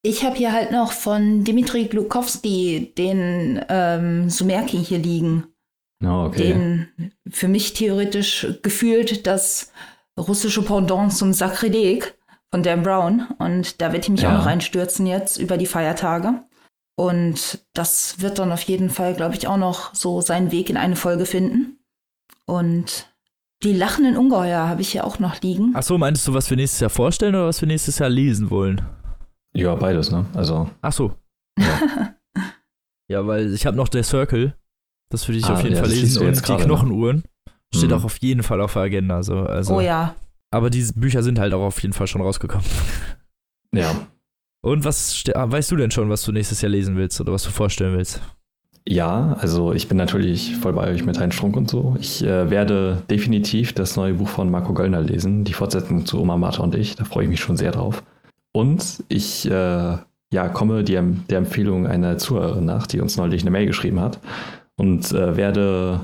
Ich 0.04 0.24
habe 0.24 0.36
hier 0.36 0.54
halt 0.54 0.72
noch 0.72 0.92
von 0.92 1.44
Dimitri 1.44 1.86
Glukowski 1.86 2.94
den 2.98 3.60
ähm, 3.68 4.30
Sumerki 4.30 4.78
hier 4.78 5.00
liegen. 5.00 5.48
Oh, 6.04 6.26
okay. 6.28 6.54
Den 6.54 7.12
für 7.30 7.48
mich 7.48 7.74
theoretisch 7.74 8.48
gefühlt 8.62 9.26
das 9.26 9.72
russische 10.20 10.62
Pendant 10.62 11.14
zum 11.14 11.34
Sakrileg 11.34 12.16
von 12.52 12.64
Dan 12.64 12.84
Brown. 12.84 13.28
Und 13.40 13.82
da 13.82 13.88
werde 13.88 14.00
ich 14.00 14.10
mich 14.10 14.22
Ja. 14.22 14.30
auch 14.30 14.38
noch 14.40 14.46
reinstürzen 14.46 15.06
jetzt 15.08 15.38
über 15.38 15.58
die 15.58 15.66
Feiertage. 15.66 16.44
Und 16.96 17.66
das 17.74 18.22
wird 18.22 18.40
dann 18.40 18.52
auf 18.52 18.62
jeden 18.64 18.90
Fall, 18.90 19.14
glaube 19.14 19.36
ich, 19.36 19.48
auch 19.48 19.58
noch 19.58 19.94
so 19.94 20.22
seinen 20.22 20.52
Weg 20.52 20.70
in 20.70 20.78
eine 20.78 20.96
Folge 20.96 21.26
finden. 21.26 21.78
Und 22.46 23.10
die 23.64 23.74
lachenden 23.74 24.18
Ungeheuer 24.18 24.68
habe 24.68 24.82
ich 24.82 24.90
hier 24.92 25.06
auch 25.06 25.20
noch 25.20 25.42
liegen. 25.42 25.74
Ach 25.76 25.84
so, 25.84 25.98
meintest 25.98 26.28
du, 26.28 26.34
was 26.34 26.50
wir 26.50 26.58
nächstes 26.58 26.80
Jahr 26.80 26.90
vorstellen 26.90 27.36
oder 27.36 27.48
was 27.48 27.62
wir 27.62 27.68
nächstes 27.68 28.00
Jahr 28.00 28.10
lesen 28.10 28.50
wollen? 28.50 28.82
Ja, 29.54 29.76
beides, 29.76 30.12
ne? 30.12 30.26
Also, 30.36 30.70
Ach 30.82 30.94
so. 30.94 31.14
Ja. 31.60 32.14
ja, 33.10 33.26
weil 33.28 33.54
ich 33.54 33.66
habe 33.66 33.78
noch 33.78 33.88
der 33.90 34.04
Circle. 34.04 34.56
Das 35.10 35.28
würde 35.28 35.40
ich 35.40 35.46
Ah, 35.46 35.54
auf 35.54 35.64
jeden 35.64 35.76
ja, 35.76 35.82
Fall 35.82 35.90
lesen. 35.92 36.28
Und 36.28 36.48
die 36.48 36.52
ne? 36.52 36.58
Knochenuhren 36.58 37.24
steht 37.74 37.90
Mhm. 37.92 37.96
auch 37.98 38.04
auf 38.04 38.18
jeden 38.18 38.44
Fall 38.44 38.62
auf 38.62 38.74
der 38.74 38.84
Agenda. 38.84 39.24
So. 39.24 39.40
Also, 39.40 39.76
oh 39.76 39.82
ja. 39.82 40.16
Aber 40.52 40.70
diese 40.70 40.94
Bücher 40.94 41.24
sind 41.24 41.40
halt 41.40 41.54
auch 41.54 41.64
auf 41.64 41.82
jeden 41.82 41.94
Fall 41.94 42.08
schon 42.08 42.22
rausgekommen. 42.22 42.66
ja. 43.74 43.94
Und 44.62 44.84
was 44.84 45.24
ah, 45.34 45.50
weißt 45.50 45.72
du 45.72 45.76
denn 45.76 45.92
schon, 45.92 46.10
was 46.10 46.24
du 46.24 46.32
nächstes 46.32 46.62
Jahr 46.62 46.72
lesen 46.72 46.98
willst 46.98 47.22
oder 47.22 47.32
was 47.32 47.44
du 47.44 47.52
vorstellen 47.52 47.96
willst? 47.96 48.22
Ja, 48.90 49.36
also 49.40 49.74
ich 49.74 49.88
bin 49.90 49.98
natürlich 49.98 50.56
voll 50.56 50.74
bei 50.74 50.90
euch 50.90 51.06
mit 51.06 51.20
Heinz 51.20 51.36
Strunk 51.36 51.58
und 51.58 51.70
so. 51.70 51.96
Ich 52.00 52.24
äh, 52.24 52.50
werde 52.50 53.04
definitiv 53.10 53.74
das 53.74 53.98
neue 53.98 54.14
Buch 54.14 54.30
von 54.30 54.50
Marco 54.50 54.74
Göllner 54.74 55.02
lesen, 55.02 55.44
die 55.44 55.54
Fortsetzung 55.54 56.06
zu 56.06 56.20
Oma 56.22 56.38
Martha 56.38 56.64
und 56.64 56.74
ich. 56.74 56.96
Da 56.96 57.04
freue 57.04 57.26
ich 57.26 57.30
mich 57.30 57.42
schon 57.42 57.58
sehr 57.58 57.72
drauf. 57.72 58.02
Und 58.54 59.04
ich 59.10 59.46
äh, 59.50 59.98
ja, 60.32 60.50
komme 60.54 60.84
die, 60.84 60.98
der 61.30 61.38
Empfehlung 61.38 61.86
einer 61.86 62.18
Zuhörerin 62.18 62.66
nach, 62.66 62.88
die 62.88 63.02
uns 63.02 63.18
neulich 63.18 63.42
eine 63.42 63.52
Mail 63.52 63.66
geschrieben 63.66 64.00
hat. 64.00 64.20
Und 64.78 65.12
äh, 65.12 65.36
werde 65.36 66.02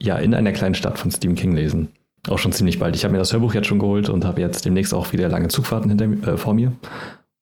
ja 0.00 0.16
in 0.16 0.34
einer 0.34 0.52
kleinen 0.52 0.74
Stadt 0.74 0.98
von 0.98 1.10
Stephen 1.10 1.36
King 1.36 1.54
lesen. 1.54 1.88
Auch 2.28 2.38
schon 2.38 2.52
ziemlich 2.52 2.78
bald. 2.78 2.94
Ich 2.96 3.04
habe 3.04 3.12
mir 3.12 3.18
das 3.18 3.32
Hörbuch 3.32 3.54
jetzt 3.54 3.66
schon 3.66 3.78
geholt 3.78 4.08
und 4.10 4.24
habe 4.26 4.40
jetzt 4.42 4.64
demnächst 4.66 4.92
auch 4.92 5.12
wieder 5.12 5.28
lange 5.28 5.48
Zugfahrten 5.48 5.88
hinter, 5.88 6.06
mir- 6.06 6.26
äh, 6.28 6.36
vor 6.36 6.52
mir. 6.54 6.72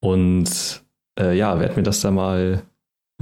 Und 0.00 0.82
äh, 1.18 1.36
ja, 1.36 1.58
werde 1.58 1.74
mir 1.76 1.82
das 1.82 2.00
da 2.00 2.10
mal 2.12 2.62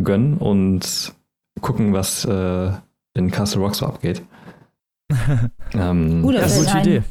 gönnen 0.03 0.35
und 0.35 1.15
gucken, 1.63 1.95
was 1.95 2.27
äh, 2.27 2.71
in 3.15 3.31
Castle 3.31 3.61
Rock 3.63 3.75
so 3.75 3.87
abgeht. 3.87 4.23
Ähm, 5.75 6.23
Guter 6.23 6.41
Das 6.41 6.59
ist 6.59 6.69
eine 6.69 6.81
gute. 6.81 6.91
Idee. 6.91 7.03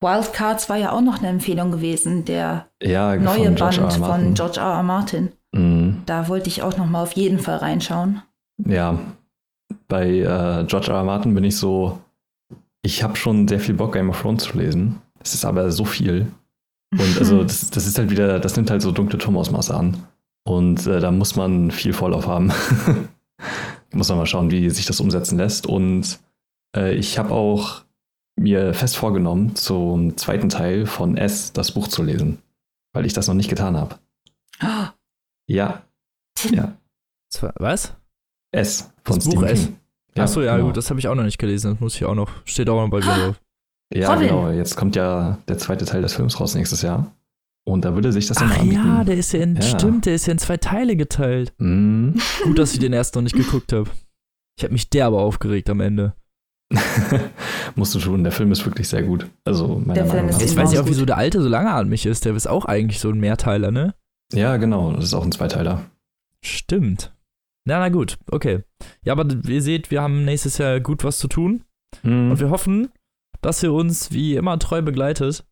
Wildcards 0.00 0.68
war 0.68 0.76
ja 0.76 0.92
auch 0.92 1.00
noch 1.00 1.18
eine 1.18 1.28
Empfehlung 1.28 1.70
gewesen, 1.72 2.24
der 2.24 2.66
ja, 2.82 3.16
neue 3.16 3.44
von 3.46 3.54
George 3.56 3.78
Band 3.80 3.92
R. 3.92 3.94
R. 3.94 3.98
Martin. 3.98 4.24
von 4.24 4.34
George 4.34 4.60
R. 4.60 4.66
R. 4.66 4.82
Martin. 4.82 5.28
Mhm. 5.52 6.02
Da 6.06 6.28
wollte 6.28 6.48
ich 6.48 6.62
auch 6.62 6.76
noch 6.76 6.86
mal 6.86 7.02
auf 7.02 7.12
jeden 7.12 7.38
Fall 7.38 7.56
reinschauen. 7.56 8.22
Ja, 8.64 8.98
bei 9.88 10.20
äh, 10.20 10.64
George 10.66 10.88
R. 10.88 10.98
R. 10.98 11.04
Martin 11.04 11.34
bin 11.34 11.44
ich 11.44 11.56
so, 11.56 12.00
ich 12.82 13.02
habe 13.02 13.16
schon 13.16 13.48
sehr 13.48 13.60
viel 13.60 13.74
Bock, 13.74 13.92
Game 13.92 14.10
of 14.10 14.20
Thrones 14.20 14.44
zu 14.44 14.58
lesen. 14.58 15.00
Es 15.20 15.34
ist 15.34 15.44
aber 15.44 15.70
so 15.70 15.84
viel. 15.84 16.32
Und 16.92 17.18
also 17.18 17.42
das, 17.42 17.70
das 17.70 17.86
ist 17.86 17.98
halt 17.98 18.10
wieder, 18.10 18.40
das 18.40 18.56
nimmt 18.56 18.70
halt 18.70 18.82
so 18.82 18.92
dunkle 18.92 19.18
Turmausmaße 19.18 19.74
an. 19.74 20.06
Und 20.44 20.86
äh, 20.86 21.00
da 21.00 21.10
muss 21.10 21.36
man 21.36 21.70
viel 21.70 21.92
Vorlauf 21.92 22.26
haben. 22.26 22.52
muss 23.92 24.08
man 24.08 24.18
mal 24.18 24.26
schauen, 24.26 24.50
wie 24.50 24.70
sich 24.70 24.86
das 24.86 25.00
umsetzen 25.00 25.36
lässt. 25.38 25.66
Und 25.66 26.18
äh, 26.74 26.94
ich 26.94 27.18
habe 27.18 27.32
auch 27.32 27.82
mir 28.36 28.72
fest 28.72 28.96
vorgenommen, 28.96 29.54
zum 29.54 30.16
zweiten 30.16 30.48
Teil 30.48 30.86
von 30.86 31.16
S 31.16 31.52
das 31.52 31.72
Buch 31.72 31.88
zu 31.88 32.02
lesen. 32.02 32.38
Weil 32.92 33.06
ich 33.06 33.12
das 33.12 33.28
noch 33.28 33.34
nicht 33.34 33.50
getan 33.50 33.76
habe. 33.76 33.98
Oh, 34.62 34.66
Ja, 35.46 35.82
ja. 36.52 36.76
Was? 37.56 37.96
S 38.52 38.90
von 39.04 39.16
Das 39.16 39.24
Buch 39.24 39.32
Stephen 39.32 39.46
S? 39.48 39.64
King. 39.66 39.76
Ach 40.18 40.28
so, 40.28 40.42
ja, 40.42 40.54
genau. 40.56 40.66
gut, 40.68 40.76
das 40.76 40.90
habe 40.90 40.98
ich 41.00 41.08
auch 41.08 41.14
noch 41.14 41.22
nicht 41.24 41.38
gelesen. 41.38 41.72
Das 41.72 41.80
muss 41.80 41.94
ich 41.94 42.04
auch 42.04 42.14
noch. 42.14 42.30
Steht 42.44 42.68
auch 42.68 42.82
noch 42.82 42.90
bei 42.90 42.98
mir 42.98 43.04
drauf. 43.26 43.40
Ja, 43.94 44.12
Robin. 44.12 44.28
genau. 44.28 44.50
Jetzt 44.50 44.76
kommt 44.76 44.96
ja 44.96 45.38
der 45.48 45.58
zweite 45.58 45.84
Teil 45.84 46.02
des 46.02 46.14
Films 46.14 46.38
raus 46.40 46.54
nächstes 46.54 46.82
Jahr. 46.82 47.12
Und 47.64 47.84
da 47.84 47.94
würde 47.94 48.12
sich 48.12 48.26
das 48.26 48.38
dann 48.38 48.50
Ach 48.52 48.58
anbieten. 48.58 48.76
ja, 48.84 49.04
der 49.04 49.16
ist 49.16 49.32
ja 49.32 49.40
in, 49.40 49.56
Ja. 49.56 49.62
stimmt, 49.62 50.06
der 50.06 50.14
ist 50.14 50.26
ja 50.26 50.32
in 50.32 50.38
zwei 50.38 50.56
Teile 50.56 50.96
geteilt. 50.96 51.52
Mm. 51.58 52.12
Gut, 52.44 52.58
dass 52.58 52.72
ich 52.72 52.78
den 52.80 52.92
ersten 52.92 53.18
noch 53.18 53.22
nicht 53.22 53.36
geguckt 53.36 53.72
habe. 53.72 53.88
Ich 54.56 54.64
habe 54.64 54.72
mich 54.72 54.90
derbe 54.90 55.18
aufgeregt 55.18 55.70
am 55.70 55.80
Ende. 55.80 56.14
Musst 57.74 57.94
du 57.94 58.00
schon, 58.00 58.22
der 58.24 58.32
Film 58.32 58.50
ist 58.52 58.64
wirklich 58.64 58.88
sehr 58.88 59.02
gut. 59.02 59.26
Also 59.44 59.78
meiner 59.78 59.94
Der 59.94 60.04
Film 60.06 60.26
Meinung 60.26 60.30
ist 60.30 60.36
nach. 60.40 60.52
Enorm 60.52 60.56
weiß 60.66 60.72
ich 60.72 60.78
auch, 60.78 60.86
wieso 60.86 61.04
der 61.04 61.16
alte 61.16 61.42
so 61.42 61.48
langatmig 61.48 62.06
ist. 62.06 62.24
Der 62.24 62.34
ist 62.34 62.46
auch 62.48 62.64
eigentlich 62.64 63.00
so 63.00 63.10
ein 63.10 63.18
Mehrteiler, 63.18 63.70
ne? 63.70 63.94
Ja, 64.32 64.56
genau. 64.56 64.92
Das 64.92 65.04
ist 65.04 65.14
auch 65.14 65.24
ein 65.24 65.32
Zweiteiler. 65.32 65.82
Stimmt. 66.42 67.12
Na, 67.66 67.78
na 67.78 67.88
gut, 67.88 68.18
okay. 68.30 68.62
Ja, 69.04 69.12
aber 69.12 69.26
ihr 69.46 69.62
seht, 69.62 69.90
wir 69.90 70.02
haben 70.02 70.24
nächstes 70.24 70.58
Jahr 70.58 70.80
gut 70.80 71.04
was 71.04 71.18
zu 71.18 71.28
tun. 71.28 71.64
Mm. 72.02 72.30
Und 72.30 72.40
wir 72.40 72.50
hoffen, 72.50 72.90
dass 73.42 73.62
ihr 73.62 73.72
uns 73.72 74.12
wie 74.12 74.36
immer 74.36 74.58
treu 74.58 74.82
begleitet. 74.82 75.44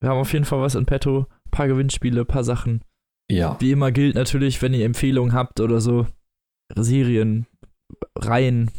Wir 0.00 0.10
haben 0.10 0.18
auf 0.18 0.32
jeden 0.32 0.44
Fall 0.44 0.60
was 0.60 0.74
in 0.74 0.86
petto. 0.86 1.26
Ein 1.46 1.50
paar 1.50 1.68
Gewinnspiele, 1.68 2.22
ein 2.22 2.26
paar 2.26 2.44
Sachen. 2.44 2.82
Ja. 3.30 3.56
Wie 3.60 3.70
immer 3.70 3.92
gilt 3.92 4.14
natürlich, 4.14 4.60
wenn 4.62 4.74
ihr 4.74 4.84
Empfehlungen 4.84 5.32
habt 5.32 5.60
oder 5.60 5.80
so, 5.80 6.06
Serien, 6.74 7.46
Reihen, 8.18 8.70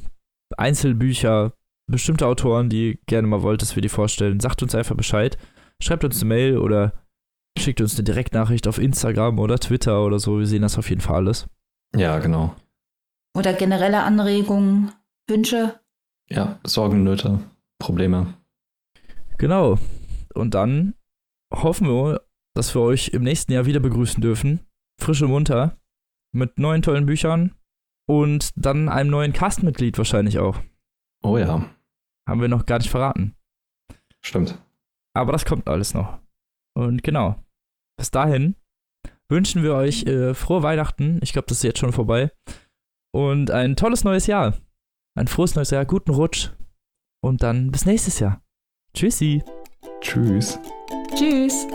Einzelbücher, 0.57 1.53
bestimmte 1.89 2.27
Autoren, 2.27 2.69
die 2.69 2.99
gerne 3.05 3.27
mal 3.27 3.41
wollt, 3.41 3.61
dass 3.61 3.75
wir 3.75 3.81
die 3.81 3.89
vorstellen, 3.89 4.39
sagt 4.39 4.61
uns 4.61 4.75
einfach 4.75 4.95
Bescheid. 4.95 5.37
Schreibt 5.81 6.03
uns 6.03 6.21
eine 6.21 6.29
Mail 6.29 6.57
oder 6.57 6.93
schickt 7.57 7.81
uns 7.81 7.95
eine 7.95 8.03
Direktnachricht 8.03 8.67
auf 8.67 8.77
Instagram 8.77 9.39
oder 9.39 9.59
Twitter 9.59 10.03
oder 10.03 10.19
so. 10.19 10.39
Wir 10.39 10.45
sehen 10.45 10.61
das 10.61 10.77
auf 10.77 10.89
jeden 10.89 11.01
Fall 11.01 11.17
alles. 11.17 11.47
Ja, 11.95 12.19
genau. 12.19 12.55
Oder 13.35 13.53
generelle 13.53 14.03
Anregungen, 14.03 14.91
Wünsche. 15.27 15.79
Ja, 16.29 16.59
Sorgen, 16.65 17.03
Nöte, 17.03 17.39
Probleme. 17.79 18.35
Genau. 19.37 19.77
Und 20.33 20.53
dann 20.53 20.95
hoffen 21.53 21.87
wir, 21.87 22.21
dass 22.55 22.75
wir 22.75 22.81
euch 22.81 23.09
im 23.09 23.23
nächsten 23.23 23.51
Jahr 23.51 23.65
wieder 23.65 23.79
begrüßen 23.79 24.21
dürfen. 24.21 24.59
Frisch 25.01 25.21
und 25.21 25.29
munter. 25.29 25.77
Mit 26.33 26.59
neuen 26.59 26.81
tollen 26.81 27.05
Büchern. 27.05 27.55
Und 28.07 28.51
dann 28.55 28.89
einem 28.89 29.09
neuen 29.09 29.33
Castmitglied 29.33 29.97
wahrscheinlich 29.97 30.39
auch. 30.39 30.59
Oh 31.23 31.37
ja, 31.37 31.69
Haben 32.27 32.41
wir 32.41 32.47
noch 32.49 32.65
gar 32.65 32.79
nicht 32.79 32.89
verraten. 32.89 33.35
stimmt. 34.21 34.57
Aber 35.15 35.31
das 35.31 35.45
kommt 35.45 35.67
alles 35.67 35.93
noch. 35.93 36.19
Und 36.75 37.03
genau. 37.03 37.35
Bis 37.97 38.11
dahin 38.11 38.55
wünschen 39.29 39.63
wir 39.63 39.75
euch 39.75 40.03
äh, 40.05 40.33
frohe 40.33 40.63
Weihnachten. 40.63 41.19
Ich 41.21 41.31
glaube, 41.33 41.45
das 41.47 41.57
ist 41.57 41.63
jetzt 41.63 41.79
schon 41.79 41.93
vorbei. 41.93 42.31
Und 43.15 43.51
ein 43.51 43.75
tolles 43.75 44.03
neues 44.03 44.27
Jahr. 44.27 44.57
Ein 45.15 45.27
frohes 45.27 45.55
neues 45.55 45.69
Jahr, 45.69 45.85
guten 45.85 46.11
Rutsch. 46.11 46.49
Und 47.21 47.43
dann 47.43 47.71
bis 47.71 47.85
nächstes 47.85 48.19
Jahr. 48.19 48.41
Tschüssi. 48.93 49.43
Tschüss. 50.01 50.59
Tschüss. 51.15 51.67